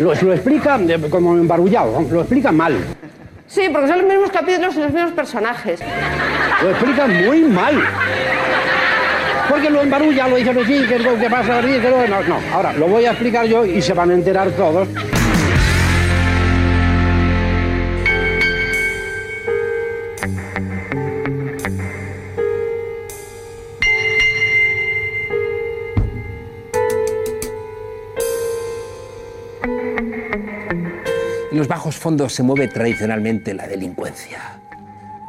lo, 0.00 0.12
lo 0.14 0.32
explica 0.34 0.76
de- 0.76 1.00
como 1.08 1.32
embarullado, 1.34 1.98
lo 2.10 2.20
explica 2.20 2.52
mal. 2.52 2.76
Sí, 3.46 3.62
porque 3.72 3.88
son 3.88 4.00
los 4.02 4.06
mismos 4.06 4.30
capítulos 4.30 4.76
y 4.76 4.80
los 4.80 4.92
mismos 4.92 5.12
personajes. 5.12 5.80
Lo 6.62 6.68
explica 6.68 7.06
muy 7.06 7.40
mal. 7.44 7.82
Porque 9.48 9.70
lo 9.70 9.80
embarulla, 9.80 10.28
lo 10.28 10.36
dice 10.36 10.50
así, 10.50 10.86
que 10.86 10.96
es 10.96 11.02
lo 11.04 11.18
que 11.18 11.30
pasa 11.30 11.62
que 11.62 11.80
no, 11.80 12.22
no. 12.28 12.36
Ahora, 12.52 12.74
lo 12.74 12.86
voy 12.86 13.06
a 13.06 13.12
explicar 13.12 13.46
yo 13.46 13.64
y 13.64 13.80
se 13.80 13.94
van 13.94 14.10
a 14.10 14.12
enterar 14.14 14.50
todos. 14.50 14.88
En 31.58 31.62
los 31.62 31.68
bajos 31.68 31.96
fondos 31.96 32.32
se 32.36 32.44
mueve 32.44 32.68
tradicionalmente 32.68 33.52
la 33.52 33.66
delincuencia. 33.66 34.60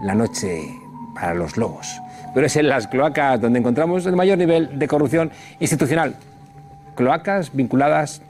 La 0.04 0.14
noche 0.14 0.62
para 1.16 1.34
los 1.34 1.58
lobos. 1.58 2.00
Pero 2.36 2.46
es 2.46 2.56
en 2.56 2.70
las 2.70 2.86
cloacas 2.86 3.42
donde 3.42 3.58
encontramos 3.58 4.06
el 4.06 4.16
mayor 4.16 4.38
nivel 4.38 4.78
de 4.78 4.88
corrupción 4.88 5.32
institucional. 5.60 6.14
Cloacas 6.94 7.50
vinculadas 7.52 8.22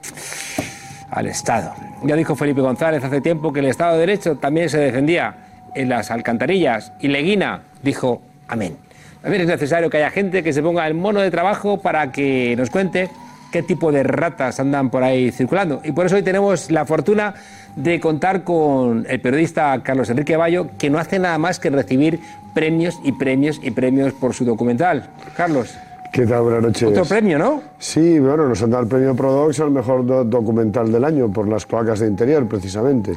al 1.11 1.27
Estado. 1.27 1.73
Ya 2.05 2.15
dijo 2.15 2.37
Felipe 2.37 2.61
González 2.61 3.03
hace 3.03 3.19
tiempo 3.19 3.51
que 3.51 3.59
el 3.59 3.65
Estado 3.65 3.95
de 3.95 3.99
Derecho 3.99 4.37
también 4.37 4.69
se 4.69 4.77
defendía 4.77 5.35
en 5.75 5.89
las 5.89 6.09
alcantarillas. 6.09 6.93
Y 7.01 7.09
Leguina 7.09 7.63
dijo 7.83 8.21
amén. 8.47 8.77
También 9.21 9.41
es 9.41 9.49
necesario 9.49 9.89
que 9.89 9.97
haya 9.97 10.09
gente 10.09 10.41
que 10.41 10.53
se 10.53 10.63
ponga 10.63 10.87
el 10.87 10.93
mono 10.93 11.19
de 11.19 11.31
trabajo 11.31 11.81
para 11.81 12.13
que 12.13 12.55
nos 12.57 12.69
cuente 12.69 13.09
qué 13.51 13.63
tipo 13.63 13.91
de 13.91 14.03
ratas 14.03 14.59
andan 14.59 14.89
por 14.89 15.03
ahí 15.03 15.31
circulando. 15.31 15.81
Y 15.83 15.91
por 15.91 16.05
eso 16.05 16.15
hoy 16.15 16.23
tenemos 16.23 16.71
la 16.71 16.85
fortuna 16.85 17.33
de 17.84 17.99
contar 17.99 18.43
con 18.43 19.05
el 19.09 19.21
periodista 19.21 19.80
Carlos 19.84 20.09
Enrique 20.09 20.36
Bayo, 20.36 20.67
que 20.77 20.89
no 20.89 20.99
hace 20.99 21.17
nada 21.19 21.38
más 21.38 21.59
que 21.59 21.69
recibir 21.69 22.19
premios 22.53 22.99
y 23.03 23.13
premios 23.13 23.59
y 23.63 23.71
premios 23.71 24.13
por 24.13 24.34
su 24.34 24.43
documental. 24.45 25.09
Carlos. 25.36 25.73
¿Qué 26.11 26.25
tal? 26.25 26.41
Buenas 26.41 26.63
noches. 26.63 26.89
Otro 26.89 27.05
premio, 27.05 27.38
¿no? 27.38 27.61
Sí, 27.77 28.19
bueno, 28.19 28.47
nos 28.49 28.61
han 28.63 28.71
dado 28.71 28.84
el 28.84 28.89
premio 28.89 29.15
Prodox 29.15 29.59
al 29.59 29.71
mejor 29.71 30.05
do- 30.05 30.23
documental 30.23 30.91
del 30.91 31.03
año 31.05 31.32
por 31.32 31.47
las 31.47 31.65
cloacas 31.65 31.99
de 31.99 32.07
interior, 32.07 32.47
precisamente. 32.47 33.13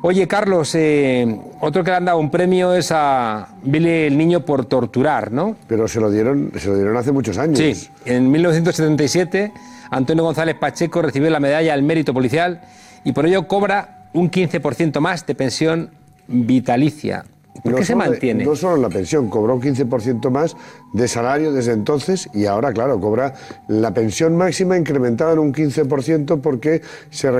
Oye, 0.00 0.28
Carlos, 0.28 0.74
eh, 0.74 1.40
otro 1.60 1.82
que 1.82 1.90
le 1.90 1.96
han 1.96 2.04
dado 2.04 2.18
un 2.18 2.30
premio 2.30 2.72
es 2.74 2.90
a 2.92 3.48
Billy 3.64 3.88
el 4.06 4.16
Niño 4.16 4.40
por 4.44 4.64
torturar, 4.66 5.32
¿no? 5.32 5.56
Pero 5.66 5.88
se 5.88 5.98
lo 6.00 6.10
dieron, 6.10 6.52
se 6.56 6.68
lo 6.68 6.76
dieron 6.76 6.96
hace 6.96 7.10
muchos 7.10 7.36
años. 7.38 7.58
Sí, 7.58 7.88
en 8.04 8.30
1977 8.30 9.52
Antonio 9.90 10.22
González 10.24 10.56
Pacheco 10.56 11.02
recibió 11.02 11.30
la 11.30 11.40
medalla 11.40 11.72
al 11.74 11.82
mérito 11.82 12.12
policial 12.14 12.60
y 13.04 13.12
por 13.12 13.26
ello 13.26 13.46
cobra 13.46 14.08
un 14.12 14.30
15% 14.30 15.00
más 15.00 15.26
de 15.26 15.34
pensión 15.34 15.90
vitalicia. 16.26 17.24
¿Por 17.62 17.70
No 17.70 17.78
qué 17.78 17.84
se 17.84 17.94
mantiene? 17.94 18.44
no 18.44 18.56
solo 18.56 18.76
la 18.76 18.88
pensión, 18.88 19.28
cobró 19.28 19.54
un 19.54 19.62
15% 19.62 20.28
más 20.28 20.56
de 20.92 21.06
salario 21.06 21.52
desde 21.52 21.72
entonces 21.72 22.28
y 22.34 22.46
ahora, 22.46 22.72
claro, 22.72 22.98
cobra 22.98 23.34
la 23.68 23.94
pensión 23.94 24.36
máxima 24.36 24.76
incrementada 24.76 25.34
en 25.34 25.38
un 25.38 25.54
15% 25.54 26.40
porque 26.40 26.82
se, 27.10 27.30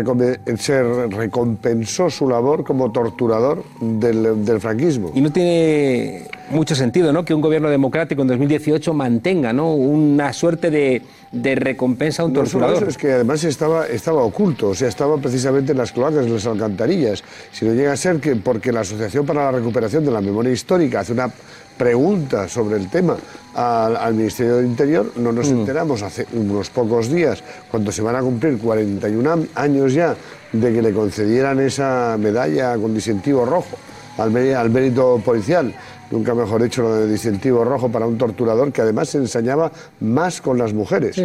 se 0.57 0.83
recompensó 1.09 2.11
su 2.11 2.29
labor 2.29 2.63
como 2.63 2.93
torturador 2.93 3.65
del, 3.81 4.45
del 4.45 4.61
franquismo. 4.61 5.11
Y 5.15 5.21
no 5.21 5.33
tiene 5.33 6.29
mucho 6.51 6.75
sentido 6.75 7.13
¿no? 7.13 7.25
que 7.25 7.35
un 7.35 7.41
gobierno 7.41 7.69
democrático 7.71 8.23
en 8.23 8.29
2018 8.29 8.93
mantenga 8.95 9.53
¿no? 9.53 9.75
una 9.75 10.33
suerte 10.33 10.71
de, 10.71 11.03
de 11.33 11.55
recompensa 11.55 12.23
a 12.23 12.27
un 12.27 12.33
No 12.33 12.41
solo 12.47 12.67
torturador. 12.67 12.83
eso, 12.83 12.91
es 12.91 12.99
que 12.99 13.13
además 13.13 13.43
estaba, 13.45 13.87
estaba 13.87 14.23
oculto, 14.23 14.69
o 14.69 14.75
sea, 14.75 14.89
estaba 14.89 15.17
precisamente 15.19 15.73
en 15.73 15.79
las 15.79 15.93
cloacas, 15.93 16.27
en 16.27 16.35
las 16.35 16.47
alcantarillas. 16.47 17.23
Si 17.53 17.65
no 17.65 17.73
llega 17.73 17.93
a 17.93 17.97
ser 17.97 18.21
que 18.21 18.37
porque 18.37 18.73
la 18.73 18.81
Asociación 18.81 19.25
para 19.27 19.45
la 19.45 19.53
Recuperación 19.53 20.05
de 20.05 20.11
la 20.11 20.21
Memoria 20.21 20.53
Histórica 20.53 21.01
hace 21.01 21.13
una 21.13 21.31
pregunta 21.77 22.49
sobre 22.49 22.77
el 22.77 22.89
tema 22.89 23.17
al, 23.55 23.97
al 23.97 24.15
Ministerio 24.15 24.57
del 24.57 24.67
Interior, 24.67 25.13
no 25.17 25.33
nos 25.33 25.51
Mm. 25.51 25.61
enteramos 25.61 26.03
hace 26.03 26.27
unos 26.35 26.71
pocos 26.71 27.11
días, 27.11 27.43
cuando 27.71 27.91
se 27.91 28.01
van 28.03 28.17
a 28.17 28.21
cumplir 28.21 28.59
41 28.59 29.31
am- 29.33 29.47
años 29.57 29.93
ya 29.93 30.15
de 30.53 30.73
que 30.73 30.81
le 30.83 30.93
concedieran 30.93 31.59
esa 31.61 32.17
medalla 32.19 32.77
con 32.77 32.95
distintivo 32.95 33.45
rojo 33.45 33.77
al 34.19 34.31
mérito 34.71 35.21
policial. 35.25 35.75
Nunca 36.11 36.35
mejor 36.35 36.63
hecho 36.63 36.83
lo 36.83 36.95
de 36.95 37.09
distintivo 37.09 37.65
rojo 37.65 37.89
para 37.89 38.07
un 38.07 38.19
torturador 38.19 38.73
que 38.73 38.83
además 38.83 39.09
se 39.09 39.19
ensañaba 39.19 39.73
más 40.01 40.41
con 40.41 40.59
las 40.59 40.73
mujeres. 40.73 41.17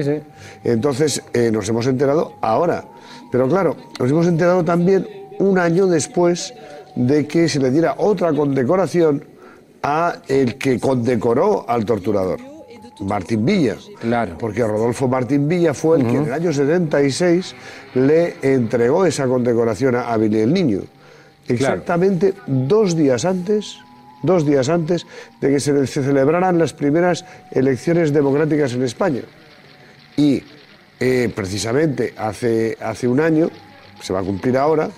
Entonces 0.64 1.22
eh, 1.34 1.52
nos 1.52 1.68
hemos 1.70 1.86
enterado 1.88 2.34
ahora. 2.42 2.86
Pero 3.32 3.48
claro, 3.48 3.76
nos 4.00 4.10
hemos 4.10 4.28
enterado 4.28 4.64
también 4.64 5.08
un 5.40 5.58
año 5.58 5.88
después 5.88 6.54
de 6.96 7.28
que 7.28 7.48
se 7.48 7.60
le 7.60 7.72
diera 7.72 7.96
otra 7.98 8.34
condecoración 8.34 9.24
a 9.84 10.16
el 10.28 10.58
que 10.58 10.80
condecoró 10.80 11.66
al 11.68 11.86
torturador. 11.86 12.40
Martín 13.02 13.46
Villa. 13.46 13.78
Claro. 14.02 14.38
Porque 14.38 14.66
Rodolfo 14.66 15.08
Martín 15.08 15.48
Villa 15.48 15.74
fue 15.74 16.00
el 16.00 16.08
que 16.08 16.18
en 16.18 16.26
el 16.26 16.34
año 16.34 16.52
76 16.52 17.56
le 17.96 18.36
entregó 18.42 19.06
esa 19.06 19.26
condecoración 19.28 19.96
a 19.96 20.16
Billy 20.18 20.40
el 20.40 20.54
Niño. 20.54 20.82
Exactamente 21.48 22.34
dos 22.46 22.96
días 22.96 23.26
antes, 23.26 23.80
dos 24.24 24.46
días 24.46 24.70
antes 24.70 25.06
de 25.42 25.50
que 25.50 25.60
se, 25.60 25.86
celebraran 25.88 26.58
las 26.58 26.74
primeras 26.74 27.26
elecciones 27.52 28.14
democráticas 28.14 28.74
en 28.74 28.84
España. 28.84 29.22
Y 30.18 30.44
eh, 31.00 31.32
precisamente 31.34 32.14
hace, 32.18 32.78
hace 32.82 33.08
un 33.08 33.20
año, 33.20 33.50
se 34.02 34.14
va 34.14 34.20
a 34.20 34.24
cumplir 34.24 34.58
ahora, 34.58 34.90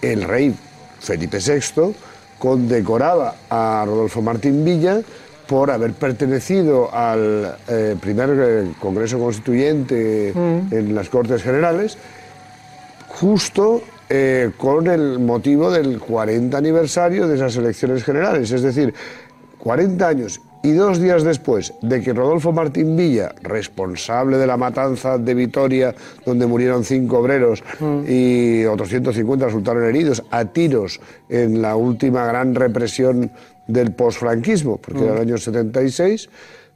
el 0.00 0.22
rey 0.24 0.54
Felipe 1.00 1.38
VI 1.38 1.94
condecoraba 2.38 3.36
a 3.50 3.84
Rodolfo 3.86 4.22
Martín 4.22 4.64
Villa 4.64 5.00
por 5.46 5.70
haber 5.70 5.92
pertenecido 5.92 6.92
al 6.94 7.56
eh, 7.68 7.96
primer 8.00 8.30
eh, 8.32 8.72
Congreso 8.80 9.18
Constituyente 9.18 10.30
en 10.30 10.94
las 10.94 11.08
Cortes 11.08 11.42
Generales, 11.42 11.98
justo 13.08 13.82
eh, 14.14 14.50
con 14.58 14.88
el 14.88 15.18
motivo 15.20 15.70
del 15.70 15.98
40 15.98 16.58
aniversario 16.58 17.26
de 17.26 17.36
esas 17.36 17.56
elecciones 17.56 18.04
generales. 18.04 18.50
Es 18.50 18.60
decir, 18.60 18.92
40 19.56 20.06
años 20.06 20.38
y 20.62 20.72
dos 20.72 21.00
días 21.00 21.24
después 21.24 21.72
de 21.80 22.02
que 22.02 22.12
Rodolfo 22.12 22.52
Martín 22.52 22.94
Villa, 22.94 23.34
responsable 23.40 24.36
de 24.36 24.46
la 24.46 24.58
matanza 24.58 25.16
de 25.16 25.32
Vitoria, 25.32 25.94
donde 26.26 26.46
murieron 26.46 26.84
cinco 26.84 27.20
obreros 27.20 27.64
y 28.06 28.66
otros 28.66 28.90
150 28.90 29.46
resultaron 29.46 29.82
heridos 29.84 30.22
a 30.30 30.44
tiros 30.44 31.00
en 31.30 31.62
la 31.62 31.74
última 31.74 32.26
gran 32.26 32.54
represión 32.54 33.30
del 33.66 33.92
posfranquismo, 33.92 34.76
porque 34.76 35.04
era 35.04 35.14
el 35.14 35.20
año 35.22 35.38
76, 35.38 36.28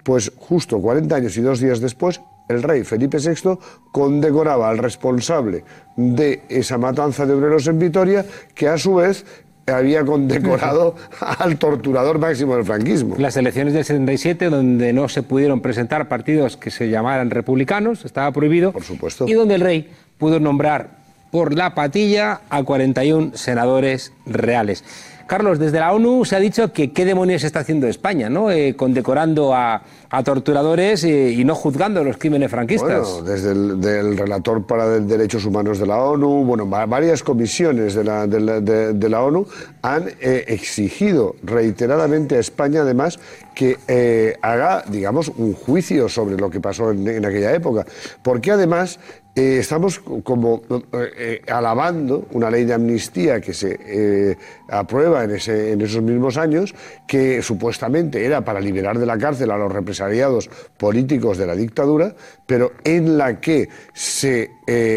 pues 0.02 0.32
justo 0.38 0.80
40 0.80 1.14
años 1.14 1.36
y 1.36 1.42
dos 1.42 1.60
días 1.60 1.80
después, 1.80 2.22
el 2.48 2.62
rey 2.62 2.84
Felipe 2.84 3.18
VI 3.18 3.58
condecoraba 3.92 4.70
al 4.70 4.78
responsable 4.78 5.64
de 5.96 6.42
esa 6.48 6.78
matanza 6.78 7.26
de 7.26 7.34
obreros 7.34 7.66
en 7.66 7.78
Vitoria, 7.78 8.24
que 8.54 8.68
a 8.68 8.78
su 8.78 8.96
vez 8.96 9.24
había 9.66 10.04
condecorado 10.04 10.94
al 11.20 11.58
torturador 11.58 12.18
máximo 12.18 12.54
del 12.54 12.64
franquismo. 12.64 13.16
Las 13.18 13.36
elecciones 13.36 13.74
del 13.74 13.84
77, 13.84 14.48
donde 14.48 14.92
no 14.92 15.08
se 15.08 15.22
pudieron 15.22 15.60
presentar 15.60 16.08
partidos 16.08 16.56
que 16.56 16.70
se 16.70 16.88
llamaran 16.88 17.30
republicanos, 17.30 18.04
estaba 18.04 18.30
prohibido. 18.32 18.72
Por 18.72 18.84
supuesto. 18.84 19.26
Y 19.26 19.32
donde 19.32 19.56
el 19.56 19.60
rey 19.60 19.90
pudo 20.18 20.38
nombrar 20.38 20.90
por 21.30 21.54
la 21.54 21.74
patilla 21.74 22.40
a 22.48 22.62
41 22.62 23.32
senadores 23.34 24.12
reales. 24.24 24.84
Carlos, 25.26 25.58
desde 25.58 25.80
la 25.80 25.92
ONU 25.92 26.24
se 26.24 26.36
ha 26.36 26.38
dicho 26.40 26.72
que 26.72 26.92
qué 26.92 27.04
demonios 27.04 27.42
está 27.44 27.60
haciendo 27.60 27.86
España, 27.88 28.30
¿no? 28.30 28.50
Eh, 28.50 28.74
condecorando 28.76 29.54
a, 29.54 29.82
torturadores 30.24 31.02
eh, 31.04 31.30
y 31.32 31.44
no 31.44 31.54
juzgando 31.54 32.02
los 32.04 32.16
crímenes 32.16 32.50
franquistas. 32.50 33.24
Desde 33.24 33.50
el 33.52 34.16
relator 34.16 34.64
para 34.66 34.88
de- 34.88 35.00
derechos 35.00 35.44
humanos 35.44 35.78
de 35.78 35.86
la 35.86 35.98
ONU, 35.98 36.44
bueno, 36.44 36.68
va- 36.70 36.86
varias 36.86 37.22
comisiones 37.22 37.94
de 37.94 38.04
la, 38.04 39.20
ONU 39.22 39.46
han 39.82 40.08
eh, 40.20 40.44
exigido 40.48 41.34
reiteradamente 41.42 42.36
a 42.36 42.38
España, 42.38 42.82
además, 42.82 43.18
que 43.54 44.36
haga, 44.42 44.84
digamos, 44.88 45.28
un 45.36 45.54
juicio 45.54 46.08
sobre 46.08 46.36
lo 46.36 46.48
que 46.50 46.60
pasó 46.60 46.92
en 46.92 47.24
aquella 47.24 47.52
época. 47.54 47.84
Porque 48.22 48.52
además 48.52 48.98
eh, 49.38 49.58
estamos 49.58 49.98
como 49.98 50.62
eh, 50.94 51.42
alabando 51.46 52.26
una 52.32 52.50
ley 52.50 52.64
de 52.64 52.72
amnistía 52.72 53.38
que 53.38 53.52
se 53.52 53.78
eh, 53.78 54.38
aprueba 54.66 55.24
en, 55.24 55.30
esos 55.30 56.00
mismos 56.00 56.38
años, 56.38 56.74
que 57.06 57.42
supuestamente 57.42 58.24
era 58.24 58.42
para 58.42 58.60
liberar 58.60 58.98
de 58.98 59.04
la 59.04 59.18
cárcel 59.18 59.50
a 59.50 59.58
los 59.58 59.70
represaliados 59.70 60.48
políticos 60.78 61.36
de 61.36 61.46
la 61.46 61.54
dictadura, 61.54 62.14
pero 62.46 62.72
en 62.82 63.18
la 63.18 63.38
que 63.38 63.68
se 63.92 64.52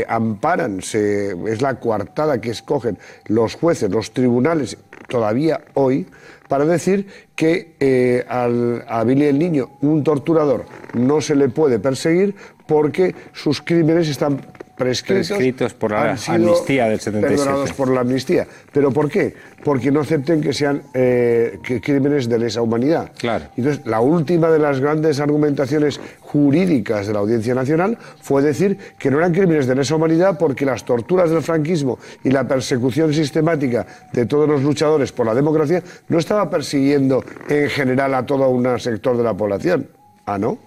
amparan, 0.07 0.79
es 0.79 1.61
la 1.61 1.77
coartada 1.77 2.39
que 2.39 2.51
escogen 2.51 2.97
los 3.25 3.55
jueces, 3.55 3.91
los 3.91 4.11
tribunales, 4.11 4.77
todavía 5.09 5.59
hoy, 5.73 6.07
para 6.47 6.65
decir 6.65 7.07
que 7.35 8.25
a 8.29 9.03
Billy 9.03 9.25
el 9.25 9.37
Niño, 9.37 9.71
un 9.81 10.01
torturador, 10.03 10.65
no 10.93 11.19
se 11.19 11.35
le 11.35 11.49
puede 11.49 11.79
perseguir 11.79 12.35
porque 12.69 13.15
sus 13.33 13.61
crímenes 13.63 14.07
están 14.07 14.39
prescritos, 14.77 15.27
Prescritos 15.29 15.73
por 15.73 15.91
la 15.91 16.11
han 16.11 16.17
sido 16.19 16.35
amnistía 16.35 16.87
del 16.87 16.99
77. 16.99 17.35
perdonados 17.35 17.73
por 17.73 17.89
la 17.89 18.01
amnistía. 18.01 18.47
¿Pero 18.71 18.91
por 18.91 19.09
qué? 19.09 19.33
Porque 19.63 19.91
no 19.91 20.01
acepten 20.01 20.39
que 20.39 20.53
sean 20.53 20.83
eh, 20.93 21.59
que 21.63 21.81
crímenes 21.81 22.29
de 22.29 22.37
lesa 22.37 22.61
humanidad. 22.61 23.11
Claro. 23.17 23.45
Entonces, 23.57 23.85
la 23.87 24.01
última 24.01 24.51
de 24.51 24.59
las 24.59 24.79
grandes 24.79 25.19
argumentaciones 25.19 25.99
jurídicas 26.21 27.07
de 27.07 27.13
la 27.13 27.19
Audiencia 27.19 27.55
Nacional 27.55 27.97
fue 28.21 28.43
decir 28.43 28.77
que 28.99 29.09
no 29.09 29.17
eran 29.17 29.33
crímenes 29.33 29.65
de 29.65 29.73
lesa 29.73 29.95
humanidad 29.95 30.37
porque 30.37 30.63
las 30.63 30.85
torturas 30.85 31.31
del 31.31 31.41
franquismo 31.41 31.97
y 32.23 32.29
la 32.29 32.47
persecución 32.47 33.13
sistemática 33.15 33.85
de 34.13 34.27
todos 34.27 34.47
los 34.47 34.61
luchadores 34.61 35.11
por 35.11 35.25
la 35.25 35.33
democracia 35.33 35.81
no 36.07 36.19
estaba 36.19 36.49
persiguiendo 36.51 37.23
en 37.49 37.67
general 37.69 38.13
a 38.13 38.25
todo 38.25 38.47
un 38.49 38.79
sector 38.79 39.17
de 39.17 39.23
la 39.23 39.33
población. 39.33 39.89
¿Ah, 40.27 40.37
no? 40.37 40.59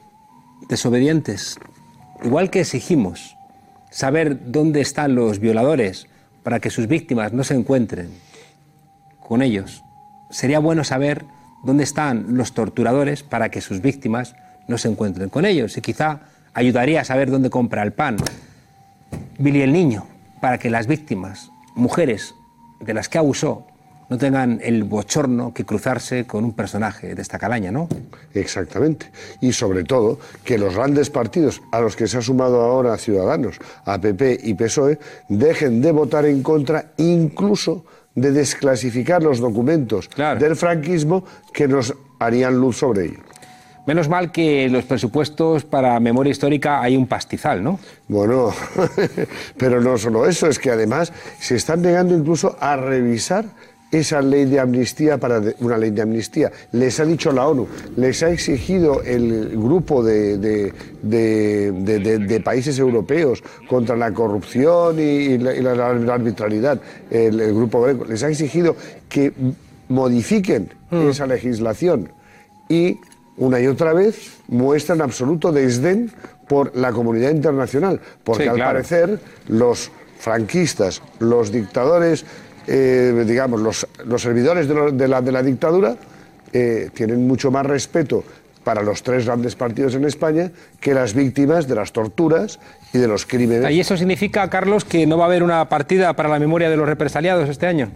Desobedientes. 0.69 1.59
Igual 2.25 2.51
que 2.51 2.61
exigimos 2.61 3.37
saber 3.91 4.53
dónde 4.53 4.81
están 4.81 5.15
los 5.15 5.41
violadores 5.41 6.07
para 6.43 6.61
que 6.61 6.71
sus 6.71 6.87
víctimas 6.87 7.33
no 7.33 7.45
se 7.45 7.55
encuentren 7.55 8.11
con 9.21 9.43
ellos, 9.43 9.83
sería 10.31 10.59
bueno 10.59 10.85
saber 10.85 11.25
dónde 11.65 11.85
están 11.85 12.37
los 12.37 12.53
torturadores 12.53 13.23
para 13.23 13.51
que 13.51 13.61
sus 13.61 13.81
víctimas 13.81 14.35
no 14.69 14.79
se 14.79 14.89
encuentren 14.89 15.31
con 15.31 15.45
ellos. 15.45 15.77
Y 15.77 15.81
quizá 15.81 16.21
ayudaría 16.55 17.01
a 17.01 17.05
saber 17.05 17.31
dónde 17.31 17.51
compra 17.51 17.83
el 17.83 17.93
pan 17.93 18.17
Billy 19.39 19.63
el 19.63 19.73
Niño, 19.73 20.07
para 20.41 20.59
que 20.59 20.71
las 20.71 20.87
víctimas, 20.87 21.51
mujeres 21.75 22.35
de 22.81 22.95
las 22.95 23.09
que 23.09 23.19
abusó, 23.19 23.67
no 24.13 24.19
tengan 24.19 24.61
el 24.63 24.85
bochorno 24.85 25.55
que 25.55 25.65
cruzarse 25.65 26.27
con 26.27 26.45
un 26.45 26.53
personaje 26.53 27.15
de 27.15 27.23
esta 27.23 27.39
calaña, 27.39 27.73
¿no? 27.73 27.89
Exactamente. 28.35 29.11
Y 29.41 29.55
sobre 29.55 29.85
todo 29.85 30.19
que 30.45 30.59
los 30.59 30.75
grandes 30.75 31.09
partidos 31.09 31.63
a 31.73 31.81
los 31.81 31.97
que 31.97 32.07
se 32.07 32.19
ha 32.19 32.21
sumado 32.21 32.61
ahora 32.61 32.99
Ciudadanos, 32.99 33.57
a 33.87 33.99
PP 33.99 34.41
y 34.43 34.53
PSOE, 34.53 34.99
dejen 35.31 35.81
de 35.81 35.93
votar 35.93 36.27
en 36.27 36.43
contra 36.43 36.93
incluso 36.99 37.87
de 38.15 38.33
desclasificar 38.33 39.23
los 39.23 39.39
documentos 39.39 40.11
del 40.39 40.57
franquismo 40.57 41.25
que 41.55 41.67
nos 41.67 41.95
harían 42.19 42.61
luz 42.61 42.77
sobre 42.77 43.07
ello. 43.07 43.21
Menos 43.87 44.11
mal 44.11 44.31
que 44.31 44.67
en 44.67 44.75
los 44.75 44.85
presupuestos 44.85 45.65
para 45.65 45.99
memoria 46.01 46.31
histórica 46.31 46.83
hay 46.83 46.97
un 46.97 47.09
pastizal, 47.09 47.65
¿no? 47.65 47.81
Bueno, 48.07 48.53
pero 49.57 49.81
no 49.81 49.97
solo 49.97 50.27
eso, 50.27 50.49
es 50.49 50.59
que 50.59 50.71
además 50.71 51.13
se 51.41 51.57
están 51.57 51.81
negando 51.81 52.15
incluso 52.15 52.57
a 52.61 52.77
revisar 52.77 53.47
esa 53.93 54.23
ley 54.23 54.47
de 54.47 54.59
amnistía 54.59 55.19
para 55.19 55.39
de- 55.39 55.55
una 55.61 55.77
ley 55.79 55.91
de 55.91 56.03
amnistía. 56.03 56.51
Les 56.73 56.99
ha 56.99 57.05
dicho 57.05 57.31
la 57.31 57.47
ONU, 57.47 57.69
les 57.97 58.23
ha 58.23 58.31
exigido 58.31 59.03
el 59.03 59.51
grupo 59.51 60.03
de, 60.03 60.39
de- 60.39 62.41
países 62.43 62.79
europeos 62.79 63.43
contra 63.69 63.97
la 63.97 64.13
corrupción 64.13 64.99
y, 64.99 65.03
y 65.03 65.39
la, 65.39 65.55
y 65.55 65.61
la- 65.61 65.75
la 65.93 66.15
arbitrariedad, 66.15 66.81
el, 67.11 67.39
el 67.41 67.55
grupo 67.55 67.83
greco, 67.83 68.05
les 68.07 68.23
ha 68.23 68.29
exigido 68.31 68.75
que 69.09 69.33
modifiquen 69.89 70.71
esa 70.91 71.27
legislación 71.27 72.11
y 72.69 72.99
una 73.37 73.61
y 73.61 73.67
otra 73.67 73.93
vez 73.93 74.39
muestran 74.49 75.01
absoluto 75.01 75.53
desdén 75.53 76.11
por 76.49 76.75
la 76.77 76.93
comunidad 76.93 77.31
internacional, 77.31 78.01
porque 78.25 78.45
Sí, 78.45 78.49
al 78.49 78.57
claro. 78.57 78.73
parecer 78.73 79.21
los 79.49 79.91
franquistas, 80.19 81.03
los 81.19 81.51
dictadores, 81.51 82.25
eh, 82.67 83.25
digamos, 83.27 83.61
los, 83.61 83.87
los 84.05 84.23
servidores 84.23 84.69
de, 84.69 84.75
lo- 84.75 84.91
de 84.93 85.09
la, 85.09 85.21
de 85.21 85.33
la 85.33 85.43
dictadura, 85.43 85.97
eh, 86.53 86.91
tienen 86.95 87.27
mucho 87.27 87.51
más 87.51 87.65
respeto 87.67 88.25
para 88.65 88.83
los 88.83 89.03
tres 89.03 89.27
grandes 89.27 89.57
partidos 89.57 89.95
en 89.97 90.05
España 90.05 90.53
que 90.81 90.95
las 90.95 91.15
víctimas 91.15 91.67
de 91.67 91.75
las 91.75 91.93
torturas 91.93 92.61
y 92.93 92.99
de 92.99 93.09
los 93.09 93.27
crímenes. 93.27 93.71
¿Y 93.73 93.81
eso 93.81 93.97
significa, 93.97 94.49
Carlos, 94.49 94.85
que 94.85 95.07
no 95.07 95.19
va 95.19 95.25
a 95.25 95.27
haber 95.27 95.43
una 95.43 95.69
partida 95.69 96.15
para 96.15 96.29
la 96.29 96.39
memoria 96.39 96.71
de 96.71 96.77
los 96.77 96.87
represaliados 96.87 97.49
este 97.49 97.67
año? 97.67 97.91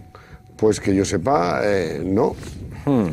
Pues 0.57 0.79
que 0.81 0.93
yo 0.93 1.05
sepa, 1.05 1.61
eh, 1.63 2.01
no. 2.03 2.35
Hmm. 2.85 3.09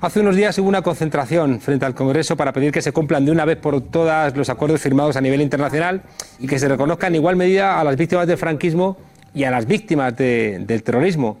Hace 0.00 0.20
unos 0.20 0.36
días 0.36 0.56
hubo 0.58 0.68
una 0.68 0.82
concentración 0.82 1.60
frente 1.60 1.84
al 1.84 1.94
Congreso 1.94 2.36
para 2.36 2.52
pedir 2.52 2.70
que 2.70 2.82
se 2.82 2.92
cumplan 2.92 3.24
de 3.24 3.32
una 3.32 3.44
vez 3.44 3.56
por 3.58 3.80
todas 3.80 4.36
los 4.36 4.48
acuerdos 4.48 4.80
firmados 4.80 5.16
a 5.16 5.20
nivel 5.20 5.40
internacional 5.40 6.02
y 6.38 6.46
que 6.46 6.60
se 6.60 6.68
reconozca 6.68 7.08
en 7.08 7.16
igual 7.16 7.34
medida 7.34 7.80
a 7.80 7.82
las 7.84 7.96
víctimas 7.96 8.28
del 8.28 8.38
franquismo 8.38 8.96
y 9.38 9.44
a 9.44 9.52
las 9.52 9.66
víctimas 9.66 10.16
de- 10.16 10.64
del 10.66 10.82
terrorismo. 10.82 11.36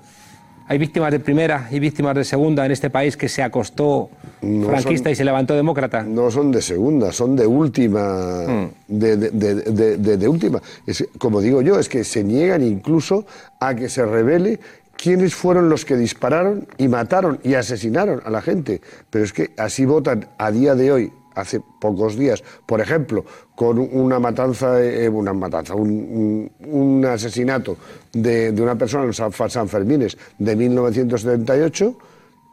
Hay 0.68 0.78
víctimas 0.78 1.10
de 1.10 1.18
primera 1.18 1.66
y 1.72 1.80
víctimas 1.80 2.14
de 2.14 2.22
segunda 2.24 2.64
en 2.64 2.70
este 2.70 2.90
país 2.90 3.16
que 3.16 3.28
se 3.28 3.42
acostó 3.42 4.10
No 4.42 4.68
franquista 4.68 5.04
son- 5.08 5.12
y 5.12 5.16
se 5.16 5.24
levantó 5.24 5.54
demócrata. 5.56 6.02
No 6.04 6.30
son 6.30 6.52
de 6.52 6.62
segunda, 6.62 7.10
son 7.10 7.34
de 7.34 7.46
última. 7.46 8.44
Hmm. 8.46 8.68
De- 8.86 9.16
de 9.16 10.28
última. 10.28 10.60
Es- 10.86 11.08
como 11.18 11.40
digo 11.40 11.60
yo, 11.62 11.78
es 11.78 11.88
que 11.88 12.04
se 12.04 12.22
niegan 12.22 12.62
incluso 12.62 13.26
a 13.58 13.74
que 13.74 13.88
se 13.88 14.04
revele 14.06 14.60
quiénes 14.96 15.34
fueron 15.34 15.68
los 15.68 15.84
que 15.84 15.96
dispararon 15.96 16.68
y 16.76 16.86
mataron 16.86 17.40
y 17.42 17.54
asesinaron 17.54 18.20
a 18.24 18.30
la 18.30 18.42
gente. 18.42 18.80
Pero 19.10 19.24
es 19.24 19.32
que 19.32 19.50
así 19.56 19.86
votan 19.86 20.28
a 20.38 20.50
día 20.52 20.74
de 20.76 20.92
hoy. 20.92 21.12
Hace 21.34 21.60
pocos 21.80 22.16
días, 22.16 22.42
por 22.66 22.80
ejemplo, 22.80 23.24
con 23.54 23.78
una 23.78 24.18
matanza, 24.18 24.82
eh, 24.82 25.08
una 25.08 25.32
matanza, 25.32 25.74
un, 25.74 27.06
asesinato 27.08 27.76
de, 28.12 28.54
una 28.60 28.76
persona 28.76 29.04
en 29.04 29.12
San, 29.12 29.32
San 29.32 29.68
Fermines 29.68 30.16
de 30.38 30.56
1978, 30.56 31.98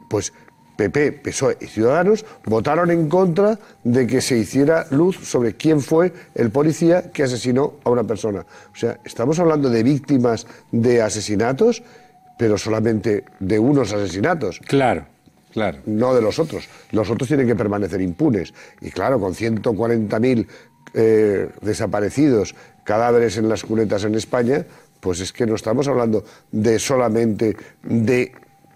pues 0.10 0.32
PP, 0.76 1.14
PSOE 1.24 1.58
y 1.62 1.66
Ciudadanos 1.66 2.26
votaron 2.46 2.92
en 2.92 3.08
contra 3.08 3.58
de 3.84 4.06
que 4.08 4.22
se 4.22 4.38
hiciera 4.38 4.86
luz 4.92 5.18
sobre 5.18 5.56
quién 5.56 5.82
fue 5.82 6.14
el 6.36 6.52
policía 6.52 7.12
que 7.12 7.24
asesinó 7.24 7.76
a 7.84 7.90
una 7.90 8.04
persona. 8.04 8.46
O 8.74 8.76
sea, 8.76 9.00
estamos 9.04 9.40
hablando 9.40 9.70
de 9.70 9.84
víctimas 9.84 10.46
de 10.72 11.02
asesinatos, 11.02 11.84
pero 12.38 12.58
solamente 12.58 13.24
de 13.40 13.60
unos 13.60 13.94
asesinatos. 13.94 14.60
Claro, 14.68 15.06
No 15.86 16.14
de 16.14 16.22
los 16.22 16.40
otros. 16.40 16.68
Los 16.92 17.10
otros 17.10 17.28
tienen 17.28 17.48
que 17.48 17.56
permanecer 17.56 18.02
impunes. 18.02 18.54
Y 18.82 18.92
claro, 18.92 19.20
con 19.20 19.34
140.000 19.34 20.48
eh, 20.94 21.50
desaparecidos, 21.62 22.56
cadáveres 22.84 23.38
en 23.38 23.50
las 23.50 23.64
cunetas 23.64 24.04
en 24.04 24.16
España, 24.16 24.66
pues 25.00 25.20
es 25.20 25.32
que 25.32 25.46
no 25.46 25.56
estamos 25.56 25.88
hablando 25.88 26.24
de 26.52 26.80
solamente 26.80 27.56
de 27.84 28.32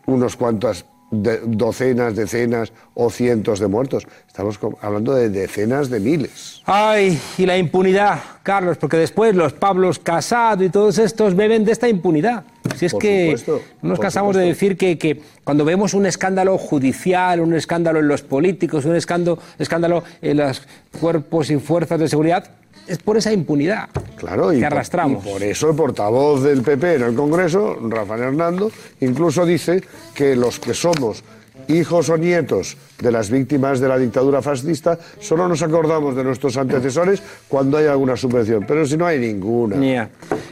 unos 0.06 0.36
cuantos 0.36 0.86
de- 1.12 1.40
docenas, 1.46 2.16
decenas 2.16 2.72
o 2.94 3.10
cientos 3.10 3.60
de 3.60 3.68
muertos. 3.68 4.08
Estamos 4.28 4.60
hablando 4.82 5.14
de 5.14 5.30
decenas 5.30 5.90
de 5.90 6.00
miles. 6.00 6.62
Ay, 6.66 7.20
y 7.38 7.46
la 7.46 7.58
impunidad, 7.58 8.20
Carlos, 8.44 8.78
porque 8.78 8.98
después 8.98 9.36
los 9.36 9.54
Pablos 9.54 10.00
Casado 10.00 10.64
y 10.64 10.70
todos 10.70 10.98
estos 10.98 11.36
beben 11.36 11.66
de 11.66 11.72
esta 11.72 11.88
impunidad. 11.90 12.44
Si 12.76 12.86
es 12.86 12.92
Por 12.92 13.02
que 13.02 13.26
supuesto, 13.38 13.62
no 13.82 13.90
nos 13.90 14.00
cansamos 14.00 14.36
de 14.36 14.44
decir 14.46 14.78
que, 14.78 14.98
que 14.98 15.22
cuando 15.44 15.66
vemos 15.66 15.94
un 15.94 16.06
escándalo 16.06 16.58
judicial, 16.58 17.40
un 17.40 17.54
escándalo 17.56 18.00
en 18.00 18.08
los 18.08 18.22
políticos, 18.22 18.86
un 18.86 18.96
escándalo, 18.96 19.40
escándalo 19.58 20.04
en 20.22 20.38
los 20.38 20.62
cuerpos 21.00 21.50
y 21.50 21.58
fuerzas 21.58 22.00
de 22.00 22.08
seguridad, 22.08 22.52
es 22.90 22.98
por 22.98 23.18
esa 23.18 23.32
impunidad 23.32 23.90
Claro, 24.18 24.52
y 24.52 24.58
que 24.58 24.64
por- 24.66 24.74
arrastramos. 24.74 25.26
y 25.26 25.30
por 25.30 25.44
eso 25.44 25.70
el 25.70 25.76
portavoz 25.76 26.44
del 26.44 26.62
PP 26.62 26.96
en 26.96 27.04
el 27.04 27.16
Congreso, 27.16 27.78
Rafael 27.88 28.22
Hernando, 28.22 28.72
incluso 29.02 29.46
dice 29.46 29.84
que 30.14 30.36
los 30.36 30.60
que 30.60 30.74
somos 30.74 31.24
hijos 31.68 32.10
o 32.10 32.18
nietos 32.18 32.78
de 33.00 33.12
las 33.12 33.30
víctimas 33.30 33.80
de 33.80 33.88
la 33.88 33.98
dictadura 34.00 34.42
fascista, 34.42 34.98
solo 35.20 35.48
nos 35.48 35.62
acordamos 35.62 36.16
de 36.16 36.24
nuestros 36.24 36.58
antecesores 36.58 37.22
cuando 37.48 37.78
hay 37.78 37.86
alguna 37.86 38.18
subvención, 38.18 38.66
pero 38.68 38.88
si 38.88 38.98
no 38.98 39.06
hay 39.06 39.20
ninguna. 39.20 39.76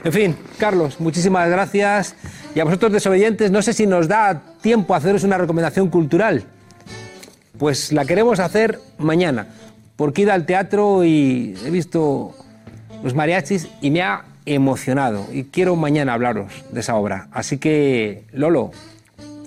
En 0.03 0.13
fin, 0.13 0.35
Carlos, 0.59 0.99
muchísimas 0.99 1.49
gracias 1.49 2.15
Y 2.53 2.59
a 2.59 2.63
vosotros 2.65 2.91
desobedientes, 2.91 3.49
no 3.51 3.61
sé 3.63 3.73
si 3.73 3.85
nos 3.87 4.07
da 4.07 4.41
tiempo 4.61 4.93
a 4.93 4.97
haceros 4.97 5.23
una 5.23 5.37
recomendación 5.39 5.89
cultural. 5.89 6.43
Pues 7.57 7.91
la 7.91 8.05
queremos 8.05 8.39
hacer 8.39 8.79
mañana, 8.99 9.47
porque 9.97 10.21
he 10.21 10.23
ido 10.23 10.33
al 10.33 10.45
teatro 10.45 11.03
y 11.03 11.57
he 11.65 11.69
visto 11.69 12.33
los 13.03 13.13
mariachis 13.13 13.67
y 13.81 13.91
me 13.91 14.01
ha 14.01 14.23
emocionado. 14.45 15.27
Y 15.33 15.45
quiero 15.45 15.75
mañana 15.75 16.13
hablaros 16.13 16.53
de 16.71 16.79
esa 16.79 16.95
obra. 16.95 17.27
Así 17.31 17.57
que, 17.57 18.23
Lolo, 18.31 18.71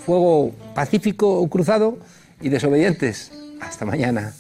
fuego 0.04 0.52
pacífico 0.74 1.48
cruzado 1.48 1.98
y 2.40 2.50
desobedientes. 2.50 3.32
Hasta 3.60 3.84
mañana. 3.84 4.34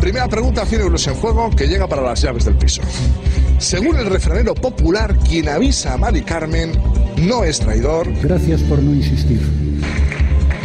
Primera 0.00 0.28
pregunta, 0.28 0.66
100 0.66 0.80
euros 0.82 1.06
en 1.06 1.14
juego 1.14 1.50
que 1.50 1.66
llega 1.66 1.86
para 1.86 2.02
las 2.02 2.20
llaves 2.20 2.44
del 2.44 2.56
piso. 2.56 2.82
Según 3.58 3.96
el 3.96 4.06
refranero 4.06 4.54
popular, 4.54 5.16
quien 5.18 5.48
avisa 5.48 5.94
a 5.94 5.96
Mari 5.96 6.22
Carmen 6.22 6.72
no 7.16 7.44
es 7.44 7.58
traidor. 7.60 8.08
Gracias 8.22 8.62
por 8.62 8.78
no 8.82 8.94
insistir. 8.94 9.40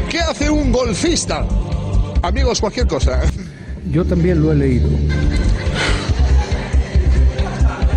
¿Qué 0.09 0.19
hace 0.19 0.49
un 0.49 0.71
golfista? 0.71 1.47
Amigos, 2.21 2.59
cualquier 2.59 2.87
cosa. 2.87 3.21
Yo 3.91 4.05
también 4.05 4.41
lo 4.41 4.53
he 4.53 4.55
leído. 4.55 4.87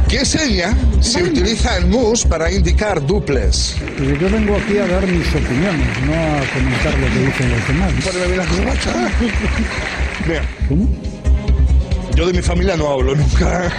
¿Qué 0.09 0.25
seña 0.25 0.77
se 1.01 1.23
utiliza 1.23 1.77
en 1.79 1.91
mus 1.91 2.25
para 2.25 2.51
indicar 2.51 3.05
duples? 3.05 3.77
Porque 3.97 4.19
yo 4.21 4.31
vengo 4.31 4.57
aquí 4.57 4.79
a 4.79 4.87
dar 4.87 5.07
mis 5.07 5.27
opiniones, 5.29 5.87
no 6.07 6.13
a 6.13 6.41
comentar 6.53 6.99
lo 6.99 7.07
que 7.07 7.19
dicen 7.27 7.51
los 7.51 7.69
demás. 7.69 7.93
Poneme 8.05 8.27
bien 8.27 8.39
la 8.39 8.47
corbata. 8.47 9.11
Mira, 10.27 10.43
¿Cómo? 10.69 10.89
yo 12.17 12.27
de 12.27 12.33
mi 12.33 12.43
familia 12.43 12.77
no 12.77 12.91
hablo 12.91 13.15
nunca. 13.15 13.73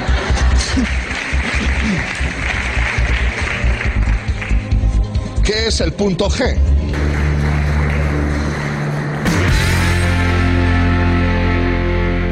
¿Qué 5.43 5.67
es 5.67 5.79
el 5.79 5.93
punto 5.93 6.29
G? 6.29 6.57